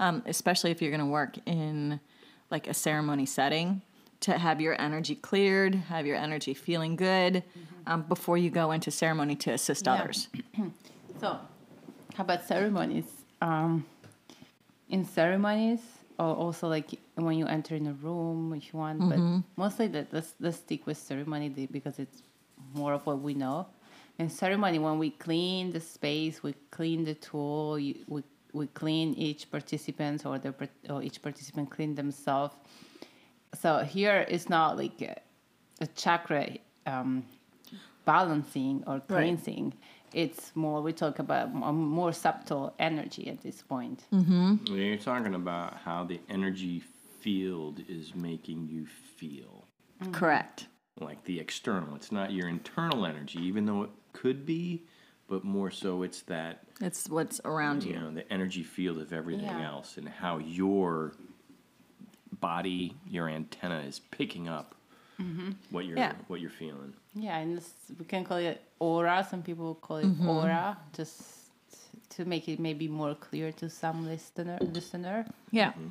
um, 0.00 0.22
especially 0.26 0.70
if 0.70 0.80
you're 0.82 0.90
going 0.90 1.00
to 1.00 1.06
work 1.06 1.36
in 1.46 2.00
like 2.50 2.66
a 2.68 2.74
ceremony 2.74 3.26
setting. 3.26 3.82
To 4.20 4.38
have 4.38 4.58
your 4.60 4.80
energy 4.80 5.16
cleared, 5.16 5.74
have 5.74 6.06
your 6.06 6.16
energy 6.16 6.54
feeling 6.54 6.96
good 6.96 7.42
um, 7.86 8.02
before 8.02 8.38
you 8.38 8.48
go 8.48 8.70
into 8.72 8.90
ceremony 8.90 9.36
to 9.36 9.50
assist 9.52 9.86
Yeah. 9.86 9.94
others. 9.94 10.28
So, 11.20 11.38
how 12.14 12.22
about 12.24 12.44
ceremonies? 12.44 13.04
Um, 13.40 13.84
in 14.88 15.04
ceremonies, 15.04 15.80
or 16.18 16.34
also 16.34 16.68
like 16.68 16.88
when 17.16 17.36
you 17.38 17.46
enter 17.46 17.74
in 17.76 17.86
a 17.86 17.92
room, 17.92 18.52
if 18.54 18.72
you 18.72 18.78
want, 18.78 19.00
Mm-hmm. 19.00 19.10
but 19.10 19.42
mostly 19.56 19.86
that 19.88 20.12
let's 20.12 20.34
let's 20.40 20.56
stick 20.58 20.86
with 20.86 20.96
ceremony 20.98 21.48
because 21.48 21.98
it's 21.98 22.22
more 22.74 22.92
of 22.94 23.04
what 23.06 23.20
we 23.20 23.34
know. 23.34 23.66
In 24.18 24.28
ceremony, 24.30 24.78
when 24.78 24.98
we 24.98 25.10
clean 25.10 25.72
the 25.72 25.80
space, 25.80 26.42
we 26.42 26.54
clean 26.70 27.04
the 27.04 27.14
tool, 27.14 27.78
you, 27.78 27.94
we 28.08 28.22
we 28.54 28.66
clean 28.68 29.12
each 29.14 29.50
participant 29.50 30.24
or 30.24 30.38
the 30.38 30.54
or 30.88 31.02
each 31.02 31.20
participant 31.20 31.70
clean 31.70 31.94
themselves. 31.94 32.54
So 33.60 33.78
here 33.80 34.24
it's 34.28 34.48
not 34.48 34.76
like 34.76 35.02
a, 35.02 35.16
a 35.80 35.86
chakra 35.88 36.56
um, 36.86 37.24
balancing 38.04 38.82
or 38.86 39.00
cleansing. 39.00 39.74
It's 40.12 40.52
more 40.54 40.80
we 40.80 40.92
talk 40.92 41.18
about 41.18 41.48
a 41.48 41.72
more 41.72 42.12
subtle 42.12 42.72
energy 42.78 43.28
at 43.28 43.42
this 43.42 43.62
point. 43.62 44.04
You're 44.70 44.96
talking 44.96 45.34
about 45.34 45.78
how 45.84 46.04
the 46.04 46.20
energy 46.28 46.82
field 47.20 47.80
is 47.88 48.14
making 48.14 48.68
you 48.68 48.86
feel. 48.86 49.64
Correct. 50.12 50.68
like 51.00 51.24
the 51.24 51.40
external. 51.40 51.94
It's 51.96 52.12
not 52.12 52.32
your 52.32 52.48
internal 52.48 53.06
energy, 53.06 53.40
even 53.40 53.66
though 53.66 53.82
it 53.84 53.90
could 54.12 54.44
be, 54.46 54.84
but 55.28 55.44
more 55.44 55.70
so 55.70 56.02
it's 56.02 56.22
that 56.22 56.64
It's 56.80 57.08
what's 57.08 57.40
around 57.44 57.84
you 57.84 57.94
you. 57.94 58.00
know 58.00 58.10
the 58.10 58.30
energy 58.32 58.62
field 58.62 58.98
of 58.98 59.12
everything 59.12 59.46
Yeah. 59.46 59.66
else 59.72 59.96
and 59.96 60.08
how 60.08 60.38
your 60.38 61.12
body, 62.40 62.94
your 63.08 63.28
antenna 63.28 63.80
is 63.80 64.00
picking 64.10 64.48
up 64.48 64.74
mm-hmm. 65.20 65.52
what 65.70 65.84
you're 65.86 65.98
Yeah. 65.98 66.12
what 66.28 66.40
you're 66.40 66.50
feeling. 66.50 66.92
Yeah, 67.14 67.38
and 67.38 67.56
this, 67.56 67.72
we 67.98 68.04
can 68.04 68.24
call 68.24 68.38
it 68.38 68.60
aura. 68.78 69.26
Some 69.28 69.42
people 69.42 69.74
call 69.76 69.98
it 69.98 70.06
mm-hmm. 70.06 70.28
aura, 70.28 70.76
just 70.92 71.12
to 72.10 72.24
make 72.24 72.48
it 72.48 72.58
maybe 72.58 72.88
more 72.88 73.14
clear 73.14 73.52
to 73.52 73.70
some 73.70 74.06
listener. 74.06 74.58
Listener. 74.60 75.26
Yeah. 75.50 75.70
Mm-hmm. 75.70 75.88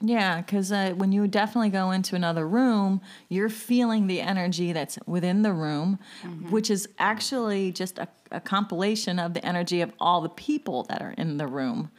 Yeah, 0.00 0.42
because 0.42 0.70
uh, 0.72 0.92
when 0.96 1.10
you 1.12 1.26
definitely 1.26 1.70
go 1.70 1.90
into 1.90 2.16
another 2.16 2.46
room, 2.46 3.00
you're 3.28 3.48
feeling 3.48 4.06
the 4.06 4.20
energy 4.20 4.72
that's 4.72 4.98
within 5.06 5.42
the 5.42 5.52
room, 5.52 5.98
which 6.50 6.70
is 6.70 6.88
actually 6.98 7.72
just 7.72 7.98
a, 7.98 8.06
a 8.30 8.40
compilation 8.40 9.18
of 9.18 9.32
the 9.32 9.44
energy 9.44 9.80
of 9.80 9.92
all 9.98 10.20
the 10.20 10.28
people 10.28 10.82
that 10.84 11.00
are 11.00 11.12
in 11.16 11.38
the 11.38 11.46
room. 11.46 11.90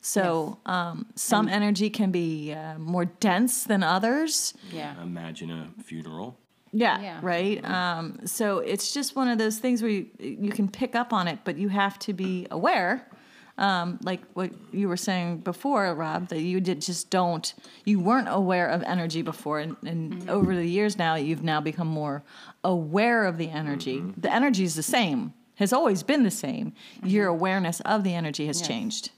So 0.00 0.58
um, 0.66 1.06
some 1.14 1.48
energy 1.48 1.88
can 1.90 2.10
be 2.10 2.52
uh, 2.52 2.78
more 2.78 3.04
dense 3.06 3.64
than 3.64 3.82
others. 3.82 4.52
Yeah. 4.70 5.00
Imagine 5.02 5.50
a 5.50 5.82
funeral. 5.82 6.36
Yeah, 6.72 7.00
Yeah. 7.00 7.20
right. 7.22 7.64
Um, 7.64 8.26
so 8.26 8.58
it's 8.58 8.92
just 8.92 9.14
one 9.14 9.28
of 9.28 9.38
those 9.38 9.58
things 9.58 9.80
where 9.80 9.92
you, 9.92 10.06
you 10.18 10.50
can 10.50 10.68
pick 10.68 10.96
up 10.96 11.12
on 11.12 11.28
it, 11.28 11.38
but 11.44 11.56
you 11.56 11.68
have 11.68 11.98
to 12.00 12.12
be 12.12 12.48
aware. 12.50 13.08
Um, 13.56 14.00
like 14.02 14.20
what 14.34 14.50
you 14.72 14.88
were 14.88 14.96
saying 14.96 15.38
before, 15.38 15.94
Rob, 15.94 16.28
that 16.28 16.40
you 16.40 16.60
did 16.60 16.82
just 16.82 17.08
don't, 17.08 17.54
you 17.84 18.00
weren't 18.00 18.28
aware 18.28 18.68
of 18.68 18.82
energy 18.82 19.22
before, 19.22 19.60
and, 19.60 19.76
and 19.84 20.12
mm-hmm. 20.12 20.28
over 20.30 20.56
the 20.56 20.66
years 20.66 20.98
now, 20.98 21.14
you've 21.14 21.44
now 21.44 21.60
become 21.60 21.86
more 21.86 22.24
aware 22.64 23.24
of 23.24 23.38
the 23.38 23.50
energy. 23.50 23.98
Mm-hmm. 23.98 24.20
The 24.20 24.32
energy 24.32 24.64
is 24.64 24.74
the 24.74 24.82
same, 24.82 25.34
has 25.56 25.72
always 25.72 26.02
been 26.02 26.24
the 26.24 26.32
same. 26.32 26.72
Mm-hmm. 26.96 27.06
Your 27.06 27.28
awareness 27.28 27.78
of 27.80 28.02
the 28.02 28.14
energy 28.14 28.46
has 28.48 28.58
Yes. 28.58 28.68
changed. 28.68 29.10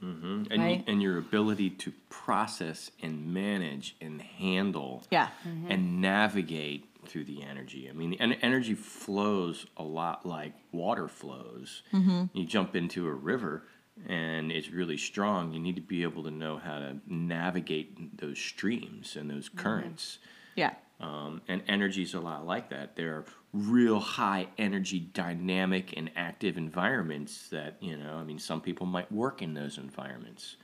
And, 0.00 0.50
Right. 0.50 0.84
and 0.86 1.00
your 1.00 1.16
ability 1.16 1.70
to 1.70 1.92
process 2.10 2.90
and 3.02 3.32
manage 3.32 3.96
and 4.02 4.20
handle 4.20 5.02
Yeah. 5.10 5.28
and 5.70 6.02
navigate 6.02 6.90
through 7.06 7.24
the 7.24 7.42
energy. 7.42 7.88
I 7.88 7.92
mean, 7.92 8.10
the 8.10 8.20
en- 8.20 8.34
energy 8.34 8.74
flows 8.74 9.64
a 9.78 9.82
lot 9.82 10.26
like 10.26 10.52
water 10.72 11.08
flows. 11.08 11.82
You 11.92 12.44
jump 12.44 12.76
into 12.76 13.06
a 13.06 13.12
river 13.14 13.62
and 14.08 14.50
it's 14.50 14.70
really 14.70 14.96
strong. 14.96 15.52
You 15.52 15.60
need 15.60 15.76
to 15.76 15.82
be 15.82 16.02
able 16.02 16.24
to 16.24 16.30
know 16.30 16.58
how 16.58 16.78
to 16.78 16.96
navigate 17.06 18.18
those 18.18 18.38
streams 18.38 19.16
and 19.16 19.30
those 19.30 19.48
currents. 19.48 20.18
Yeah. 20.56 20.74
Um, 21.00 21.42
and 21.48 21.62
energy 21.68 22.02
is 22.02 22.14
a 22.14 22.20
lot 22.20 22.46
like 22.46 22.70
that. 22.70 22.96
There 22.96 23.14
are 23.14 23.24
real 23.52 24.00
high 24.00 24.48
energy, 24.58 25.00
dynamic, 25.00 25.94
and 25.96 26.10
active 26.16 26.56
environments 26.56 27.48
that, 27.48 27.76
you 27.80 27.96
know, 27.96 28.14
I 28.14 28.24
mean, 28.24 28.38
some 28.38 28.60
people 28.60 28.86
might 28.86 29.10
work 29.10 29.42
in 29.42 29.54
those 29.54 29.78
environments. 29.78 30.56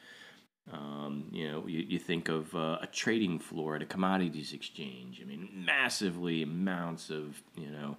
Um, 0.72 1.28
you 1.33 1.51
know, 1.51 1.66
you, 1.66 1.81
you 1.81 1.99
think 1.99 2.28
of 2.28 2.55
uh, 2.55 2.78
a 2.81 2.89
trading 2.93 3.39
floor 3.39 3.76
at 3.76 3.83
a 3.83 3.87
commodities 3.87 4.53
exchange. 4.53 5.20
I 5.20 5.24
mean, 5.24 5.49
massively 5.53 6.43
amounts 6.43 7.11
of, 7.11 7.43
you 7.57 7.70
know, 7.70 7.97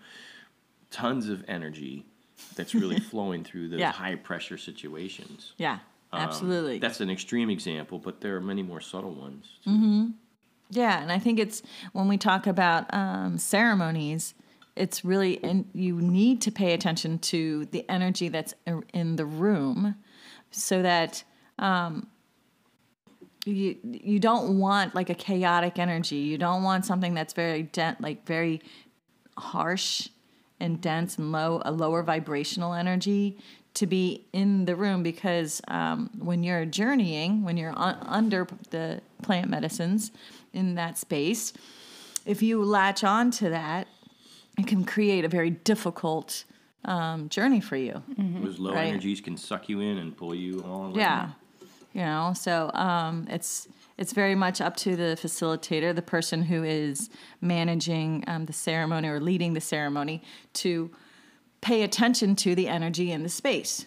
tons 0.89 1.27
of 1.29 1.43
energy 1.47 2.05
that's 2.55 2.73
really 2.73 2.99
flowing 3.11 3.43
through 3.43 3.69
those 3.69 3.79
Yeah. 3.79 3.91
high 3.91 4.15
pressure 4.15 4.57
situations. 4.57 5.53
Yeah. 5.57 5.79
Um, 6.13 6.21
Absolutely. 6.21 6.79
That's 6.79 6.99
an 6.99 7.09
extreme 7.09 7.49
example, 7.49 7.97
but 7.97 8.19
there 8.21 8.35
are 8.35 8.41
many 8.41 8.63
more 8.63 8.81
subtle 8.81 9.13
ones. 9.13 9.47
Yeah, 10.73 11.01
and 11.01 11.11
I 11.11 11.19
think 11.19 11.39
it's 11.39 11.61
when 11.93 12.07
we 12.07 12.17
talk 12.17 12.47
about 12.47 12.93
um, 12.93 13.37
ceremonies, 13.37 14.33
it's 14.75 15.03
really 15.03 15.41
and 15.43 15.65
you 15.73 16.01
need 16.01 16.41
to 16.43 16.51
pay 16.51 16.73
attention 16.73 17.19
to 17.19 17.65
the 17.67 17.85
energy 17.89 18.29
that's 18.29 18.53
in 18.93 19.15
the 19.17 19.25
room, 19.25 19.95
so 20.49 20.81
that 20.81 21.23
um, 21.59 22.07
you 23.45 23.75
you 23.83 24.19
don't 24.19 24.59
want 24.59 24.95
like 24.95 25.09
a 25.09 25.13
chaotic 25.15 25.77
energy. 25.77 26.17
You 26.17 26.37
don't 26.37 26.63
want 26.63 26.85
something 26.85 27.13
that's 27.13 27.33
very 27.33 27.63
dent 27.63 27.99
like 27.99 28.25
very 28.25 28.61
harsh 29.37 30.07
and 30.61 30.79
dense 30.79 31.17
and 31.17 31.31
low 31.31 31.61
a 31.65 31.71
lower 31.71 32.01
vibrational 32.03 32.73
energy 32.73 33.37
to 33.73 33.85
be 33.87 34.25
in 34.33 34.65
the 34.65 34.75
room 34.75 35.01
because 35.03 35.61
um, 35.67 36.09
when 36.19 36.43
you're 36.43 36.65
journeying 36.65 37.43
when 37.43 37.57
you're 37.57 37.73
un- 37.77 37.97
under 38.19 38.47
the 38.69 39.01
plant 39.21 39.49
medicines 39.49 40.11
in 40.53 40.75
that 40.75 40.97
space 40.97 41.53
if 42.25 42.41
you 42.43 42.63
latch 42.63 43.03
on 43.03 43.31
to 43.31 43.49
that 43.49 43.87
it 44.57 44.67
can 44.67 44.83
create 44.85 45.23
a 45.25 45.29
very 45.29 45.49
difficult 45.49 46.43
um, 46.85 47.29
journey 47.29 47.61
for 47.61 47.77
you 47.77 48.03
Those 48.17 48.59
low 48.59 48.73
Right. 48.73 48.87
energies 48.87 49.21
can 49.21 49.37
suck 49.37 49.69
you 49.69 49.79
in 49.79 49.97
and 49.97 50.15
pull 50.15 50.35
you 50.35 50.59
along. 50.61 50.87
with 50.93 50.97
yeah 51.01 51.29
you 51.93 52.01
know 52.01 52.33
so 52.35 52.71
um, 52.73 53.27
it's 53.29 53.67
it's 54.01 54.13
very 54.13 54.33
much 54.33 54.59
up 54.59 54.75
to 54.75 54.95
the 54.95 55.15
facilitator 55.21 55.93
the 55.95 56.01
person 56.01 56.41
who 56.41 56.63
is 56.63 57.09
managing 57.39 58.23
um, 58.25 58.45
the 58.45 58.53
ceremony 58.53 59.07
or 59.07 59.19
leading 59.19 59.53
the 59.53 59.61
ceremony 59.61 60.23
to 60.53 60.89
pay 61.61 61.83
attention 61.83 62.35
to 62.35 62.55
the 62.55 62.67
energy 62.67 63.11
in 63.11 63.21
the 63.21 63.29
space 63.29 63.85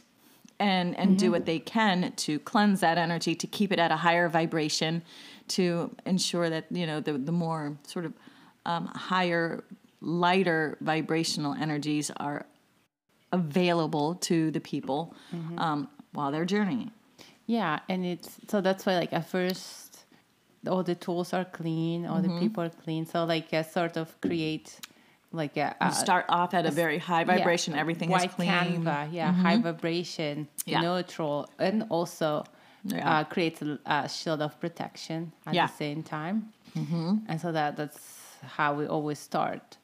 and 0.61 0.97
and 0.97 1.19
do 1.19 1.33
what 1.33 1.47
they 1.47 1.59
can 1.59 2.12
to 2.12 2.39
cleanse 2.39 2.79
that 2.79 2.97
energy 2.97 3.35
to 3.35 3.47
keep 3.49 3.73
it 3.73 3.81
at 3.81 3.91
a 3.91 3.97
higher 3.97 4.29
vibration 4.29 5.03
to 5.49 5.91
ensure 6.07 6.49
that 6.49 6.65
you 6.71 6.87
know 6.87 7.01
the, 7.01 7.15
the 7.15 7.33
more 7.33 7.77
sort 7.85 8.05
of 8.05 8.12
um, 8.65 8.87
higher 8.87 9.65
lighter 10.01 10.79
vibrational 10.81 11.55
energies 11.55 12.12
are 12.19 12.47
available 13.33 14.15
to 14.15 14.53
the 14.53 14.61
people 14.61 15.12
um, 15.59 15.89
while 16.12 16.31
they're 16.31 16.45
journeying. 16.45 16.93
Yeah, 17.47 17.81
and 17.89 18.07
it's 18.07 18.31
so 18.49 18.61
that's 18.61 18.87
why 18.87 18.95
like 18.97 19.12
at 19.12 19.29
first 19.29 19.84
all 20.69 20.83
the 20.83 20.95
tools 20.95 21.33
are 21.33 21.45
clean, 21.45 22.07
all 22.07 22.21
Mm-hmm. 22.21 22.35
the 22.35 22.41
people 22.41 22.62
are 22.65 22.71
clean. 22.85 23.07
So 23.07 23.25
like 23.25 23.53
uh, 23.53 23.62
sort 23.62 23.97
of 23.97 24.07
create 24.21 24.79
like 25.33 25.57
a, 25.57 25.75
a 25.81 25.87
You 25.87 25.93
start 25.93 26.25
off 26.29 26.55
at 26.55 26.65
a 26.67 26.71
very 26.71 26.99
high 26.99 27.21
yeah, 27.25 27.37
vibration. 27.39 27.75
Everything 27.75 28.09
white 28.11 28.29
is 28.31 28.35
clean. 28.35 28.51
Mm-hmm. 28.51 29.15
Yeah, 29.15 29.33
high 29.33 29.59
vibration, 29.59 30.49
Yeah. 30.67 30.81
neutral, 30.83 31.49
and 31.59 31.85
also 31.91 32.45
Yeah. 32.85 33.11
uh, 33.21 33.25
creates 33.25 33.61
a, 33.62 33.79
a 33.87 34.09
shield 34.09 34.41
of 34.43 34.53
protection 34.61 35.33
at 35.47 35.55
Yeah. 35.55 35.67
the 35.67 35.73
same 35.73 36.03
time. 36.03 36.53
Mm-hmm. 36.77 37.11
And 37.29 37.41
so 37.41 37.51
that 37.53 37.77
that's 37.77 38.01
how 38.57 38.75
we 38.79 38.87
always 38.87 39.19
start. 39.19 39.79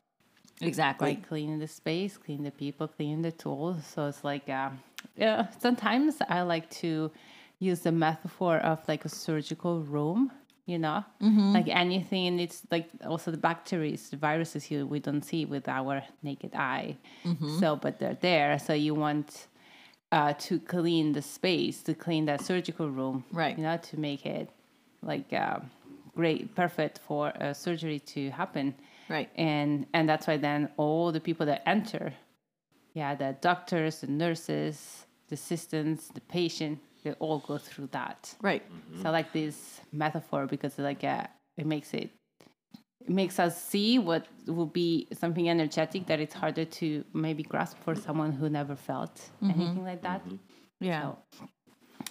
Exactly. 0.63 1.09
like 1.09 1.27
cleaning 1.27 1.59
the 1.59 1.67
space, 1.67 2.19
clean 2.19 2.43
the 2.45 2.51
people, 2.51 2.87
clean 2.87 3.23
the 3.23 3.33
tools. 3.33 3.77
So 3.95 4.07
it's 4.09 4.23
like, 4.23 4.47
uh, 4.49 4.69
yeah, 5.17 5.47
sometimes 5.59 6.19
I 6.29 6.43
like 6.43 6.69
to 6.83 7.11
use 7.59 7.81
the 7.81 7.93
metaphor 7.93 8.59
of 8.59 8.79
like 8.87 9.07
a 9.07 9.09
surgical 9.09 9.81
room, 9.81 10.31
you 10.71 10.79
know, 10.79 11.05
like 11.53 11.69
anything. 11.69 12.39
It's 12.39 12.63
like 12.71 12.89
also 13.05 13.31
the 13.31 13.43
bacteria, 13.51 13.97
the 14.11 14.17
viruses 14.17 14.63
here 14.65 14.87
we 14.87 15.01
don't 15.01 15.25
see 15.31 15.45
with 15.45 15.67
our 15.69 16.03
naked 16.23 16.55
eye. 16.55 16.97
So, 17.61 17.77
but 17.77 17.99
they're 17.99 18.19
there. 18.21 18.59
So 18.59 18.73
you 18.73 18.95
want 18.95 19.49
uh, 20.13 20.33
to 20.49 20.59
clean 20.61 21.13
the 21.13 21.23
space, 21.23 21.83
to 21.83 21.95
clean 21.95 22.25
that 22.27 22.41
surgical 22.41 22.89
room, 22.91 23.25
Right. 23.33 23.57
You 23.57 23.65
know, 23.65 23.77
to 23.91 23.99
make 23.99 24.25
it 24.27 24.49
like 25.03 25.33
uh, 25.33 25.59
great, 26.15 26.55
perfect 26.55 26.99
for 26.99 27.29
a 27.31 27.55
surgery 27.55 27.99
to 28.15 28.31
happen 28.31 28.75
right. 29.11 29.29
and 29.37 29.87
and 29.93 30.09
that's 30.09 30.27
why 30.27 30.37
then 30.37 30.71
all 30.77 31.13
the 31.13 31.21
people 31.21 31.45
that 31.47 31.63
enter 31.69 32.15
yeah 32.95 33.15
the 33.15 33.37
doctors 33.41 34.01
the 34.01 34.07
nurses 34.07 35.07
the 35.29 35.35
assistants 35.35 36.09
the 36.09 36.21
patient 36.23 36.79
they 37.03 37.13
all 37.15 37.39
go 37.47 37.59
through 37.59 37.89
that 37.93 38.35
Right. 38.43 38.63
so 39.01 39.09
I 39.09 39.11
like 39.11 39.33
this 39.33 39.81
metaphor 39.93 40.47
because 40.47 40.79
like 40.79 41.05
uh, 41.05 41.27
it 41.57 41.67
makes 41.67 41.93
it 41.95 42.11
it 43.01 43.09
makes 43.09 43.39
us 43.39 43.61
see 43.63 43.99
what 43.99 44.27
will 44.47 44.67
be 44.67 45.09
something 45.13 45.49
energetic 45.49 46.07
that 46.07 46.21
it's 46.21 46.35
harder 46.35 46.65
to 46.67 47.05
maybe 47.15 47.43
grasp 47.43 47.79
for 47.83 47.95
someone 47.95 48.33
who 48.33 48.49
never 48.49 48.77
felt 48.77 49.31
anything 49.43 49.85
like 49.85 50.03
that 50.03 50.23
Yeah. 50.81 51.03
so 51.03 51.19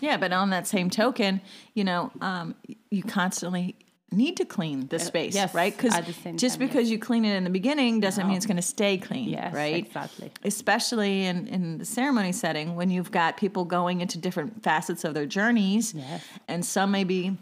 Yeah, 0.02 0.18
but 0.18 0.32
on 0.32 0.50
that 0.52 0.66
same 0.68 0.90
token, 0.90 1.42
you 1.74 1.84
know, 1.84 2.12
um, 2.22 2.56
you 2.90 3.04
constantly 3.04 3.76
need 4.12 4.38
to 4.38 4.46
clean 4.46 4.88
the 4.88 4.96
uh, 4.96 5.00
space, 5.00 5.36
yes, 5.36 5.54
right? 5.54 5.76
Because 5.76 5.94
at 5.94 6.06
the 6.06 6.14
same 6.14 6.38
just 6.38 6.60
time, 6.60 6.68
because 6.68 6.90
you 6.90 6.98
clean 7.00 7.26
it 7.26 7.36
in 7.36 7.44
the 7.44 7.50
beginning 7.50 8.00
doesn't 8.00 8.28
mean 8.28 8.38
it's 8.38 8.46
going 8.46 8.56
to 8.56 8.62
stay 8.62 8.98
clean, 8.98 9.30
yes 9.30 9.54
right? 9.54 9.76
exactly 9.76 10.32
Especially 10.44 11.26
in, 11.26 11.48
in 11.48 11.78
the 11.78 11.86
ceremony 11.86 12.32
setting 12.32 12.76
when 12.76 12.90
you've 12.90 13.12
got 13.12 13.38
people 13.38 13.66
going 13.66 14.02
into 14.02 14.18
different 14.18 14.64
facets 14.64 15.04
of 15.04 15.14
their 15.14 15.26
journeys, 15.26 15.94
Yes. 15.94 16.24
and 16.48 16.66
some 16.66 16.92
may 16.92 17.04
be 17.04 17.38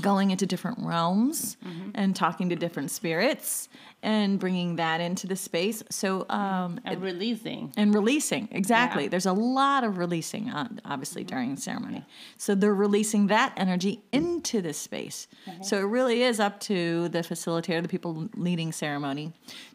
going 0.00 0.30
into 0.30 0.46
different 0.46 0.78
realms 0.80 1.56
Mm-hmm. 1.64 1.90
and 1.94 2.14
talking 2.16 2.48
to 2.50 2.56
different 2.56 2.90
spirits 2.90 3.68
and 4.02 4.38
bringing 4.38 4.76
that 4.76 5.00
into 5.00 5.26
the 5.26 5.36
space. 5.36 5.82
So, 5.90 6.26
um, 6.28 6.78
and 6.84 7.00
releasing. 7.02 7.72
And 7.76 7.94
releasing 7.94 8.48
exactly. 8.52 9.04
Yeah. 9.04 9.08
there's 9.10 9.26
a 9.26 9.32
lot 9.32 9.82
of 9.84 9.96
releasing 9.98 10.50
uh, 10.50 10.68
obviously 10.84 11.24
during 11.24 11.54
the 11.54 11.60
ceremony. 11.60 12.04
So 12.36 12.54
they're 12.54 12.74
releasing 12.74 13.28
that 13.28 13.54
energy 13.56 14.02
into 14.12 14.60
this 14.60 14.76
space. 14.78 15.26
So 15.62 15.78
it 15.78 15.82
really 15.84 16.22
is 16.22 16.38
up 16.40 16.60
to 16.60 17.08
the 17.08 17.20
facilitator 17.20 17.80
the 17.82 17.88
people 17.88 18.28
leading 18.36 18.72
ceremony 18.72 19.32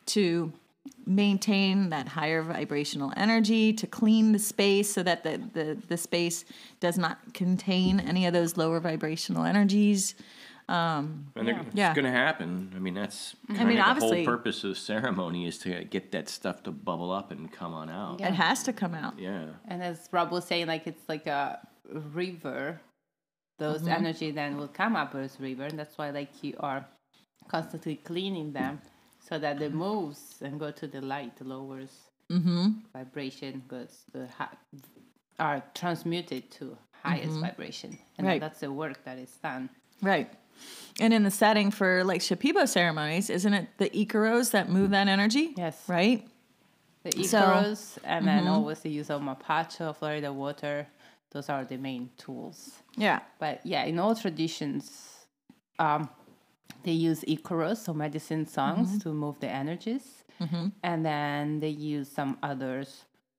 to 0.07 0.53
maintain 1.05 1.89
that 1.89 2.07
higher 2.07 2.41
vibrational 2.43 3.11
energy 3.17 3.73
to 3.73 3.87
clean 3.87 4.31
the 4.31 4.39
space 4.39 4.91
so 4.93 5.01
that 5.03 5.23
the, 5.23 5.41
the, 5.53 5.77
the 5.87 5.97
space 5.97 6.45
does 6.79 6.97
not 6.97 7.17
contain 7.33 7.99
any 7.99 8.25
of 8.25 8.33
those 8.33 8.57
lower 8.57 8.79
vibrational 8.79 9.43
energies 9.43 10.15
And 10.67 11.25
they're- 11.33 11.65
Yeah. 11.73 11.89
it's 11.89 11.95
going 11.95 12.05
to 12.05 12.11
happen. 12.11 12.71
I 12.75 12.79
mean, 12.79 12.93
that's 12.93 13.35
kind 13.47 13.67
mean, 13.67 13.79
of 13.79 13.99
the 13.99 14.05
whole 14.05 14.23
purpose 14.23 14.63
of 14.63 14.77
ceremony 14.77 15.47
is 15.47 15.57
to 15.59 15.83
get 15.83 16.11
that 16.11 16.29
stuff 16.29 16.61
to 16.63 16.71
bubble 16.71 17.11
up 17.11 17.31
and 17.31 17.51
come 17.51 17.73
on 17.73 17.89
out. 17.89 18.21
it 18.21 18.33
has 18.33 18.61
to 18.63 18.73
come 18.73 18.93
out 18.93 19.17
Yeah. 19.17 19.45
And 19.67 19.81
as 19.81 20.07
Rob 20.11 20.31
was 20.31 20.45
saying, 20.45 20.67
like 20.67 20.85
it's 20.85 21.09
like 21.09 21.25
a 21.25 21.59
river. 21.91 22.79
Those 23.57 23.81
Mm-hmm. 23.81 23.89
energy 24.05 24.31
then 24.31 24.57
will 24.57 24.69
come 24.69 24.95
up 24.95 25.15
as 25.15 25.37
river, 25.39 25.63
and 25.63 25.77
that's 25.77 25.97
why 25.97 26.11
like 26.11 26.31
you 26.43 26.53
are 26.59 26.85
constantly 27.49 27.95
cleaning 27.95 28.53
them 28.53 28.79
so 29.29 29.37
that 29.39 29.61
it 29.61 29.73
moves 29.73 30.19
and 30.41 30.59
go 30.59 30.71
to 30.71 30.87
the 30.87 31.01
light, 31.01 31.33
lowers 31.41 31.91
Mm-hmm. 32.31 32.67
vibration, 32.93 33.63
goes 33.67 34.05
to 34.13 34.27
hi- 34.37 34.55
are 35.39 35.63
transmuted 35.73 36.51
to 36.51 36.77
highest 37.03 37.39
vibration, 37.39 37.89
and 37.89 37.99
Mm-hmm. 37.99 38.25
Right. 38.27 38.41
that's 38.41 38.59
the 38.59 38.71
work 38.71 39.03
that 39.05 39.17
is 39.17 39.31
done. 39.41 39.69
Right. 40.01 40.29
And 40.99 41.11
in 41.13 41.23
the 41.23 41.31
setting 41.31 41.71
for 41.71 42.03
like 42.03 42.21
Shipibo 42.21 42.67
ceremonies, 42.67 43.29
isn't 43.31 43.53
it 43.53 43.67
the 43.77 43.89
Icaros 43.89 44.51
that 44.51 44.69
move 44.69 44.91
that 44.91 45.07
energy? 45.07 45.53
Yes. 45.57 45.81
Right? 45.87 46.27
The 47.03 47.11
So- 47.23 47.39
mm-hmm. 47.39 47.65
Icaros, 47.65 47.97
and 48.03 48.27
then 48.27 48.47
always 48.47 48.79
the 48.81 48.89
use 48.91 49.09
of 49.09 49.21
Mapacho, 49.21 49.95
Florida 49.95 50.31
water. 50.31 50.85
Those 51.31 51.49
are 51.49 51.63
the 51.65 51.77
main 51.77 52.09
tools. 52.17 52.73
Yeah. 52.95 53.19
But 53.39 53.61
yeah, 53.65 53.85
in 53.85 53.97
all 53.99 54.13
traditions, 54.15 54.83
um, 55.79 56.09
they 56.83 56.91
use 56.93 57.21
Icaros, 57.27 57.77
so 57.77 57.93
medicine 57.93 58.45
songs, 58.45 58.89
Mm-hmm. 58.89 58.99
to 58.99 59.09
move 59.13 59.39
the 59.39 59.49
energies. 59.49 60.23
And 60.83 61.05
then 61.05 61.59
they 61.59 61.69
use 61.69 62.07
some 62.09 62.37
other 62.41 62.85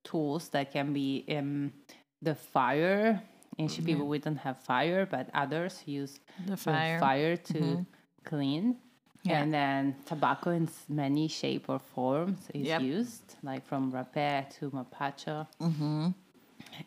tools 0.04 0.50
that 0.50 0.70
can 0.70 0.92
be 0.92 1.24
um, 1.30 1.72
the 2.20 2.34
fire. 2.34 3.22
In 3.58 3.68
Shipibo, 3.68 4.04
we 4.06 4.18
don't 4.18 4.36
have 4.36 4.58
fire, 4.58 5.06
but 5.06 5.28
others 5.34 5.82
use 5.86 6.20
The 6.46 6.56
fire. 6.56 6.96
Mm-hmm. 6.98 7.00
fire 7.00 7.36
to 7.36 7.86
clean. 8.24 8.76
Yeah. 9.22 9.40
And 9.42 9.52
then 9.52 9.96
tobacco 10.06 10.50
in 10.50 10.68
many 10.88 11.28
shape 11.28 11.68
or 11.68 11.78
forms 11.78 12.48
is 12.54 12.66
Yep. 12.68 12.82
used, 12.82 13.36
like 13.42 13.66
from 13.66 13.92
rapé 13.92 14.48
to 14.58 14.70
mapacho. 14.70 15.46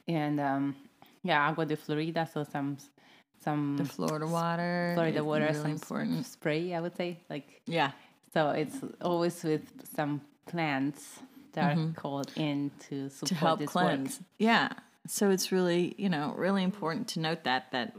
And 0.07 0.39
um, 0.39 0.75
yeah, 1.23 1.47
agua 1.49 1.65
de 1.65 1.75
Florida, 1.75 2.27
so 2.31 2.43
some 2.43 2.77
some 3.43 3.77
The 3.77 3.85
Florida 3.85 4.27
water. 4.27 4.91
Florida 4.95 5.17
is 5.19 5.23
water, 5.23 5.45
Really 5.45 5.59
some 5.61 5.71
important. 5.71 6.25
spray, 6.25 6.73
I 6.73 6.79
would 6.81 6.95
say. 6.95 7.19
Like 7.29 7.61
Yeah. 7.65 7.91
so, 8.33 8.49
it's 8.51 8.77
always 9.01 9.43
with 9.43 9.63
some 9.95 10.21
plants 10.45 11.19
that 11.53 11.77
are 11.77 11.91
called 11.95 12.31
in 12.35 12.71
to 12.89 13.09
support 13.09 13.13
Mm-hmm. 13.13 13.25
To 13.25 13.35
help 13.35 13.59
this 13.59 13.69
cleanse. 13.69 14.19
Yeah. 14.39 14.69
So 15.07 15.29
it's 15.31 15.51
really, 15.51 15.93
you 15.97 16.09
know, 16.09 16.33
really 16.37 16.63
important 16.63 17.07
to 17.09 17.19
note 17.19 17.43
that 17.43 17.71
that 17.71 17.95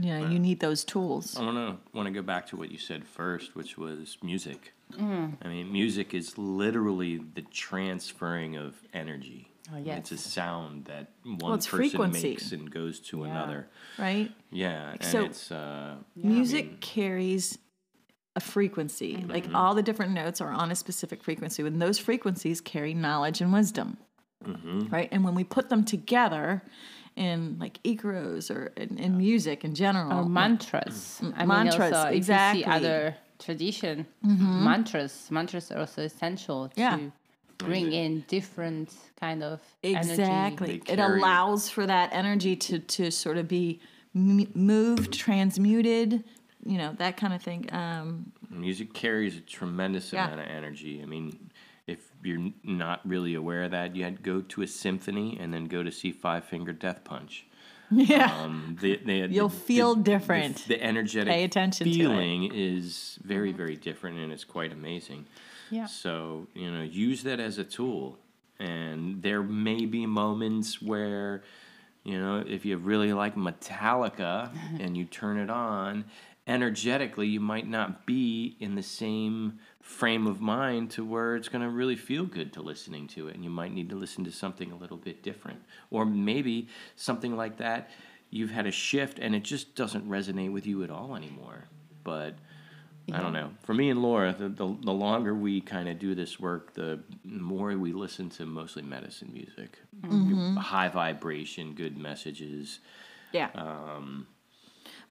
you 0.00 0.12
know, 0.12 0.28
you 0.28 0.38
need 0.38 0.60
those 0.60 0.84
tools. 0.84 1.36
I 1.36 1.42
want 1.42 1.56
to 1.56 1.96
want 1.96 2.06
to 2.06 2.12
go 2.12 2.22
back 2.22 2.46
to 2.48 2.56
what 2.56 2.70
you 2.70 2.78
said 2.78 3.04
first, 3.04 3.56
which 3.56 3.76
was 3.76 4.16
music. 4.22 4.72
Mm. 4.92 5.34
I 5.42 5.48
mean, 5.48 5.72
music 5.72 6.14
is 6.14 6.38
literally 6.38 7.18
the 7.34 7.42
transferring 7.42 8.56
of 8.56 8.76
energy. 8.94 9.49
Oh, 9.72 9.76
It's 9.76 10.10
a 10.12 10.16
sound 10.18 10.86
that 10.86 11.10
one 11.24 11.54
it's 11.54 11.66
person 11.66 11.90
frequency. 11.90 12.30
makes 12.30 12.52
and 12.52 12.70
goes 12.70 12.98
to 13.00 13.18
Yeah. 13.20 13.30
another. 13.30 13.68
right? 13.98 14.32
Yeah, 14.50 14.92
and 14.92 15.04
So- 15.04 15.24
it's 15.24 15.52
uh, 15.52 15.96
Music 16.16 16.80
carries 16.80 17.58
a 18.36 18.40
frequency. 18.40 19.14
Mm-hmm. 19.16 19.30
Like 19.30 19.46
all 19.54 19.74
the 19.74 19.82
different 19.82 20.12
notes 20.12 20.40
are 20.40 20.50
on 20.50 20.70
a 20.70 20.74
specific 20.74 21.22
frequency, 21.22 21.62
and 21.66 21.80
those 21.82 21.98
frequencies 21.98 22.60
carry 22.60 22.94
knowledge 22.94 23.40
and 23.40 23.52
wisdom. 23.52 23.96
Mm-hmm. 24.44 24.88
Right? 24.88 25.08
And 25.12 25.22
when 25.24 25.34
we 25.34 25.44
put 25.44 25.68
them 25.68 25.84
together 25.84 26.62
in 27.16 27.58
like 27.58 27.82
Icaros 27.82 28.50
or 28.54 28.72
in, 28.76 28.96
in 28.98 29.18
music 29.18 29.64
in 29.64 29.74
general, 29.74 30.20
Or 30.20 30.28
mantras. 30.28 31.20
I 31.36 31.44
mantras, 31.44 31.92
also, 31.92 32.08
exactly. 32.08 32.60
if 32.62 32.66
you 32.66 32.72
see 32.72 32.76
other 32.76 33.16
tradition, 33.38 34.06
mantras, 34.22 35.28
mantras 35.30 35.70
are 35.70 35.78
also 35.80 36.02
essential 36.02 36.68
Mm-hmm. 36.68 36.80
Yeah. 36.80 36.96
to 36.96 37.12
bring 37.64 37.92
in 37.92 38.24
different 38.28 38.92
kind 39.18 39.42
of. 39.42 39.60
Exactly. 39.82 40.82
They 40.86 40.92
It 40.94 40.98
allows 40.98 41.68
for 41.68 41.86
that 41.86 42.10
energy 42.12 42.56
to 42.56 42.78
to 42.78 43.10
sort 43.10 43.36
of 43.36 43.48
be 43.48 43.80
m- 44.14 44.50
moved, 44.54 45.12
transmuted, 45.12 46.24
you 46.64 46.78
know, 46.78 46.94
that 46.98 47.16
kind 47.16 47.32
of 47.34 47.42
thing. 47.42 47.72
Um, 47.72 48.32
music 48.50 48.92
carries 48.94 49.36
a 49.36 49.40
tremendous 49.40 50.12
Yeah. 50.12 50.26
amount 50.26 50.40
of 50.40 50.46
energy. 50.48 51.00
I 51.02 51.06
mean, 51.06 51.50
if 51.86 51.98
you're 52.22 52.50
not 52.64 53.00
really 53.08 53.34
aware 53.34 53.64
of 53.64 53.70
that, 53.72 53.96
you 53.96 54.04
had 54.04 54.16
to 54.16 54.22
go 54.22 54.40
to 54.40 54.62
a 54.62 54.66
symphony 54.66 55.36
and 55.40 55.52
then 55.52 55.64
go 55.66 55.82
to 55.82 55.90
see 55.90 56.12
Five 56.12 56.44
Finger 56.44 56.72
Death 56.72 57.04
Punch. 57.04 57.46
yeah. 57.90 58.32
Um, 58.42 58.76
the, 58.80 59.00
the, 59.04 59.26
You'll 59.28 59.48
the- 59.48 59.56
feel 59.56 59.94
the- 59.96 60.02
different. 60.02 60.56
The, 60.58 60.74
the 60.76 60.82
energetic 60.84 61.32
Pay 61.32 61.42
attention 61.44 61.86
to 61.88 61.92
feeling 61.92 62.50
is 62.54 63.18
very, 63.24 63.50
very 63.52 63.74
different, 63.76 64.18
and 64.18 64.32
it's 64.32 64.44
quite 64.44 64.72
amazing. 64.72 65.26
Yeah. 65.70 65.86
So 65.86 66.48
you 66.54 66.70
know, 66.70 66.82
use 66.82 67.22
that 67.22 67.40
as 67.40 67.58
a 67.58 67.64
tool, 67.64 68.18
and 68.58 69.22
there 69.22 69.42
may 69.42 69.86
be 69.86 70.06
moments 70.06 70.82
where, 70.82 71.42
you 72.04 72.18
know, 72.18 72.44
if 72.46 72.64
you 72.64 72.76
really 72.76 73.12
like 73.12 73.36
Metallica 73.36 74.50
and 74.80 74.96
you 74.96 75.04
turn 75.04 75.38
it 75.38 75.50
on, 75.50 76.04
energetically, 76.46 77.28
you 77.28 77.40
might 77.40 77.68
not 77.68 78.06
be 78.06 78.56
in 78.60 78.74
the 78.74 78.82
same 78.82 79.58
frame 79.80 80.26
of 80.26 80.40
mind 80.40 80.90
to 80.90 81.04
where 81.04 81.36
it's 81.36 81.48
going 81.48 81.62
to 81.62 81.70
really 81.70 81.96
feel 81.96 82.24
good 82.24 82.52
to 82.52 82.62
listening 82.62 83.06
to 83.08 83.28
it, 83.28 83.34
and 83.34 83.44
you 83.44 83.50
might 83.50 83.72
need 83.72 83.88
to 83.88 83.96
listen 83.96 84.24
to 84.24 84.32
something 84.32 84.70
a 84.72 84.76
little 84.76 84.96
bit 84.96 85.22
different, 85.22 85.60
or 85.90 86.04
maybe 86.04 86.68
something 86.96 87.36
like 87.36 87.56
that. 87.58 87.90
You've 88.30 88.50
had 88.50 88.66
a 88.66 88.70
shift 88.70 89.18
and 89.18 89.34
it 89.34 89.42
just 89.42 89.74
doesn't 89.74 90.08
resonate 90.08 90.52
with 90.52 90.64
you 90.64 90.84
at 90.84 90.90
all 90.90 91.16
anymore. 91.16 91.64
But 92.04 92.36
I 93.14 93.20
don't 93.20 93.32
know. 93.32 93.50
For 93.62 93.74
me 93.74 93.90
and 93.90 94.02
Laura, 94.02 94.34
the, 94.38 94.48
the, 94.48 94.66
the 94.82 94.92
longer 94.92 95.34
we 95.34 95.60
kind 95.60 95.88
of 95.88 95.98
do 95.98 96.14
this 96.14 96.38
work, 96.40 96.74
the 96.74 97.00
more 97.24 97.76
we 97.76 97.92
listen 97.92 98.30
to 98.30 98.46
mostly 98.46 98.82
medicine 98.82 99.30
music. 99.32 99.78
High 100.58 100.88
vibration, 100.88 101.74
good 101.74 101.96
messages. 101.98 102.80
Yeah. 103.32 103.48
Um, 103.54 104.26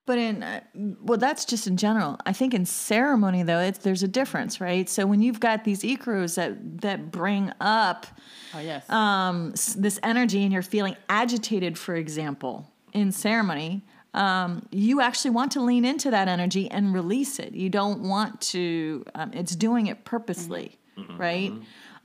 But 0.05 0.17
in 0.17 0.41
uh, 0.43 0.61
well, 1.01 1.19
that's 1.19 1.45
just 1.45 1.67
in 1.67 1.77
general. 1.77 2.17
I 2.25 2.33
think 2.33 2.53
in 2.53 2.65
ceremony 2.65 3.43
though, 3.43 3.59
it's 3.59 3.79
there's 3.79 4.01
a 4.03 4.07
difference, 4.07 4.59
right? 4.59 4.89
So 4.89 5.05
when 5.05 5.21
you've 5.21 5.39
got 5.39 5.63
these 5.63 5.83
ikros 5.83 6.35
that 6.35 6.81
that 6.81 7.11
bring 7.11 7.51
up 7.61 8.07
Oh, 8.55 8.59
yes. 8.59 8.89
um, 8.89 9.51
s- 9.53 9.75
this 9.75 9.99
energy 10.01 10.43
and 10.43 10.51
you're 10.51 10.63
feeling 10.63 10.95
agitated, 11.07 11.77
for 11.77 11.95
example, 11.95 12.65
in 12.93 13.11
ceremony, 13.11 13.83
um, 14.13 14.65
you 14.71 15.01
actually 15.01 15.31
want 15.31 15.51
to 15.53 15.61
lean 15.61 15.85
into 15.85 16.09
that 16.11 16.27
energy 16.27 16.69
and 16.69 16.93
release 16.93 17.39
it. 17.39 17.53
You 17.53 17.69
don't 17.69 18.01
want 18.01 18.41
to. 18.41 19.05
Um, 19.15 19.31
it's 19.33 19.55
doing 19.55 19.87
it 19.87 20.03
purposely, 20.05 20.77
right? 21.17 21.53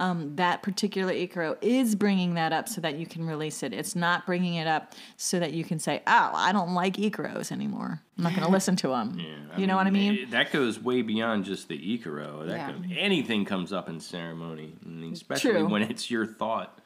Um, 0.00 0.34
that 0.36 0.60
particular 0.62 1.12
ikro 1.12 1.56
is 1.62 1.94
bringing 1.94 2.34
that 2.34 2.52
up 2.52 2.68
so 2.68 2.80
that 2.80 2.96
you 2.96 3.06
can 3.06 3.24
release 3.26 3.62
it. 3.62 3.72
It's 3.72 3.94
not 3.94 4.26
bringing 4.26 4.56
it 4.56 4.66
up 4.66 4.92
so 5.16 5.38
that 5.38 5.52
you 5.52 5.64
can 5.64 5.78
say, 5.78 6.02
"Oh, 6.06 6.30
I 6.34 6.50
don't 6.52 6.74
like 6.74 6.96
ikros 6.96 7.52
anymore. 7.52 8.02
I'm 8.18 8.24
not 8.24 8.32
going 8.34 8.44
to 8.46 8.50
listen 8.52 8.74
to 8.76 8.88
them." 8.88 9.18
yeah, 9.20 9.56
you 9.56 9.66
know 9.68 9.76
what 9.76 9.86
I 9.86 9.90
mean? 9.90 10.14
it- 10.14 10.30
that 10.32 10.50
goes 10.50 10.80
way 10.82 11.02
beyond 11.02 11.44
just 11.44 11.68
the 11.68 11.78
Icaro. 11.78 12.44
That 12.46 12.56
Yeah. 12.56 12.72
could- 12.72 12.92
anything 12.98 13.44
comes 13.44 13.72
up 13.72 13.88
in 13.88 14.00
ceremony, 14.00 14.74
especially 15.12 15.52
True. 15.52 15.68
when 15.68 15.82
it's 15.82 16.10
your 16.10 16.26
thought. 16.26 16.80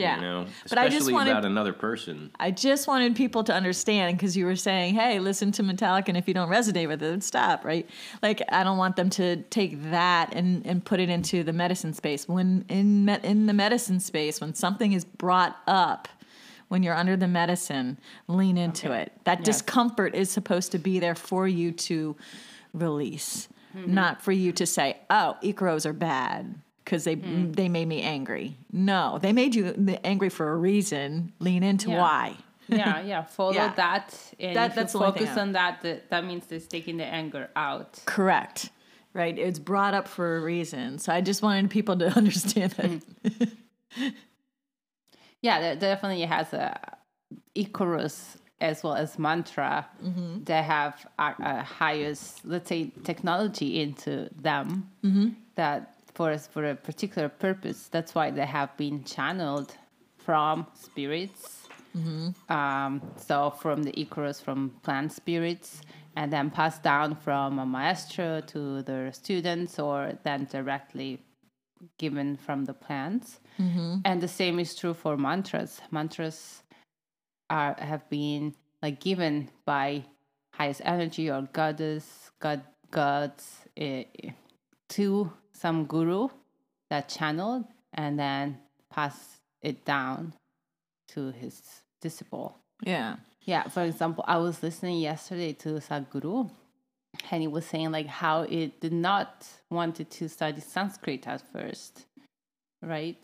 Yeah. 0.00 0.16
You 0.16 0.20
know, 0.22 0.46
But 0.68 0.78
I 0.78 0.84
especially 0.86 0.98
just 0.98 1.12
wanted- 1.12 1.30
about 1.32 1.44
another 1.44 1.72
person. 1.72 2.30
I 2.40 2.50
just 2.50 2.88
wanted 2.88 3.14
people 3.16 3.44
to 3.44 3.54
understand 3.54 4.16
because 4.16 4.36
you 4.36 4.44
were 4.46 4.56
saying, 4.56 4.94
"Hey, 4.94 5.18
listen 5.18 5.52
to 5.52 5.62
Metallica, 5.62 6.08
and 6.08 6.16
if 6.16 6.26
you 6.28 6.34
don't 6.34 6.48
resonate 6.48 6.88
with 6.88 7.02
it, 7.02 7.22
stop." 7.22 7.64
Right? 7.64 7.88
Like, 8.22 8.42
I 8.50 8.64
don't 8.64 8.78
want 8.78 8.96
them 8.96 9.10
to 9.10 9.36
take 9.50 9.90
that 9.90 10.34
and 10.34 10.64
and 10.66 10.84
put 10.84 11.00
it 11.00 11.08
into 11.08 11.42
the 11.42 11.52
medicine 11.52 11.92
space. 11.92 12.26
When 12.28 12.64
in 12.68 13.04
me- 13.04 13.18
in 13.22 13.46
the 13.46 13.52
medicine 13.54 14.00
space, 14.00 14.40
when 14.40 14.54
something 14.54 14.92
is 14.92 15.04
brought 15.04 15.56
up, 15.66 16.08
when 16.68 16.82
you're 16.82 16.94
under 16.94 17.16
the 17.16 17.26
medicine, 17.28 17.98
lean 18.28 18.56
into 18.56 18.92
it. 18.92 19.12
That 19.24 19.38
Yes. 19.40 19.46
discomfort 19.46 20.14
is 20.14 20.30
supposed 20.30 20.70
to 20.72 20.78
be 20.78 20.98
there 21.00 21.16
for 21.16 21.48
you 21.48 21.72
to 21.72 22.16
release, 22.72 23.48
mm-hmm. 23.76 23.92
not 23.92 24.22
for 24.22 24.32
you 24.32 24.52
to 24.52 24.64
say, 24.66 24.98
"Oh, 25.10 25.36
ikros 25.42 25.84
are 25.86 25.92
bad." 25.92 26.54
Because 26.90 27.04
they 27.04 27.14
they 27.14 27.68
made 27.68 27.86
me 27.86 28.02
angry. 28.02 28.56
No, 28.72 29.20
they 29.22 29.32
made 29.32 29.54
you 29.54 29.96
angry 30.02 30.28
for 30.28 30.50
a 30.50 30.56
reason. 30.56 31.32
Lean 31.38 31.62
into 31.62 31.90
Yeah. 31.90 32.00
why. 32.00 32.34
yeah, 32.66 33.00
yeah. 33.02 33.22
Follow 33.36 33.52
Yeah. 33.52 33.72
that, 33.76 34.12
and 34.40 34.56
That- 34.56 34.74
that's 34.74 34.92
focus 34.94 35.36
on 35.36 35.52
that, 35.52 35.82
that, 35.82 36.10
that 36.10 36.24
means 36.24 36.50
it's 36.50 36.66
taking 36.66 36.96
the 36.96 37.04
anger 37.04 37.48
out. 37.54 38.00
Correct. 38.06 38.70
Right. 39.14 39.38
It's 39.38 39.60
brought 39.60 39.94
up 39.94 40.08
for 40.08 40.36
a 40.36 40.40
reason. 40.40 40.98
So 40.98 41.12
I 41.12 41.20
just 41.20 41.42
wanted 41.42 41.70
people 41.70 41.96
to 41.98 42.06
understand 42.16 42.72
that. 42.72 43.02
Yeah, 45.42 45.60
that 45.60 45.78
definitely 45.80 46.22
has 46.22 46.52
a 46.52 46.78
Icaros 47.56 48.36
as 48.60 48.82
well 48.82 48.94
as 48.94 49.16
mantra 49.18 49.86
Mm-hmm. 50.04 50.44
that 50.44 50.64
have 50.64 51.06
a, 51.18 51.34
a 51.38 51.62
highest, 51.62 52.44
let's 52.44 52.68
say, 52.68 52.92
technology 53.04 53.80
into 53.80 54.28
them 54.34 54.90
Mm-hmm. 55.04 55.28
that 55.54 55.94
for 56.14 56.30
us 56.30 56.46
for 56.46 56.64
a 56.64 56.74
particular 56.74 57.28
purpose. 57.28 57.88
That's 57.88 58.14
why 58.14 58.30
they 58.30 58.46
have 58.46 58.76
been 58.76 59.04
channeled 59.04 59.76
from 60.18 60.66
spirits. 60.74 61.68
Mm-hmm. 61.96 62.52
Um, 62.52 63.02
so 63.16 63.50
from 63.50 63.82
the 63.82 63.92
Icaros, 63.92 64.42
from 64.42 64.70
plant 64.82 65.12
spirits, 65.12 65.82
and 66.16 66.32
then 66.32 66.50
passed 66.50 66.82
down 66.82 67.16
from 67.16 67.58
a 67.58 67.66
maestro 67.66 68.40
to 68.42 68.82
their 68.82 69.12
students, 69.12 69.78
or 69.78 70.18
then 70.22 70.46
directly 70.50 71.20
given 71.98 72.36
from 72.36 72.64
the 72.64 72.74
plants. 72.74 73.40
And 74.04 74.20
the 74.20 74.28
same 74.28 74.58
is 74.58 74.74
true 74.74 74.94
for 74.94 75.16
mantras. 75.16 75.80
Mantras 75.90 76.62
are 77.48 77.74
have 77.78 78.08
been 78.08 78.54
like 78.82 79.00
given 79.00 79.50
by 79.64 80.04
highest 80.52 80.82
energy 80.84 81.30
or 81.30 81.48
goddess, 81.52 82.30
god, 82.38 82.62
gods 82.90 83.66
eh, 83.76 84.04
to 84.90 85.32
some 85.52 85.84
guru 85.86 86.28
that 86.90 87.08
channeled 87.08 87.64
and 87.94 88.18
then 88.18 88.58
passed 88.90 89.40
it 89.62 89.84
down 89.84 90.34
to 91.08 91.30
his 91.32 91.60
disciple. 92.00 92.56
yeah. 92.84 93.16
Yeah, 93.46 93.68
for 93.68 93.82
example, 93.82 94.22
I 94.28 94.36
was 94.36 94.62
listening 94.62 94.98
yesterday 95.00 95.54
to 95.54 95.70
Sadhguru, 95.80 96.50
and 97.30 97.40
he 97.42 97.48
was 97.48 97.64
saying 97.64 97.90
like 97.90 98.06
how 98.06 98.42
it 98.42 98.80
did 98.80 98.92
not 98.92 99.48
wanted 99.70 100.10
to 100.10 100.28
study 100.28 100.60
Sanskrit 100.60 101.26
at 101.26 101.40
first, 101.50 102.04
right? 102.82 103.16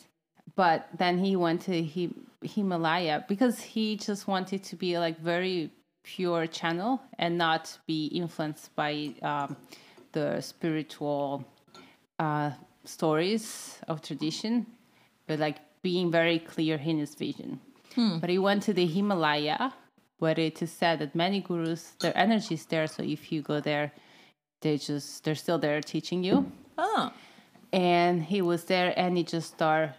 But 0.56 0.88
then 0.96 1.18
he 1.18 1.36
went 1.36 1.60
to 1.62 1.84
Hi- 1.84 2.14
Himalaya 2.42 3.24
because 3.28 3.60
he 3.60 3.96
just 3.96 4.26
wanted 4.26 4.64
to 4.64 4.74
be 4.74 4.98
like 4.98 5.20
very 5.20 5.70
pure 6.02 6.46
channel 6.46 7.02
and 7.18 7.36
not 7.36 7.78
be 7.86 8.06
influenced 8.06 8.74
by 8.74 9.14
um, 9.22 9.54
the 10.12 10.40
spiritual 10.40 11.44
uh, 12.18 12.50
stories 12.84 13.78
of 13.88 14.02
tradition, 14.02 14.66
but 15.26 15.38
like 15.38 15.58
being 15.82 16.10
very 16.10 16.38
clear 16.38 16.76
in 16.76 16.98
his 16.98 17.14
vision. 17.14 17.60
But 18.20 18.28
he 18.28 18.38
went 18.38 18.62
to 18.64 18.74
the 18.74 18.86
Himalaya, 18.86 19.72
where 20.18 20.38
it 20.38 20.60
is 20.60 20.70
said 20.70 20.98
that 20.98 21.14
many 21.14 21.40
gurus, 21.40 21.92
their 22.00 22.16
energy 22.16 22.54
is 22.54 22.66
there. 22.66 22.86
So 22.86 23.02
if 23.02 23.32
you 23.32 23.40
go 23.40 23.60
there, 23.60 23.90
they 24.60 24.76
just 24.76 25.24
they're 25.24 25.34
still 25.34 25.58
there 25.58 25.80
teaching 25.80 26.22
you. 26.22 26.52
Oh. 26.76 27.10
And 27.72 28.22
he 28.22 28.42
was 28.42 28.64
there, 28.64 28.92
and 28.98 29.16
he 29.16 29.24
just 29.24 29.54
started 29.54 29.94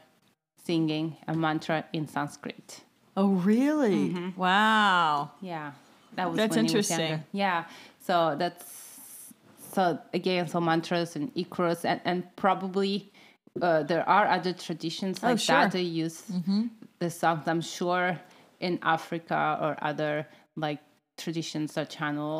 singing 0.63 1.17
a 1.27 1.33
mantra 1.33 1.85
in 1.91 2.07
Sanskrit. 2.07 2.81
Oh, 3.15 3.29
really? 3.29 4.33
Wow. 4.35 5.31
Yeah, 5.41 5.71
that 6.15 6.29
was 6.29 6.37
That's 6.37 6.55
when 6.55 6.67
he 6.67 6.75
was 6.75 6.91
interesting. 6.91 7.23
Yeah, 7.31 7.65
so 7.99 8.35
that's 8.37 8.63
so 9.77 9.83
again, 10.19 10.47
so 10.53 10.59
mantras 10.69 11.15
and 11.17 11.27
ikros, 11.43 11.79
and 11.91 11.99
and 12.09 12.19
probably 12.45 12.93
uh, 13.61 13.83
there 13.91 14.05
are 14.15 14.25
other 14.37 14.53
traditions 14.67 15.15
like 15.23 15.33
Oh, 15.33 15.37
sure. 15.47 15.55
that 15.55 15.71
they 15.77 15.87
use 16.05 16.19
the 17.03 17.09
songs. 17.21 17.43
I'm 17.51 17.61
sure 17.77 18.05
in 18.67 18.73
Africa 18.95 19.39
or 19.63 19.71
other 19.89 20.13
like 20.65 20.79
traditions 21.23 21.69
that 21.75 21.87
channel 21.97 22.37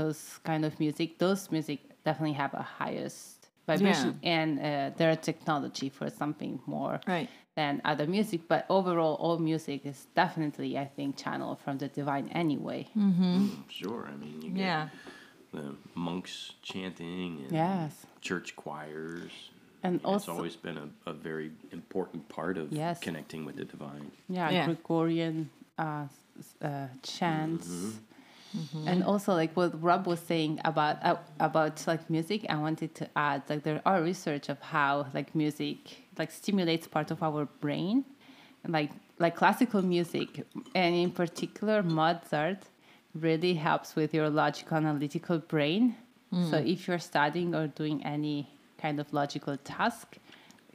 those 0.00 0.20
kind 0.50 0.62
of 0.68 0.72
music. 0.84 1.08
Those 1.24 1.42
music 1.56 1.78
definitely 2.08 2.36
have 2.44 2.52
a 2.54 2.66
highest 2.82 3.48
vibration 3.70 4.12
and 4.36 4.50
uh, 4.60 4.64
their 5.00 5.16
technology 5.28 5.88
for 5.98 6.06
something 6.20 6.52
more 6.76 6.96
Right. 7.14 7.28
than 7.58 7.72
other 7.90 8.06
music. 8.16 8.40
But 8.52 8.60
overall, 8.78 9.14
all 9.24 9.38
music 9.52 9.78
is 9.92 9.98
definitely, 10.22 10.70
I 10.84 10.86
think, 10.96 11.08
channeled 11.22 11.58
from 11.64 11.74
the 11.82 11.88
divine 12.00 12.26
anyway. 12.42 12.82
Sure. 13.80 14.02
I 14.12 14.14
mean, 14.22 14.36
you 14.44 14.50
get 14.50 14.60
Yeah. 14.68 14.88
The 15.54 15.74
monks 15.94 16.52
chanting 16.62 17.42
and 17.44 17.52
Yes. 17.52 18.06
church 18.20 18.54
choirs. 18.56 19.32
And 19.82 19.96
it's 19.96 20.04
also- 20.04 20.32
always 20.32 20.56
been 20.56 20.78
a, 20.78 20.88
a 21.10 21.12
very 21.12 21.52
important 21.72 22.28
part 22.28 22.56
of 22.58 22.72
Yes. 22.72 23.00
connecting 23.00 23.44
with 23.44 23.56
the 23.56 23.64
divine. 23.64 24.10
Yeah, 24.28 24.50
Yeah. 24.50 24.66
Gregorian 24.66 25.50
uh, 25.78 26.06
uh, 26.62 26.86
chants. 27.02 27.68
Mm-hmm. 28.56 28.86
And 28.88 29.02
also, 29.02 29.34
like 29.34 29.52
what 29.56 29.70
Rob 29.82 30.06
was 30.06 30.20
saying 30.20 30.60
about 30.64 31.04
uh, 31.04 31.16
about 31.40 31.84
like 31.88 32.08
music, 32.08 32.46
I 32.48 32.56
wanted 32.56 32.94
to 32.94 33.08
add 33.16 33.42
like 33.50 33.64
there 33.64 33.82
are 33.84 34.00
research 34.00 34.48
of 34.48 34.60
how 34.60 35.06
like 35.12 35.34
music 35.34 35.78
like 36.18 36.30
stimulates 36.30 36.86
part 36.86 37.10
of 37.10 37.20
our 37.22 37.46
brain, 37.60 38.04
like 38.68 38.92
like 39.18 39.34
classical 39.34 39.82
music, 39.82 40.46
and 40.74 40.94
in 40.94 41.10
particular 41.10 41.82
Mozart 41.82 42.62
really 43.14 43.54
helps 43.54 43.94
with 43.96 44.12
your 44.14 44.28
logical 44.30 44.76
analytical 44.76 45.38
brain. 45.38 45.96
Mm. 46.32 46.50
So 46.50 46.56
if 46.56 46.88
you're 46.88 46.98
studying 46.98 47.54
or 47.54 47.66
doing 47.68 48.04
any 48.04 48.48
kind 48.78 48.98
of 49.00 49.12
logical 49.12 49.56
task, 49.58 50.16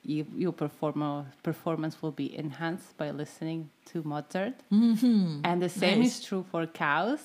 you, 0.03 0.25
your 0.35 0.53
perform- 0.53 1.25
performance 1.43 2.01
will 2.01 2.11
be 2.11 2.37
enhanced 2.37 2.97
by 2.97 3.11
listening 3.11 3.69
to 3.85 4.01
Mozart. 4.03 4.53
Mm-hmm. 4.71 5.41
And 5.43 5.61
the 5.61 5.69
same 5.69 5.99
Nice. 5.99 6.19
is 6.19 6.25
true 6.25 6.45
for 6.49 6.65
cows. 6.65 7.19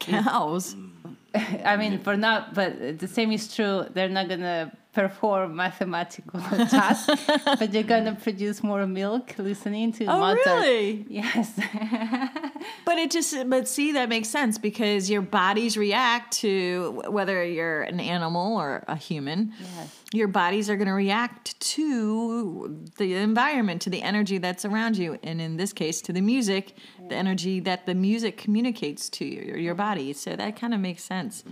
Cows. 0.00 0.76
I 1.64 1.76
mean, 1.76 1.98
for 2.00 2.16
not, 2.16 2.54
but 2.54 2.98
the 2.98 3.08
same 3.08 3.32
is 3.32 3.52
true. 3.54 3.86
They're 3.92 4.08
not 4.08 4.28
gonna 4.28 4.72
perform 4.92 5.54
mathematical 5.56 6.40
tasks, 6.70 7.24
but 7.44 7.70
they're 7.72 7.82
gonna 7.84 8.14
produce 8.14 8.62
more 8.62 8.86
milk 8.86 9.34
listening 9.38 9.92
to 9.92 10.06
Oh, 10.06 10.18
Mozart. 10.18 10.46
really? 10.46 11.06
Yes. 11.08 11.58
But 12.84 12.96
it 12.98 13.10
just, 13.10 13.34
but 13.50 13.68
see, 13.68 13.92
that 13.92 14.08
makes 14.08 14.28
sense 14.28 14.56
because 14.58 15.10
your 15.10 15.20
bodies 15.20 15.76
react 15.76 16.32
to 16.38 17.02
whether 17.08 17.44
you're 17.44 17.82
an 17.82 18.00
animal 18.00 18.56
or 18.56 18.82
a 18.88 18.96
human. 18.96 19.52
Yes. 19.60 19.94
Your 20.12 20.28
bodies 20.28 20.70
are 20.70 20.76
going 20.76 20.88
to 20.88 20.94
react 20.94 21.58
to 21.60 22.86
the 22.96 23.14
environment, 23.14 23.82
to 23.82 23.90
the 23.90 24.02
energy 24.02 24.38
that's 24.38 24.64
around 24.64 24.96
you, 24.96 25.18
and 25.22 25.38
in 25.40 25.58
this 25.58 25.74
case, 25.74 26.00
to 26.02 26.12
the 26.14 26.22
music, 26.22 26.74
the 27.10 27.14
energy 27.14 27.60
that 27.60 27.84
the 27.84 27.94
music 27.94 28.38
communicates 28.38 29.10
to 29.10 29.24
you, 29.26 29.42
your, 29.42 29.58
your 29.58 29.74
body. 29.74 30.14
So 30.14 30.34
that 30.34 30.56
kind 30.56 30.72
of 30.72 30.80
makes 30.80 31.02
sense. 31.04 31.44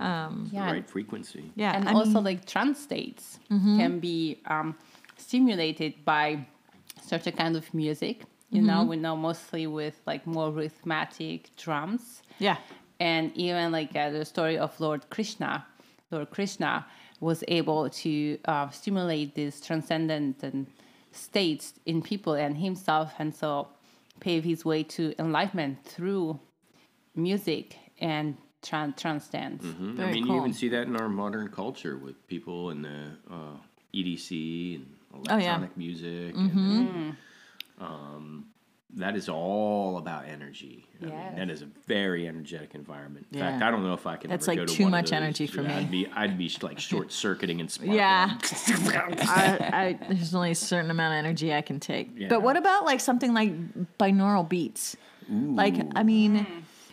yeah. 0.00 0.28
The 0.52 0.58
right 0.72 0.90
frequency. 0.90 1.52
Yeah, 1.54 1.76
and 1.76 1.88
I 1.88 1.92
also 1.92 2.04
mean- 2.06 2.14
Mm-hmm. 2.16 2.24
like 2.26 2.46
trance 2.46 2.80
states 2.80 3.38
can 3.48 4.00
be 4.00 4.40
um, 4.46 4.74
stimulated 5.16 6.04
by 6.04 6.46
certain 7.02 7.32
kind 7.34 7.56
of 7.56 7.72
music 7.72 8.22
you 8.50 8.60
know 8.62 8.80
Mm-hmm. 8.80 8.88
we 8.90 8.96
know 8.96 9.16
mostly 9.16 9.66
with 9.66 9.96
like 10.06 10.26
more 10.26 10.50
rhythmic 10.50 11.50
drums 11.56 12.22
yeah, 12.38 12.56
and 12.98 13.30
even 13.36 13.70
like 13.72 13.94
uh, 13.96 14.10
the 14.10 14.24
story 14.24 14.56
of 14.58 14.70
lord 14.80 15.02
krishna 15.10 15.64
lord 16.10 16.28
krishna 16.30 16.84
was 17.20 17.44
able 17.48 17.88
to 17.90 18.38
uh, 18.46 18.68
stimulate 18.70 19.34
these 19.34 19.60
transcendent 19.60 20.42
and 20.42 20.66
states 21.12 21.74
in 21.86 22.00
people 22.02 22.34
and 22.34 22.56
himself 22.58 23.12
and 23.18 23.34
so 23.34 23.68
pave 24.20 24.42
his 24.44 24.64
way 24.64 24.82
to 24.82 25.14
enlightenment 25.18 25.84
through 25.84 26.38
music 27.14 27.76
and 28.00 28.36
tran- 28.62 28.96
trance 28.96 29.28
dance 29.28 29.64
Mhm. 29.64 30.00
I 30.00 30.12
mean, 30.12 30.24
cool. 30.26 30.34
you 30.36 30.40
even 30.40 30.52
see 30.52 30.68
that 30.70 30.86
in 30.86 30.96
our 30.96 31.08
modern 31.08 31.48
culture 31.48 31.96
with 31.98 32.16
people 32.26 32.70
in 32.70 32.82
the 32.82 33.00
uh, 33.30 33.56
EDC 33.94 34.76
and 34.76 34.86
Oh, 35.12 35.18
yeah. 35.36 35.56
electronic 35.56 35.76
music. 35.76 36.34
And, 36.36 37.16
um, 37.80 38.46
that 38.94 39.14
is 39.14 39.28
all 39.28 39.98
about 39.98 40.26
energy. 40.26 40.84
I 41.00 41.04
mean, 41.06 41.14
that 41.36 41.48
is 41.48 41.62
a 41.62 41.68
very 41.86 42.26
energetic 42.26 42.74
environment. 42.74 43.26
In 43.32 43.38
fact, 43.38 43.60
Yeah. 43.60 43.68
I 43.68 43.70
don't 43.70 43.84
know 43.84 43.92
if 43.94 44.04
I 44.06 44.16
can 44.16 44.30
That's 44.30 44.48
ever 44.48 44.52
like 44.62 44.66
go 44.66 44.72
to 44.72 44.74
too 44.78 44.82
one 44.84 44.90
much 44.90 45.12
energy 45.12 45.46
for 45.46 45.62
Yeah, 45.62 45.68
me. 45.68 45.74
I'd 45.74 45.90
be, 45.90 46.06
I'd 46.14 46.36
be 46.38 46.50
like 46.62 46.78
short 46.80 47.12
circuiting 47.24 47.60
and 47.60 47.70
sparking. 47.70 47.94
Yeah. 47.94 48.36
I, 48.68 49.96
I, 50.00 50.12
there's 50.12 50.34
only 50.34 50.50
a 50.50 50.54
certain 50.56 50.90
amount 50.90 51.14
of 51.14 51.18
energy 51.18 51.54
I 51.54 51.60
can 51.62 51.78
take. 51.78 52.10
Yeah. 52.16 52.26
But 52.28 52.42
what 52.42 52.56
about 52.56 52.84
like 52.84 52.98
something 53.00 53.32
like 53.32 53.52
binaural 53.98 54.48
beats? 54.48 54.96
Like, 55.32 55.76
I 55.94 56.02
mean, 56.02 56.44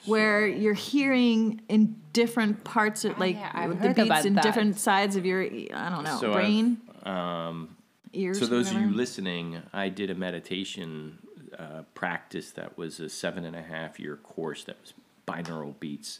where 0.05 0.45
you're 0.47 0.75
hearing 0.75 1.61
in 1.67 1.99
different 2.13 2.63
parts 2.63 3.03
of 3.05 3.17
like 3.17 3.35
yeah, 3.35 3.67
the 3.67 3.93
beats 3.95 4.25
in 4.25 4.35
that. 4.35 4.43
different 4.43 4.77
sides 4.77 5.15
of 5.15 5.25
your, 5.25 5.41
I 5.41 5.89
don't 5.89 6.03
know, 6.03 6.17
So 6.19 6.27
I've, 6.29 6.35
brain, 6.35 6.77
Um, 7.01 7.75
ears. 8.17 8.39
So 8.39 8.45
those 8.45 8.71
of 8.71 8.81
you 8.81 8.91
listening, 8.91 9.61
I 9.73 9.89
did 9.89 10.09
a 10.09 10.15
meditation 10.15 11.19
uh, 11.57 11.83
practice 11.93 12.51
that 12.51 12.77
was 12.77 12.99
a 12.99 13.09
seven 13.09 13.45
and 13.45 13.55
a 13.55 13.61
half 13.61 13.99
year 13.99 14.17
course 14.17 14.63
that 14.65 14.77
was 14.81 14.93
binaural 15.27 15.79
beats. 15.79 16.19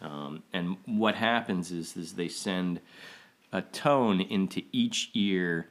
Um, 0.00 0.42
and 0.52 0.76
what 0.86 1.14
happens 1.14 1.70
is, 1.70 1.96
is 1.96 2.14
they 2.14 2.28
send 2.28 2.80
a 3.52 3.62
tone 3.62 4.20
into 4.20 4.62
each 4.72 5.10
ear 5.14 5.68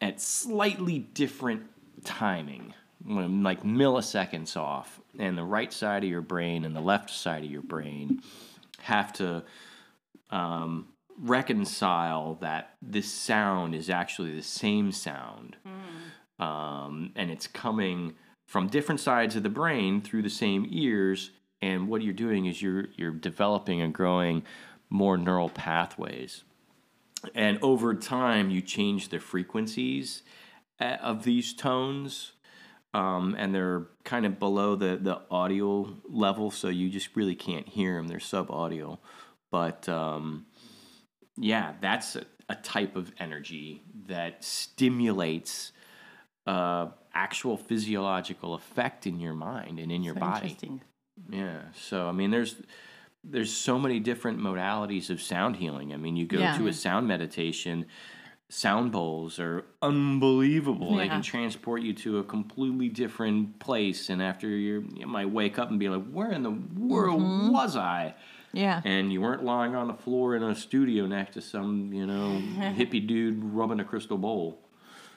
at 0.00 0.20
slightly 0.20 0.98
different 0.98 1.62
timing, 2.04 2.74
like 3.06 3.62
milliseconds 3.62 4.56
off. 4.56 5.00
And 5.18 5.36
the 5.36 5.44
right 5.44 5.72
side 5.72 6.04
of 6.04 6.10
your 6.10 6.22
brain 6.22 6.64
and 6.64 6.74
the 6.74 6.80
left 6.80 7.10
side 7.10 7.44
of 7.44 7.50
your 7.50 7.62
brain 7.62 8.22
have 8.80 9.12
to 9.14 9.44
um, 10.30 10.88
reconcile 11.18 12.36
that 12.40 12.74
this 12.80 13.10
sound 13.10 13.74
is 13.74 13.90
actually 13.90 14.34
the 14.34 14.42
same 14.42 14.92
sound. 14.92 15.56
Um, 16.38 17.12
and 17.14 17.30
it's 17.30 17.46
coming 17.46 18.14
from 18.46 18.68
different 18.68 19.00
sides 19.00 19.36
of 19.36 19.42
the 19.42 19.48
brain 19.48 20.00
through 20.00 20.22
the 20.22 20.30
same 20.30 20.66
ears. 20.70 21.30
And 21.60 21.88
what 21.88 22.02
you're 22.02 22.12
doing 22.12 22.46
is 22.46 22.60
you're, 22.60 22.86
you're 22.96 23.12
developing 23.12 23.80
and 23.80 23.94
growing 23.94 24.42
more 24.90 25.16
neural 25.16 25.48
pathways 25.48 26.44
and 27.34 27.58
over 27.62 27.94
time 27.94 28.50
you 28.50 28.60
change 28.60 29.08
the 29.08 29.18
frequencies 29.18 30.22
uh, 30.80 30.96
of 31.00 31.24
these 31.24 31.52
tones 31.52 32.32
um, 32.94 33.34
and 33.38 33.54
they're 33.54 33.86
kind 34.04 34.26
of 34.26 34.38
below 34.38 34.76
the, 34.76 34.98
the 35.00 35.20
audio 35.30 35.96
level 36.08 36.50
so 36.50 36.68
you 36.68 36.90
just 36.90 37.14
really 37.14 37.34
can't 37.34 37.68
hear 37.68 37.96
them 37.96 38.08
they're 38.08 38.20
sub 38.20 38.50
audio 38.50 38.98
but 39.50 39.88
um, 39.88 40.46
yeah 41.36 41.72
that's 41.80 42.16
a, 42.16 42.24
a 42.48 42.54
type 42.56 42.96
of 42.96 43.12
energy 43.18 43.82
that 44.06 44.42
stimulates 44.44 45.72
uh, 46.46 46.88
actual 47.14 47.56
physiological 47.56 48.54
effect 48.54 49.06
in 49.06 49.20
your 49.20 49.34
mind 49.34 49.78
and 49.78 49.92
in 49.92 50.02
your 50.02 50.14
So 50.14 50.20
body 50.20 50.46
interesting. 50.46 50.80
yeah. 51.30 51.60
So 51.74 52.08
I 52.08 52.12
mean, 52.12 52.30
there's 52.30 52.56
there's 53.24 53.52
so 53.52 53.78
many 53.78 54.00
different 54.00 54.40
modalities 54.40 55.08
of 55.10 55.22
sound 55.22 55.56
healing. 55.56 55.92
I 55.92 55.96
mean, 55.96 56.16
you 56.16 56.26
go 56.26 56.40
Yeah. 56.40 56.56
to 56.58 56.66
a 56.66 56.72
sound 56.72 57.06
meditation. 57.06 57.86
Sound 58.50 58.92
bowls 58.92 59.38
are 59.38 59.64
unbelievable. 59.80 60.96
They 60.96 61.08
can 61.08 61.22
transport 61.22 61.82
you 61.82 61.94
to 61.94 62.18
a 62.18 62.24
completely 62.24 62.88
different 62.88 63.58
place, 63.60 64.10
and 64.10 64.20
after 64.20 64.46
you're, 64.48 64.82
you 64.94 65.06
might 65.06 65.30
wake 65.30 65.58
up 65.58 65.70
and 65.70 65.78
be 65.78 65.88
like, 65.88 66.04
"Where 66.10 66.32
in 66.32 66.42
the 66.42 66.50
world 66.50 67.22
Mm-hmm. 67.22 67.50
was 67.50 67.76
I?" 67.76 68.14
Yeah. 68.52 68.82
And 68.84 69.12
you 69.12 69.20
weren't 69.20 69.44
lying 69.44 69.74
on 69.74 69.88
the 69.88 69.94
floor 69.94 70.36
in 70.36 70.42
a 70.42 70.54
studio 70.54 71.06
next 71.06 71.34
to 71.34 71.40
some, 71.40 71.92
you 71.92 72.06
know, 72.06 72.40
hippie 72.58 73.06
dude 73.06 73.42
rubbing 73.42 73.80
a 73.80 73.84
crystal 73.84 74.18
bowl. 74.18 74.58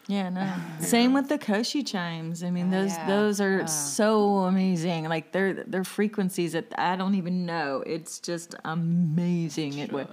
Yeah, 0.08 0.30
no. 0.30 0.54
Same 0.80 1.14
with 1.14 1.30
the 1.30 1.38
Koshi 1.38 1.86
chimes. 1.86 2.44
I 2.44 2.52
mean, 2.52 2.68
oh, 2.74 2.82
those 2.82 2.92
yeah. 2.92 3.08
those 3.08 3.42
are 3.42 3.68
so 3.68 4.40
amazing. 4.40 5.06
Like 5.06 5.32
they're 5.32 5.64
they're 5.66 5.84
frequencies 5.84 6.54
that 6.54 6.74
I 6.78 6.96
don't 6.96 7.16
even 7.16 7.46
know. 7.46 7.84
It's 7.86 8.20
just 8.20 8.56
amazing 8.64 9.80
it 9.80 9.92
would 9.92 10.08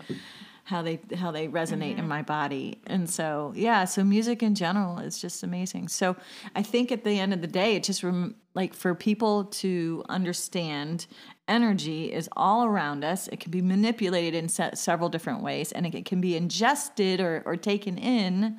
how 0.64 0.82
they 0.82 1.00
how 1.16 1.30
they 1.30 1.48
resonate 1.48 1.92
in 1.92 1.98
mm-hmm. 1.98 2.08
my 2.08 2.22
body. 2.22 2.80
And 2.86 3.08
so, 3.08 3.52
yeah, 3.54 3.84
so 3.84 4.04
music 4.04 4.42
in 4.42 4.54
general 4.54 4.98
is 4.98 5.20
just 5.20 5.42
amazing. 5.42 5.88
So, 5.88 6.16
I 6.54 6.62
think 6.62 6.92
at 6.92 7.04
the 7.04 7.18
end 7.18 7.32
of 7.32 7.40
the 7.40 7.46
day, 7.46 7.76
it 7.76 7.82
just 7.82 8.02
rem- 8.02 8.36
like 8.54 8.74
for 8.74 8.94
people 8.94 9.44
to 9.44 10.04
understand 10.08 11.06
energy 11.52 12.12
is 12.12 12.28
all 12.36 12.64
around 12.64 13.04
us. 13.04 13.28
It 13.28 13.38
can 13.40 13.50
be 13.50 13.62
manipulated 13.62 14.34
in 14.42 14.48
se- 14.48 14.70
several 14.74 15.08
different 15.08 15.42
ways 15.42 15.72
and 15.72 15.86
it 15.86 16.04
can 16.04 16.20
be 16.20 16.34
ingested 16.36 17.20
or 17.20 17.42
or 17.46 17.56
taken 17.56 17.98
in 17.98 18.58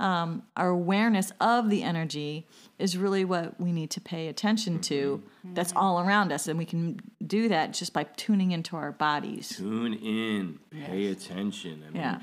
um, 0.00 0.42
our 0.56 0.68
awareness 0.68 1.32
of 1.40 1.70
the 1.70 1.82
energy 1.84 2.46
is 2.80 2.98
really 2.98 3.24
what 3.24 3.60
we 3.60 3.70
need 3.70 3.90
to 3.92 4.00
pay 4.00 4.26
attention 4.26 4.80
to. 4.80 5.22
That's 5.54 5.72
all 5.76 6.00
around 6.00 6.32
us, 6.32 6.48
and 6.48 6.58
we 6.58 6.64
can 6.64 6.98
do 7.24 7.48
that 7.48 7.72
just 7.72 7.92
by 7.92 8.02
tuning 8.02 8.50
into 8.50 8.74
our 8.76 8.90
bodies. 8.90 9.50
Tune 9.56 9.94
in, 9.94 10.58
pay 10.86 11.06
attention. 11.06 11.84
I 11.86 11.90
mean, 11.92 12.02
Yeah. 12.02 12.18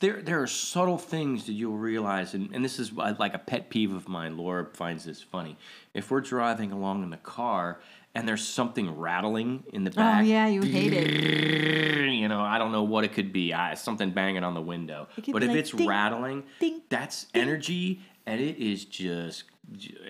there 0.00 0.22
there 0.22 0.40
are 0.40 0.46
subtle 0.46 0.96
things 0.98 1.44
that 1.46 1.52
you'll 1.52 1.76
realize, 1.92 2.32
and, 2.32 2.48
and 2.54 2.64
this 2.64 2.78
is 2.78 2.90
uh, 2.96 3.14
like 3.18 3.34
a 3.34 3.38
pet 3.38 3.68
peeve 3.68 3.92
of 3.92 4.08
mine. 4.08 4.38
Laura 4.38 4.64
finds 4.72 5.04
this 5.04 5.22
funny. 5.22 5.58
If 5.92 6.10
we're 6.10 6.22
driving 6.22 6.72
along 6.72 7.02
in 7.02 7.10
the 7.10 7.18
car 7.38 7.80
and 8.14 8.26
there's 8.26 8.46
something 8.46 8.98
rattling 8.98 9.64
in 9.72 9.84
the 9.84 9.90
oh, 9.92 9.94
back. 9.94 10.22
Oh 10.22 10.24
yeah, 10.24 10.46
you 10.46 10.62
hate 10.62 10.92
it. 10.92 12.10
you 12.12 12.28
know, 12.28 12.40
I 12.40 12.58
don't 12.58 12.72
know 12.72 12.82
what 12.82 13.04
it 13.04 13.12
could 13.12 13.32
be. 13.32 13.52
I, 13.52 13.74
something 13.74 14.10
banging 14.10 14.44
on 14.44 14.54
the 14.54 14.60
window. 14.60 15.08
But 15.32 15.42
if 15.42 15.50
like 15.50 15.58
it's 15.58 15.70
ding, 15.70 15.88
rattling, 15.88 16.44
ding, 16.58 16.82
that's 16.88 17.26
energy 17.34 18.00
and 18.26 18.40
it 18.40 18.58
is 18.58 18.84
just 18.84 19.44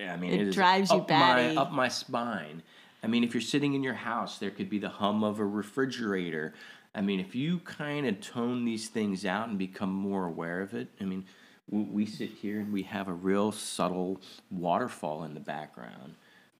I 0.07 0.15
mean 0.17 0.33
It 0.33 0.47
it 0.47 0.51
drives 0.53 0.91
you 0.91 0.97
up 0.97 1.07
batty. 1.07 1.55
my 1.55 1.61
up 1.61 1.71
my 1.71 1.87
spine. 1.87 2.63
I 3.03 3.07
mean, 3.07 3.23
if 3.23 3.33
you're 3.33 3.41
sitting 3.41 3.73
in 3.73 3.81
your 3.81 3.95
house, 3.95 4.37
there 4.37 4.51
could 4.51 4.69
be 4.69 4.77
the 4.77 4.89
hum 4.89 5.23
of 5.23 5.39
a 5.39 5.45
refrigerator. 5.45 6.53
I 6.93 7.01
mean, 7.01 7.19
if 7.19 7.33
you 7.33 7.59
kind 7.59 8.05
of 8.05 8.21
tone 8.21 8.63
these 8.63 8.89
things 8.89 9.25
out 9.25 9.47
and 9.47 9.57
become 9.57 9.91
more 9.91 10.25
aware 10.25 10.61
of 10.61 10.75
it, 10.75 10.89
I 10.99 11.05
mean, 11.05 11.25
we 11.67 12.05
sit 12.05 12.29
here 12.29 12.59
and 12.59 12.71
we 12.71 12.83
have 12.83 13.07
a 13.07 13.13
real 13.13 13.51
subtle 13.51 14.21
waterfall 14.51 15.23
in 15.23 15.33
the 15.33 15.39
background, 15.39 16.15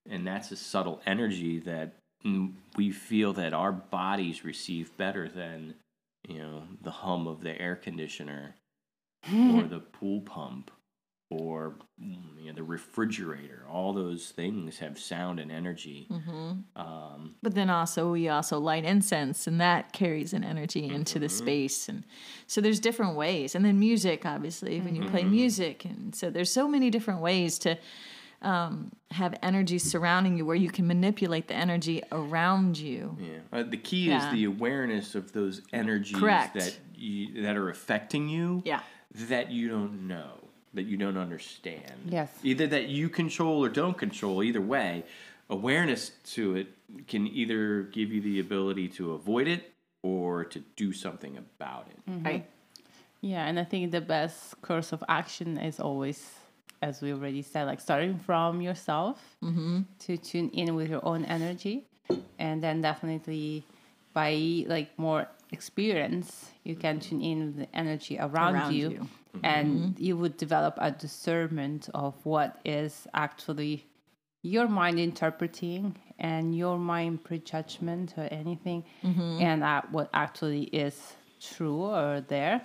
and 0.08 0.26
that's 0.26 0.50
a 0.52 0.56
subtle 0.56 1.00
energy 1.06 1.58
that 1.60 1.94
we 2.76 2.90
feel 2.90 3.32
that 3.32 3.52
our 3.52 3.72
bodies 3.72 4.44
receive 4.44 4.96
better 4.96 5.28
than 5.28 5.74
you 6.28 6.38
know 6.38 6.62
the 6.82 6.90
hum 6.90 7.26
of 7.26 7.42
the 7.42 7.60
air 7.60 7.74
conditioner 7.76 8.54
or 9.50 9.64
the 9.64 9.80
pool 9.80 10.20
pump 10.20 10.70
or 11.30 11.76
you 11.98 12.46
know, 12.46 12.52
the 12.54 12.62
refrigerator. 12.62 13.64
All 13.70 13.92
those 13.92 14.30
things 14.30 14.78
have 14.78 14.98
sound 14.98 15.40
and 15.40 15.50
energy. 15.50 16.06
Um, 16.76 17.36
But 17.42 17.54
then 17.54 17.70
also 17.70 18.12
we 18.12 18.28
also 18.28 18.58
light 18.58 18.84
incense 18.84 19.46
and 19.46 19.60
that 19.60 19.92
carries 19.92 20.32
an 20.32 20.44
energy 20.44 20.84
into 20.84 21.14
Mm-hmm. 21.14 21.20
the 21.22 21.28
space 21.28 21.88
and 21.88 22.04
so 22.46 22.60
there's 22.60 22.80
different 22.80 23.16
ways. 23.16 23.54
And 23.54 23.64
then 23.64 23.78
music 23.78 24.26
obviously 24.26 24.80
when 24.80 24.94
you 24.94 25.02
Mm-hmm. 25.02 25.10
play 25.10 25.24
music 25.24 25.84
and 25.84 26.14
so 26.14 26.30
there's 26.30 26.50
so 26.52 26.68
many 26.68 26.90
different 26.90 27.20
ways 27.20 27.58
to 27.60 27.78
um, 28.42 28.92
have 29.10 29.34
energy 29.42 29.78
surrounding 29.78 30.36
you 30.36 30.44
where 30.44 30.56
you 30.56 30.70
can 30.70 30.86
manipulate 30.86 31.48
the 31.48 31.54
energy 31.54 32.02
around 32.12 32.78
you. 32.78 33.16
yeah. 33.20 33.38
Uh, 33.52 33.62
the 33.62 33.76
key 33.76 34.08
Yeah. 34.08 34.26
is 34.26 34.32
the 34.32 34.44
awareness 34.44 35.14
of 35.14 35.32
those 35.32 35.62
energies 35.72 36.16
Correct. 36.18 36.54
that 36.54 36.76
you, 36.94 37.42
that 37.42 37.56
are 37.56 37.68
affecting 37.70 38.28
you. 38.28 38.62
Yeah. 38.64 38.80
That 39.28 39.50
you 39.50 39.68
don't 39.68 40.08
know, 40.08 40.32
that 40.74 40.84
you 40.84 40.96
don't 40.96 41.16
understand. 41.18 41.92
Yes. 42.06 42.30
Either 42.42 42.66
that 42.68 42.88
you 42.88 43.08
control 43.08 43.62
or 43.64 43.68
don't 43.68 43.96
control. 43.98 44.42
Either 44.42 44.60
way, 44.60 45.04
awareness 45.50 46.12
to 46.34 46.56
it 46.56 46.68
can 47.06 47.26
either 47.26 47.82
give 47.84 48.10
you 48.12 48.20
the 48.20 48.40
ability 48.40 48.88
to 48.88 49.12
avoid 49.12 49.46
it 49.48 49.72
or 50.02 50.44
to 50.46 50.60
do 50.76 50.92
something 50.92 51.36
about 51.36 51.88
it. 51.90 52.24
Right. 52.24 52.46
Yeah, 53.20 53.46
and 53.46 53.60
I 53.60 53.64
think 53.64 53.92
the 53.92 54.00
best 54.00 54.60
course 54.62 54.92
of 54.92 55.04
action 55.08 55.56
is 55.58 55.78
always, 55.78 56.30
as 56.82 57.00
we 57.00 57.12
already 57.12 57.42
said, 57.42 57.64
like 57.64 57.80
starting 57.80 58.18
from 58.18 58.60
yourself 58.60 59.18
to 60.00 60.16
tune 60.16 60.50
in 60.50 60.74
with 60.74 60.90
your 60.90 61.04
own 61.04 61.24
energy, 61.24 61.86
and 62.38 62.62
then 62.62 62.80
definitely 62.82 63.64
by 64.12 64.64
like 64.66 64.90
more 64.98 65.26
experience, 65.52 66.50
you 66.64 66.74
can 66.76 67.00
tune 67.00 67.22
in 67.22 67.38
with 67.46 67.56
the 67.56 67.76
energy 67.76 68.18
around, 68.18 68.54
Around 68.54 68.72
you, 68.74 68.90
you. 68.90 69.08
and 69.42 69.98
you 69.98 70.16
would 70.16 70.36
develop 70.36 70.74
a 70.78 70.90
discernment 70.90 71.88
of 71.94 72.14
what 72.24 72.58
is 72.64 73.06
actually 73.14 73.86
your 74.42 74.66
mind 74.68 74.98
interpreting 74.98 75.94
and 76.18 76.54
your 76.56 76.78
mind 76.78 77.22
prejudgment 77.24 78.14
or 78.18 78.24
anything, 78.30 78.84
and 79.02 79.62
uh, 79.62 79.82
what 79.90 80.08
actually 80.12 80.64
is 80.64 81.14
true 81.40 81.82
or 81.82 82.20
there. 82.28 82.60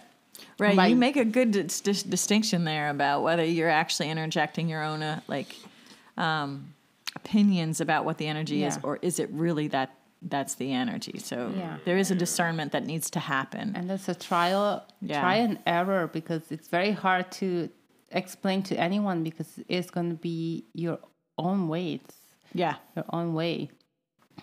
Right. 0.59 0.75
By- 0.75 0.87
you 0.87 0.95
make 0.95 1.17
a 1.17 1.25
good 1.25 1.51
dis- 1.51 1.81
dis- 1.81 2.03
distinction 2.03 2.63
there 2.63 2.89
about 2.89 3.21
whether 3.23 3.43
you're 3.43 3.69
actually 3.69 4.09
interjecting 4.09 4.67
your 4.69 4.83
own 4.83 5.03
uh, 5.03 5.19
like 5.27 5.55
um, 6.17 6.73
opinions 7.15 7.81
about 7.81 8.05
what 8.05 8.17
the 8.17 8.27
energy 8.27 8.63
is, 8.63 8.79
or 8.83 8.97
is 9.01 9.19
it 9.19 9.29
really 9.31 9.67
that 9.69 9.91
that's 10.21 10.55
the 10.55 10.73
energy? 10.73 11.19
So 11.19 11.51
Yeah. 11.55 11.77
there 11.85 11.97
is 11.97 12.09
a 12.11 12.15
discernment 12.15 12.71
that 12.71 12.85
needs 12.85 13.09
to 13.11 13.19
happen. 13.19 13.73
and 13.75 13.87
that's 13.89 14.09
a 14.09 14.15
trial 14.15 14.83
Yeah. 15.01 15.21
try 15.21 15.35
and 15.35 15.59
error 15.67 16.07
because 16.07 16.51
it's 16.51 16.67
very 16.69 16.91
hard 16.91 17.31
to 17.33 17.69
explain 18.11 18.63
to 18.63 18.75
anyone 18.79 19.23
because 19.23 19.59
it's 19.67 19.91
going 19.91 20.09
to 20.09 20.15
be 20.15 20.65
your 20.73 20.97
own 21.37 21.67
way 21.67 21.93
it's 21.95 22.15
yeah. 22.53 22.75
your 22.95 23.05
own 23.11 23.33
way 23.33 23.69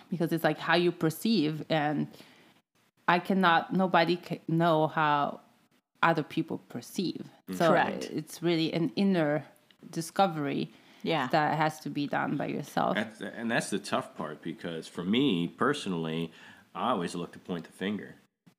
because 0.09 0.31
it's 0.31 0.43
like 0.43 0.59
how 0.59 0.75
you 0.75 0.91
perceive 0.91 1.65
and 1.69 2.07
i 3.07 3.17
cannot 3.19 3.73
nobody 3.73 4.15
can 4.17 4.39
know 4.47 4.87
how 4.87 5.41
other 6.09 6.23
people 6.35 6.57
perceive 6.75 7.23
so 7.59 7.69
Correct. 7.69 8.05
it's 8.19 8.41
really 8.43 8.71
an 8.79 8.91
inner 8.95 9.43
discovery 9.89 10.71
Yeah. 11.03 11.27
that 11.31 11.57
has 11.57 11.79
to 11.81 11.89
be 11.89 12.05
done 12.07 12.37
by 12.37 12.47
yourself 12.47 12.95
That's, 12.95 13.21
and 13.21 13.49
that's 13.51 13.69
the 13.69 13.79
tough 13.79 14.07
part 14.15 14.41
because 14.41 14.87
for 14.87 15.03
me 15.03 15.47
personally, 15.47 16.31
I 16.73 16.89
always 16.91 17.13
look 17.15 17.31
to 17.33 17.39
point 17.39 17.63
the 17.65 17.71
finger. 17.85 18.15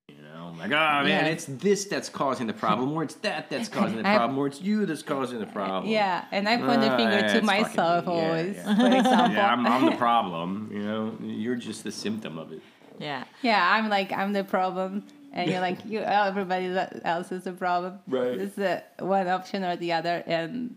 You 0.08 0.22
know, 0.22 0.42
I'm 0.50 0.58
like, 0.58 0.70
oh 0.70 0.98
man, 1.02 1.06
Yeah. 1.08 1.34
it's 1.34 1.46
this 1.66 1.84
that's 1.92 2.08
causing 2.22 2.46
the 2.46 2.58
problem, 2.64 2.92
or 2.96 3.02
it's 3.02 3.16
that 3.26 3.50
that's 3.50 3.68
causing 3.78 3.98
the 4.02 4.08
I- 4.08 4.16
problem, 4.16 4.38
or 4.38 4.46
it's 4.46 4.60
you 4.68 4.86
that's 4.86 5.02
causing 5.02 5.38
the 5.40 5.50
problem. 5.58 5.90
yeah 5.98 6.24
and 6.36 6.48
i 6.48 6.56
point 6.68 6.80
the 6.80 6.92
Ah, 6.92 6.96
finger 7.00 7.18
yeah, 7.20 7.32
to 7.32 7.38
it's 7.38 7.46
fucking 7.46 7.64
myself. 7.64 8.04
Yeah, 8.06 8.12
always 8.12 8.56
yeah. 8.56 8.76
for 8.80 8.86
example 9.00 9.34
Yeah, 9.36 9.52
I'm, 9.52 9.66
I'm 9.66 9.84
the 9.92 9.96
problem. 10.06 10.48
You 10.76 10.82
know, 10.88 11.02
you're 11.42 11.60
just 11.68 11.80
the 11.88 11.92
symptom 12.04 12.38
of 12.38 12.48
it. 12.56 12.62
yeah. 13.08 13.24
Yeah, 13.42 13.60
I'm 13.74 13.86
like 13.96 14.10
I'm 14.20 14.32
the 14.40 14.44
problem, 14.44 14.92
and 15.36 15.50
you're 15.50 15.60
like 15.60 15.84
you. 15.84 16.00
Everybody 16.00 16.74
else 17.04 17.30
is 17.30 17.46
a 17.46 17.52
problem. 17.52 18.00
Right. 18.08 18.38
It's 18.38 18.56
the 18.56 18.82
one 18.98 19.28
option 19.28 19.62
or 19.64 19.76
the 19.76 19.92
other, 19.92 20.24
and 20.26 20.76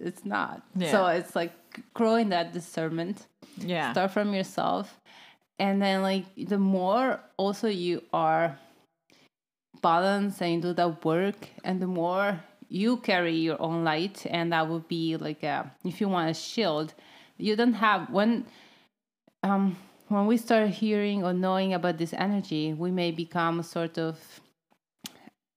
it's 0.00 0.24
not. 0.24 0.62
Yeah. 0.74 0.90
So 0.90 1.06
it's 1.06 1.36
like 1.36 1.52
growing 1.92 2.30
that 2.30 2.52
discernment. 2.52 3.26
Yeah. 3.58 3.92
Start 3.92 4.12
from 4.12 4.32
yourself, 4.34 4.98
and 5.58 5.80
then 5.80 6.00
like 6.02 6.24
the 6.36 6.58
more 6.58 7.20
also 7.36 7.68
you 7.68 8.02
are 8.12 8.58
balanced 9.82 10.40
and 10.40 10.54
you 10.54 10.60
do 10.62 10.72
that 10.72 11.04
work, 11.04 11.48
and 11.62 11.80
the 11.80 11.86
more 11.86 12.40
you 12.68 12.96
carry 12.96 13.36
your 13.36 13.60
own 13.60 13.84
light, 13.84 14.26
and 14.30 14.52
that 14.54 14.68
would 14.68 14.88
be 14.88 15.18
like 15.18 15.42
a 15.42 15.70
if 15.84 16.00
you 16.00 16.08
want 16.08 16.30
a 16.30 16.34
shield, 16.34 16.94
you 17.36 17.54
don't 17.54 17.74
have 17.74 18.08
when 18.08 18.46
um, 19.42 19.76
when 20.08 20.26
we 20.26 20.36
start 20.36 20.68
hearing 20.70 21.24
or 21.24 21.32
knowing 21.32 21.74
about 21.74 21.98
this 21.98 22.12
energy, 22.14 22.72
we 22.72 22.90
may 22.90 23.10
become 23.10 23.62
sort 23.62 23.98
of 23.98 24.18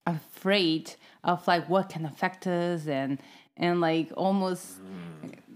afraid 0.06 0.94
of 1.24 1.46
like 1.48 1.70
what 1.70 1.90
can 1.90 2.06
affect 2.06 2.48
us 2.48 2.88
and 2.88 3.20
and 3.58 3.80
like 3.82 4.10
almost 4.16 4.78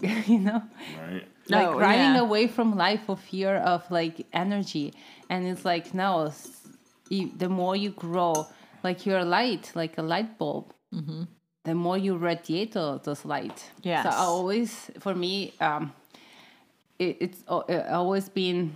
you 0.26 0.38
know 0.38 0.62
Right. 1.00 1.26
like 1.48 1.66
Oh, 1.68 1.78
running 1.78 2.14
yeah. 2.14 2.20
away 2.20 2.46
from 2.46 2.76
life 2.76 3.00
for 3.06 3.16
fear 3.16 3.56
of 3.56 3.82
like 3.90 4.26
energy 4.32 4.92
and 5.28 5.46
it's 5.48 5.64
like 5.64 5.94
no 5.94 6.32
you, 7.10 7.30
the 7.36 7.48
more 7.48 7.74
you 7.74 7.90
grow 7.90 8.46
like 8.84 9.06
your 9.06 9.24
light 9.24 9.72
like 9.74 9.98
a 9.98 10.02
light 10.02 10.38
bulb 10.38 10.72
the 11.64 11.74
more 11.74 11.98
you 11.98 12.16
radiate 12.16 12.72
those 12.74 13.24
light 13.24 13.70
yeah 13.82 14.02
so 14.04 14.10
I 14.10 14.16
always 14.22 14.90
for 15.00 15.14
me 15.14 15.54
um 15.60 15.92
it, 17.00 17.16
it's 17.20 17.42
al- 17.48 17.62
it 17.68 17.88
always 17.88 18.28
been 18.28 18.74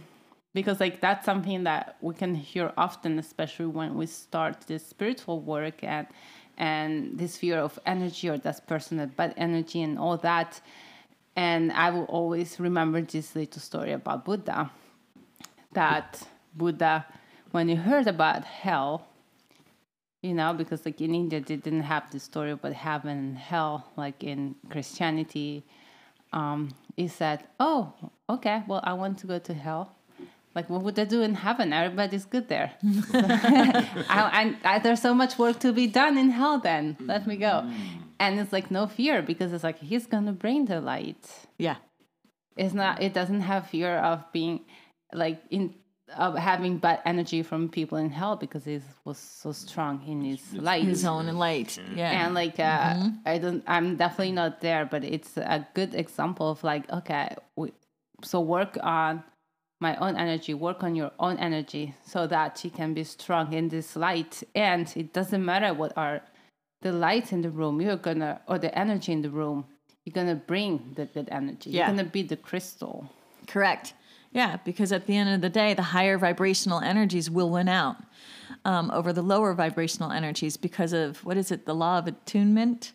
because 0.59 0.81
like 0.81 1.01
that's 1.01 1.25
something 1.25 1.63
that 1.63 1.97
we 2.01 2.13
can 2.13 2.35
hear 2.35 2.73
often 2.77 3.17
especially 3.21 3.67
when 3.67 3.95
we 3.95 4.07
start 4.07 4.57
this 4.67 4.85
spiritual 4.85 5.41
work 5.41 5.85
and 5.85 6.09
and 6.57 7.17
this 7.17 7.37
fear 7.37 7.59
of 7.59 7.79
energy 7.87 8.29
or 8.29 8.37
that 8.39 8.67
person 8.67 8.99
had 8.99 9.17
bad 9.17 9.33
energy 9.37 9.81
and 9.81 9.97
all 10.01 10.17
that 10.17 10.61
and 11.37 11.71
i 11.85 11.89
will 11.91 12.09
always 12.19 12.59
remember 12.59 13.01
this 13.01 13.37
little 13.37 13.63
story 13.63 13.93
about 13.93 14.25
buddha 14.25 14.69
that 15.75 16.27
buddha 16.57 17.07
when 17.53 17.69
he 17.69 17.77
heard 17.77 18.09
about 18.09 18.43
hell 18.45 19.07
you 20.23 20.35
know 20.35 20.53
because 20.53 20.85
like 20.85 21.01
in 21.01 21.15
india 21.15 21.41
they 21.41 21.55
didn't 21.55 21.89
have 21.95 22.11
the 22.11 22.19
story 22.19 22.51
about 22.51 22.73
heaven 22.73 23.17
and 23.17 23.39
hell 23.39 23.87
like 23.97 24.25
in 24.25 24.57
christianity 24.69 25.63
um, 26.33 26.75
he 26.97 27.09
said, 27.09 27.45
"Oh, 27.59 27.95
okay. 28.29 28.63
Well, 28.67 28.81
I 28.85 28.93
want 28.93 29.19
to 29.21 29.27
go 29.27 29.39
to 29.39 29.55
hell. 29.55 29.98
Like, 30.55 30.69
what 30.71 30.83
would 30.83 30.95
they 30.97 31.05
do 31.05 31.23
in 31.23 31.35
heaven? 31.35 31.73
Everybody's 31.73 32.25
good 32.25 32.49
there. 32.49 32.73
I, 33.13 34.31
and 34.43 34.57
I, 34.65 34.79
there's 34.79 35.01
so 35.03 35.15
much 35.15 35.39
work 35.39 35.61
to 35.61 35.73
be 35.73 35.87
done 35.87 36.19
in 36.19 36.31
hell. 36.31 36.59
Then 36.59 36.97
let 37.01 37.27
me 37.27 37.37
go." 37.37 37.71
And 38.21 38.41
it's 38.41 38.53
like 38.53 38.71
no 38.71 38.87
fear 38.89 39.23
because 39.23 39.53
it's 39.53 39.63
like 39.63 39.79
he's 39.79 40.07
gonna 40.07 40.33
bring 40.33 40.65
the 40.65 40.81
light. 40.81 41.25
Yeah. 41.59 41.77
It's 42.57 42.75
not. 42.75 43.01
It 43.01 43.15
doesn't 43.15 43.43
have 43.43 43.69
fear 43.69 43.99
of 43.99 44.25
being 44.33 44.61
like 45.13 45.41
in 45.51 45.75
of 46.17 46.37
having 46.37 46.79
bad 46.79 47.01
energy 47.05 47.43
from 47.43 47.69
people 47.69 47.99
in 47.99 48.11
hell 48.11 48.37
because 48.37 48.65
he 48.65 48.81
was 49.05 49.19
so 49.19 49.53
strong 49.53 50.03
in 50.07 50.23
his 50.23 50.55
light 50.55 50.85
His 50.85 51.05
own 51.05 51.27
light. 51.37 51.79
Yeah. 51.95 52.25
and 52.25 52.35
like 52.35 52.59
uh, 52.59 53.11
i 53.27 53.37
don't 53.39 53.63
i'm 53.67 53.97
definitely 53.97 54.33
not 54.33 54.61
there 54.63 54.87
but 54.87 55.05
it's 55.05 55.37
a 55.37 55.67
good 55.75 55.95
example 55.95 56.51
of 56.51 56.65
like 56.65 56.91
okay 56.91 57.37
we, 57.57 57.73
so 58.25 58.41
work 58.41 58.79
on 58.83 59.23
my 59.81 59.97
own 59.97 60.17
energy 60.17 60.55
work 60.55 60.83
on 60.83 60.95
your 60.95 61.13
own 61.21 61.37
energy 61.39 61.95
so 62.05 62.27
that 62.27 62.65
you 62.65 62.71
can 62.71 62.95
be 62.95 63.05
strong 63.05 63.53
in 63.53 63.69
this 63.69 63.95
light 63.97 64.43
and 64.55 64.93
it 64.97 65.13
doesn't 65.13 65.45
matter 65.45 65.73
what 65.73 65.93
are 65.97 66.21
the 66.83 66.93
lights 66.93 67.33
in 67.33 67.43
the 67.43 67.51
room 67.51 67.81
you're 67.81 67.97
gonna 67.97 68.41
or 68.49 68.59
the 68.59 68.77
energy 68.79 69.13
in 69.13 69.23
the 69.23 69.31
room 69.31 69.65
you're 70.05 70.15
gonna 70.15 70.35
bring 70.35 70.93
the 70.97 71.05
good 71.07 71.29
energy 71.31 71.71
Yeah. 71.71 71.87
you're 71.89 71.97
gonna 71.97 72.09
be 72.09 72.23
the 72.23 72.37
crystal 72.37 73.11
Correct. 73.47 73.95
Yeah, 74.31 74.59
because 74.63 74.93
at 74.93 75.07
the 75.07 75.17
end 75.17 75.31
of 75.31 75.41
the 75.41 75.49
day, 75.49 75.73
the 75.73 75.81
higher 75.83 76.19
vibrational 76.19 76.81
energies 76.81 77.31
will 77.31 77.49
win 77.49 77.67
out 77.67 77.97
um, 78.67 78.91
over 78.91 79.11
the 79.11 79.23
lower 79.23 79.55
vibrational 79.55 80.13
energies 80.13 80.59
because 80.59 80.93
of 80.93 81.25
what 81.25 81.39
is 81.39 81.51
it, 81.51 81.65
the 81.65 81.75
law 81.75 81.97
of 81.99 82.07
attunement? 82.07 82.93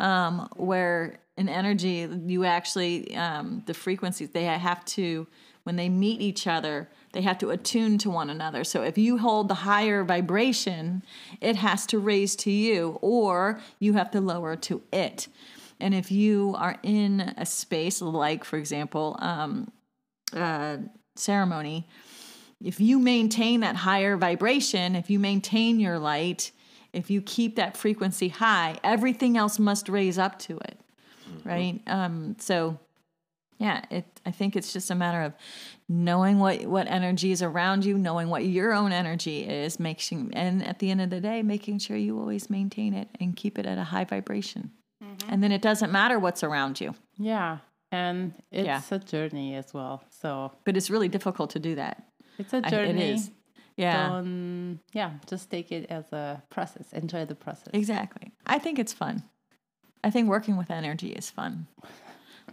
um, 0.00 0.48
where 0.56 1.20
in 1.36 1.48
energy 1.48 2.08
you 2.26 2.44
actually 2.44 3.14
um, 3.14 3.62
the 3.66 3.74
frequencies 3.74 4.30
they 4.30 4.44
have 4.44 4.84
to 4.86 5.26
when 5.64 5.76
they 5.76 5.88
meet 5.88 6.20
each 6.20 6.46
other 6.46 6.88
they 7.12 7.22
have 7.22 7.36
to 7.36 7.50
attune 7.50 7.98
to 7.98 8.08
one 8.08 8.30
another. 8.30 8.64
So 8.64 8.82
if 8.82 8.96
you 8.96 9.18
hold 9.18 9.48
the 9.48 9.54
higher 9.54 10.02
vibration 10.02 11.02
it 11.40 11.56
has 11.56 11.86
to 11.86 11.98
raise 11.98 12.34
to 12.36 12.50
you 12.50 12.98
or 13.02 13.60
you 13.78 13.92
have 13.94 14.10
to 14.12 14.20
lower 14.20 14.56
to 14.56 14.82
it. 14.92 15.28
And 15.78 15.94
if 15.94 16.10
you 16.10 16.54
are 16.56 16.78
in 16.82 17.34
a 17.36 17.44
space 17.44 18.00
like 18.00 18.44
for 18.44 18.56
example 18.56 19.16
um, 19.20 19.70
uh, 20.34 20.78
ceremony 21.14 21.86
if 22.64 22.80
you 22.80 22.98
maintain 22.98 23.60
that 23.60 23.76
higher 23.76 24.16
vibration 24.16 24.96
if 24.96 25.10
you 25.10 25.18
maintain 25.18 25.78
your 25.78 25.98
light 25.98 26.52
if 26.92 27.10
you 27.10 27.20
keep 27.20 27.56
that 27.56 27.76
frequency 27.76 28.28
high 28.28 28.78
everything 28.82 29.36
else 29.36 29.58
must 29.58 29.90
raise 29.90 30.18
up 30.18 30.38
to 30.38 30.56
it 30.58 30.78
right? 31.44 31.80
Um, 31.86 32.36
so, 32.38 32.78
yeah, 33.62 33.84
it. 33.90 34.04
I 34.26 34.30
think 34.30 34.56
it's 34.56 34.72
just 34.72 34.90
a 34.90 34.94
matter 34.94 35.22
of 35.22 35.32
knowing 35.88 36.38
what 36.38 36.66
what 36.66 36.86
energy 36.88 37.30
is 37.32 37.42
around 37.42 37.84
you, 37.84 37.96
knowing 37.98 38.28
what 38.28 38.44
your 38.44 38.72
own 38.72 38.92
energy 38.92 39.38
is, 39.44 39.78
making, 39.78 40.32
and 40.34 40.66
at 40.66 40.78
the 40.80 40.90
end 40.90 41.00
of 41.00 41.10
the 41.10 41.20
day, 41.20 41.42
making 41.42 41.78
sure 41.78 41.96
you 41.96 42.18
always 42.18 42.50
maintain 42.50 42.92
it 42.94 43.08
and 43.20 43.36
keep 43.36 43.58
it 43.58 43.66
at 43.66 43.78
a 43.78 43.84
high 43.84 44.04
vibration. 44.04 44.72
Mm-hmm. 45.02 45.28
And 45.30 45.42
then 45.42 45.52
it 45.52 45.62
doesn't 45.62 45.92
matter 45.92 46.18
what's 46.18 46.42
around 46.44 46.80
you, 46.80 46.94
Yeah. 47.18 47.58
And 47.90 48.32
it's 48.50 48.66
Yeah. 48.66 48.80
a 48.96 48.98
journey 48.98 49.54
as 49.54 49.74
well. 49.74 50.02
So 50.08 50.52
but 50.64 50.76
it's 50.76 50.88
really 50.90 51.08
difficult 51.08 51.50
to 51.50 51.58
do 51.58 51.74
that. 51.76 51.96
it's 52.38 52.52
a 52.54 52.62
journey. 52.62 53.02
It 53.10 53.14
is. 53.16 53.30
Yeah. 53.76 54.08
Don't, 54.08 54.80
yeah, 54.92 55.10
just 55.26 55.50
take 55.50 55.72
it 55.72 55.84
as 55.90 56.12
a 56.12 56.42
process. 56.50 56.92
Enjoy 56.92 57.24
the 57.26 57.34
process. 57.34 57.68
Exactly. 57.72 58.32
I 58.46 58.58
think 58.58 58.78
it's 58.78 58.92
fun. 58.92 59.22
I 60.04 60.10
think 60.10 60.28
working 60.28 60.56
with 60.56 60.70
energy 60.70 61.10
is 61.20 61.30
fun. 61.30 61.66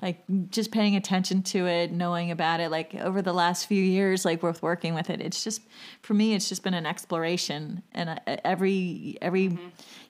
Like 0.01 0.23
just 0.49 0.71
paying 0.71 0.95
attention 0.95 1.43
to 1.43 1.67
it, 1.67 1.91
knowing 1.91 2.31
about 2.31 2.61
it. 2.61 2.71
Like 2.71 2.95
over 2.95 3.21
the 3.21 3.33
last 3.33 3.65
few 3.67 3.83
years, 3.83 4.23
like 4.23 4.41
worth 4.41 4.61
working 4.61 4.93
with 4.93 5.09
it, 5.09 5.19
it's 5.19 5.43
just 5.43 5.61
for 6.01 6.13
me, 6.13 6.33
it's 6.35 6.47
just 6.47 6.63
been 6.63 6.73
an 6.73 6.85
exploration. 6.85 7.83
And 7.93 8.09
uh, 8.11 8.15
every 8.45 9.17
every 9.21 9.57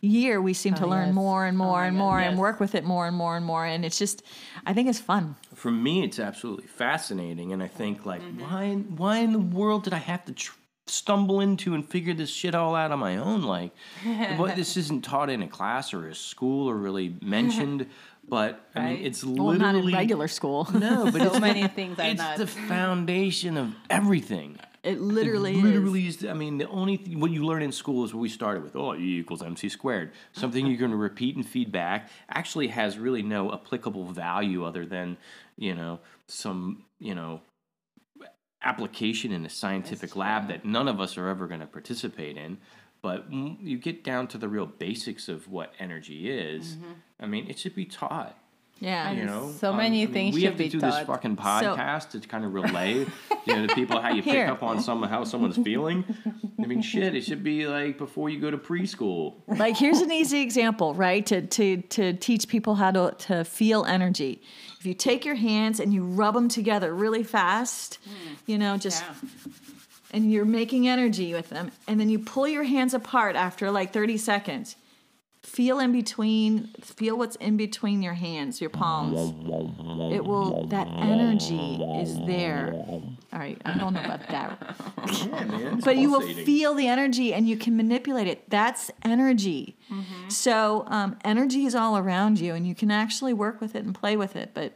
year, 0.01 0.41
we 0.41 0.53
seem 0.53 0.75
to 0.75 0.85
Oh, 0.85 0.89
learn 0.89 1.07
yes. 1.07 1.15
more 1.15 1.45
and 1.45 1.55
Oh 1.55 1.63
more 1.65 1.79
my 1.81 1.87
and 1.87 1.97
God, 1.97 2.03
more, 2.03 2.19
and 2.19 2.31
yes. 2.33 2.39
work 2.39 2.59
with 2.59 2.75
it 2.75 2.83
more 2.83 3.07
and 3.07 3.15
more 3.17 3.35
and 3.35 3.45
more. 3.45 3.65
And 3.65 3.83
it's 3.83 3.97
just, 3.97 4.21
I 4.65 4.73
think 4.73 4.89
it's 4.89 4.99
fun. 4.99 5.35
For 5.55 5.71
me, 5.71 6.03
it's 6.03 6.19
absolutely 6.19 6.67
fascinating, 6.67 7.51
and 7.53 7.63
I 7.63 7.67
think 7.67 8.05
like, 8.05 8.21
Mm-hmm. 8.21 8.41
why, 8.41 8.73
why 8.75 9.17
in 9.19 9.31
the 9.33 9.39
world 9.39 9.85
did 9.85 9.93
I 9.93 9.97
have 9.97 10.23
to 10.25 10.33
tr- 10.33 10.53
stumble 10.87 11.39
into 11.39 11.73
and 11.75 11.87
figure 11.87 12.13
this 12.13 12.29
shit 12.29 12.53
all 12.55 12.75
out 12.75 12.91
on 12.91 12.99
my 12.99 13.17
own? 13.17 13.41
Like, 13.43 13.71
what 14.37 14.55
this 14.55 14.77
isn't 14.77 15.03
taught 15.03 15.29
in 15.29 15.41
a 15.41 15.47
class 15.47 15.93
or 15.93 16.07
a 16.07 16.15
school 16.15 16.69
or 16.69 16.75
really 16.75 17.15
mentioned, 17.21 17.87
but 18.29 18.65
I 18.75 18.79
mean, 18.79 18.87
Right. 18.95 19.05
it's 19.05 19.23
Well, 19.23 19.33
literally 19.47 19.57
not 19.59 19.75
in 19.75 19.93
regular 19.93 20.27
school. 20.27 20.67
No, 20.73 21.05
but 21.11 21.21
So 21.21 21.27
it's 21.31 21.39
many 21.39 21.67
things 21.67 21.99
are 21.99 22.05
it's 22.07 22.19
not. 22.21 22.37
the 22.37 22.47
foundation 22.47 23.57
of 23.57 23.75
everything. 23.89 24.57
It 24.81 25.01
literally, 25.01 25.51
It 25.53 25.57
is. 25.57 25.63
literally 25.63 26.07
is. 26.07 26.25
I 26.25 26.33
mean, 26.33 26.57
the 26.57 26.69
only 26.69 26.95
thing, 26.97 27.19
what 27.19 27.31
you 27.31 27.43
learn 27.45 27.61
in 27.61 27.71
school 27.73 28.05
is 28.05 28.13
what 28.13 28.21
we 28.21 28.29
started 28.29 28.63
with. 28.63 28.75
Oh, 28.77 28.95
E 28.95 29.19
equals 29.19 29.43
MC 29.43 29.67
squared. 29.67 30.13
Something 30.31 30.65
you're 30.67 30.77
going 30.77 30.91
to 30.91 30.97
repeat 30.97 31.35
and 31.35 31.45
feedback 31.45 32.09
actually 32.29 32.67
has 32.69 32.97
really 32.97 33.21
no 33.21 33.51
applicable 33.51 34.05
value 34.05 34.63
other 34.63 34.85
than, 34.85 35.17
you 35.57 35.75
know, 35.75 35.99
some, 36.27 36.85
you 36.99 37.13
know, 37.13 37.41
application 38.63 39.31
in 39.31 39.45
a 39.45 39.49
scientific 39.49 40.15
lab 40.15 40.47
that 40.47 40.65
none 40.65 40.87
of 40.87 40.99
us 40.99 41.17
are 41.17 41.27
ever 41.27 41.47
going 41.47 41.61
to 41.61 41.65
participate 41.67 42.37
in. 42.37 42.57
But 43.01 43.31
you 43.31 43.77
get 43.77 44.03
down 44.03 44.27
to 44.27 44.37
the 44.37 44.49
real 44.49 44.65
basics 44.65 45.29
of 45.29 45.47
what 45.49 45.73
energy 45.79 46.29
is. 46.29 46.75
I 47.19 47.25
mean, 47.27 47.49
it 47.49 47.57
should 47.57 47.73
be 47.75 47.85
taught. 47.85 48.37
yeah. 48.81 49.11
You 49.11 49.25
know, 49.25 49.51
So 49.57 49.71
Um, 49.71 49.77
many 49.77 50.03
I 50.03 50.05
mean, 50.05 50.13
things 50.13 50.35
we 50.35 50.41
should 50.41 50.49
have 50.51 50.57
to 50.57 50.63
be 50.65 50.69
do 50.69 50.79
taught. 50.81 50.91
this 50.99 51.07
fucking 51.07 51.35
podcast 51.37 52.09
to 52.11 52.19
kind 52.27 52.43
of 52.45 52.53
relay, 52.53 53.05
you 53.45 53.55
know, 53.55 53.67
to 53.67 53.75
people 53.75 53.99
how 54.01 54.09
you 54.13 54.21
pick 54.23 54.47
up 54.49 54.63
on 54.63 54.81
some 54.81 55.01
how 55.03 55.23
someone's 55.23 55.57
feeling. 55.69 56.03
I 56.61 56.65
mean, 56.65 56.81
shit, 56.81 57.15
it 57.15 57.21
should 57.23 57.43
be 57.43 57.67
like 57.67 57.97
before 57.97 58.29
you 58.29 58.39
go 58.39 58.51
to 58.51 58.57
preschool. 58.57 59.35
like 59.47 59.77
here's 59.77 59.99
an 60.01 60.11
easy 60.11 60.41
example 60.41 60.93
right 60.93 61.25
to, 61.25 61.41
to 61.47 61.77
to 61.83 62.13
teach 62.13 62.47
people 62.49 62.75
how 62.75 62.91
to 62.91 63.15
to 63.27 63.43
feel 63.45 63.85
energy 63.85 64.41
if 64.79 64.85
you 64.85 64.93
take 64.93 65.23
your 65.25 65.35
hands 65.35 65.79
and 65.79 65.93
you 65.93 66.03
rub 66.05 66.33
them 66.33 66.47
together 66.49 66.93
really 66.93 67.23
fast 67.23 67.97
you 68.45 68.57
know 68.57 68.75
just 68.77 69.03
and 70.13 70.31
you're 70.31 70.45
making 70.45 70.87
energy 70.87 71.33
with 71.33 71.49
them 71.49 71.71
and 71.87 71.99
then 71.99 72.09
you 72.09 72.19
pull 72.19 72.47
your 72.47 72.63
hands 72.63 72.93
apart 72.93 73.35
after 73.35 73.69
like 73.71 73.91
30 73.93 74.17
seconds 74.17 74.75
feel 75.43 75.79
in 75.79 75.91
between 75.93 76.67
feel 76.81 77.17
what's 77.17 77.35
in 77.37 77.55
between 77.57 78.01
your 78.01 78.13
hands 78.13 78.59
your 78.59 78.69
palms 78.69 79.17
it 80.13 80.23
will 80.25 80.65
that 80.67 80.85
energy 80.87 81.81
is 82.01 82.17
there 82.25 82.73
all 83.31 83.39
right 83.39 83.59
i 83.65 83.77
don't 83.77 83.93
know 83.93 84.01
about 84.03 84.27
that 84.27 84.75
Yeah, 85.25 85.43
man. 85.45 85.79
but 85.83 85.97
you 85.97 86.11
will 86.11 86.21
feel 86.45 86.73
the 86.75 86.87
energy 86.87 87.33
and 87.33 87.47
you 87.47 87.57
can 87.57 87.75
manipulate 87.77 88.27
it. 88.27 88.49
That's 88.49 88.91
energy. 89.03 89.77
So 90.27 90.83
um, 90.87 91.17
energy 91.23 91.65
is 91.65 91.73
all 91.73 91.97
around 91.97 92.39
you, 92.39 92.53
and 92.53 92.67
you 92.67 92.75
can 92.75 92.91
actually 92.91 93.33
work 93.33 93.59
with 93.59 93.75
it 93.75 93.83
and 93.85 93.95
play 93.95 94.15
with 94.17 94.35
it. 94.35 94.51
But 94.53 94.73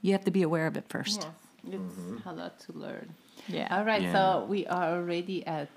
you 0.00 0.12
have 0.12 0.24
to 0.24 0.30
be 0.30 0.42
aware 0.42 0.66
of 0.66 0.76
it 0.76 0.84
first. 0.88 1.26
Yes, 1.64 1.80
it's 2.16 2.24
a 2.26 2.32
lot 2.32 2.58
to 2.60 2.72
learn. 2.72 3.14
Yeah. 3.48 3.68
All 3.76 3.84
right, 3.84 4.02
Yeah. 4.02 4.12
so 4.12 4.46
we 4.48 4.66
are 4.66 4.94
already 4.96 5.46
at 5.46 5.68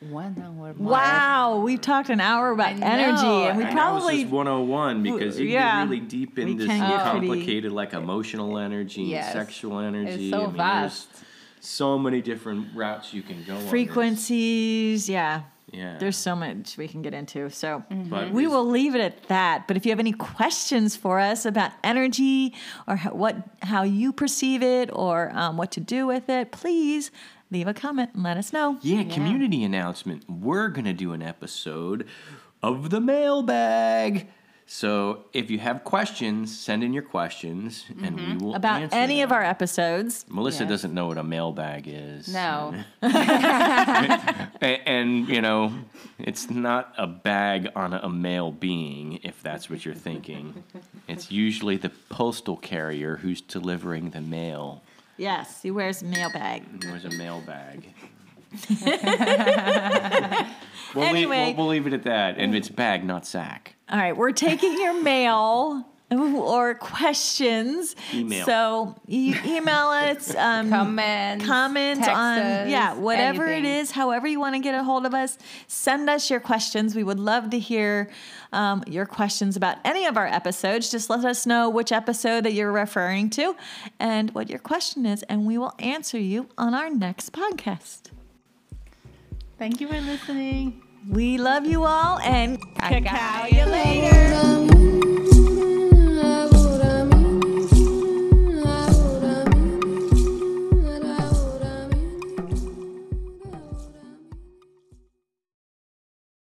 one 0.00 0.36
hour. 0.42 0.74
mark. 0.74 0.78
Wow, 0.78 1.60
we've 1.64 1.80
talked 1.80 2.10
an 2.10 2.20
hour 2.20 2.50
about 2.50 2.68
I 2.68 2.72
know. 2.74 2.86
energy, 2.86 3.26
and 3.48 3.56
we 3.58 3.64
And 3.64 3.76
that 3.78 3.92
was 3.92 4.02
probably 4.02 4.22
just 4.22 4.32
101 4.32 5.02
because 5.02 5.38
you 5.40 5.48
Yeah. 5.48 5.80
get 5.84 5.90
really 5.90 6.00
deep 6.00 6.36
We 6.36 6.42
into 6.42 6.66
can 6.66 6.78
some 6.78 6.90
get 6.90 7.10
pretty- 7.10 7.26
complicated, 7.28 7.72
like 7.72 7.92
emotional 7.94 8.58
energy, 8.58 9.02
Yes. 9.02 9.32
sexual 9.32 9.78
energy. 9.78 10.28
It's 10.28 10.30
so 10.30 10.42
I 10.44 10.46
mean, 10.46 10.56
vast. 10.56 11.12
There's 11.12 11.24
so 11.66 11.98
many 11.98 12.20
different 12.20 12.68
routes 12.74 13.14
you 13.14 13.22
can 13.22 13.42
go. 13.46 13.54
on 13.54 13.60
this. 13.60 13.70
frequencies. 13.70 15.08
Yeah, 15.08 15.42
Yeah. 15.74 15.98
there's 15.98 16.16
so 16.16 16.36
much 16.36 16.76
we 16.76 16.88
can 16.88 17.02
get 17.02 17.14
into. 17.14 17.50
So 17.50 17.82
But 17.90 18.30
we 18.30 18.46
will 18.46 18.64
leave 18.64 18.94
it 18.94 19.00
at 19.00 19.24
that. 19.24 19.66
But 19.66 19.76
if 19.76 19.84
you 19.84 19.90
have 19.92 20.00
any 20.00 20.12
questions 20.12 20.96
for 20.96 21.18
us 21.18 21.44
about 21.44 21.72
energy 21.82 22.54
or 22.86 22.96
how, 22.96 23.10
what 23.10 23.36
how 23.62 23.82
you 23.82 24.12
perceive 24.12 24.62
it 24.62 24.90
or 24.92 25.30
um, 25.34 25.56
what 25.56 25.72
to 25.72 25.80
do 25.80 26.06
with 26.06 26.28
it, 26.28 26.52
please 26.52 27.10
leave 27.50 27.66
a 27.68 27.74
comment 27.74 28.10
and 28.14 28.22
let 28.22 28.36
us 28.36 28.52
know. 28.52 28.78
Yeah, 28.82 29.04
community 29.04 29.64
announcement. 29.64 30.24
We're 30.28 30.68
going 30.68 30.86
to 30.86 30.92
do 30.92 31.12
an 31.12 31.22
episode 31.22 32.06
of 32.62 32.90
the 32.90 33.00
mailbag. 33.00 34.28
So 34.66 35.24
if 35.32 35.50
you 35.50 35.58
have 35.58 35.84
questions, 35.84 36.56
send 36.58 36.82
in 36.82 36.92
your 36.94 37.02
questions 37.02 37.84
and 38.02 38.16
we 38.16 38.26
will 38.36 38.52
Mm-hmm. 38.52 38.54
About 38.54 38.92
any 38.92 39.20
of 39.22 39.30
our 39.30 39.42
episodes. 39.42 40.24
Melissa 40.28 40.64
Yes. 40.64 40.70
doesn't 40.70 40.94
know 40.94 41.06
what 41.06 41.18
a 41.18 41.22
mailbag 41.22 41.84
is. 41.86 42.28
No. 42.32 42.74
A- 43.02 44.48
And, 44.88 45.28
you 45.28 45.42
know, 45.42 45.72
it's 46.18 46.48
not 46.50 46.94
a 46.96 47.06
bag 47.06 47.68
on 47.76 47.92
a 47.92 48.08
male 48.08 48.50
being, 48.52 49.20
if 49.22 49.42
that's 49.42 49.68
what 49.68 49.84
you're 49.84 49.94
thinking. 49.94 50.64
It's 51.08 51.30
usually 51.30 51.76
the 51.76 51.90
postal 52.08 52.56
carrier 52.56 53.16
who's 53.16 53.40
delivering 53.42 54.10
the 54.10 54.20
mail. 54.22 54.82
Yes, 55.16 55.62
he 55.62 55.70
wears 55.70 56.02
a 56.02 56.06
mailbag. 56.06 56.84
wears 56.84 57.04
a 57.04 57.10
mailbag. 57.10 57.92
We'll, 60.94 61.04
Anyway. 61.04 61.46
leave, 61.46 61.56
we'll, 61.56 61.66
we'll 61.66 61.66
leave 61.74 61.86
it 61.86 61.92
at 61.92 62.04
that. 62.04 62.36
And 62.38 62.54
it's 62.54 62.68
bag, 62.68 63.04
not 63.04 63.26
sack. 63.26 63.74
All 63.88 63.98
right, 63.98 64.16
we're 64.16 64.32
taking 64.32 64.72
your 64.80 65.02
mail 65.02 65.84
or 66.10 66.74
questions. 66.74 67.96
Email. 68.12 68.44
So 68.46 68.94
you 69.06 69.34
email 69.44 69.88
us. 69.88 70.34
Um, 70.44 70.68
Comments. 70.68 71.44
comment 71.44 71.98
text 72.00 72.10
on 72.10 72.38
us, 72.38 72.68
yeah 72.68 72.94
whatever 72.94 73.46
anything. 73.46 73.64
it 73.72 73.78
is 73.78 73.90
however 73.92 74.26
you 74.26 74.38
want 74.38 74.54
to 74.54 74.60
get 74.60 74.74
a 74.74 74.82
hold 74.84 75.06
of 75.06 75.14
us 75.14 75.38
send 75.68 76.10
us 76.10 76.28
your 76.30 76.40
questions 76.40 76.94
we 76.94 77.02
would 77.02 77.18
love 77.18 77.50
to 77.50 77.58
hear 77.58 78.10
um, 78.52 78.82
your 78.86 79.06
questions 79.06 79.56
about 79.56 79.78
any 79.84 80.04
of 80.06 80.16
our 80.16 80.26
episodes 80.26 80.90
just 80.90 81.08
let 81.08 81.24
us 81.24 81.46
know 81.46 81.70
which 81.70 81.92
episode 81.92 82.44
that 82.44 82.52
you're 82.52 82.72
referring 82.72 83.30
to 83.30 83.56
and 83.98 84.30
what 84.34 84.50
your 84.50 84.58
question 84.58 85.06
is 85.06 85.22
and 85.24 85.46
we 85.46 85.56
will 85.56 85.72
answer 85.78 86.18
you 86.18 86.48
on 86.58 86.74
our 86.74 86.90
next 86.90 87.32
podcast 87.32 88.03
Thank 89.58 89.80
you 89.80 89.88
for 89.88 90.00
listening. 90.00 90.82
We 91.08 91.38
love 91.38 91.64
you 91.66 91.84
all 91.84 92.18
and 92.20 92.58
Cacao 92.76 93.46
you 93.46 93.64
later. 93.64 95.13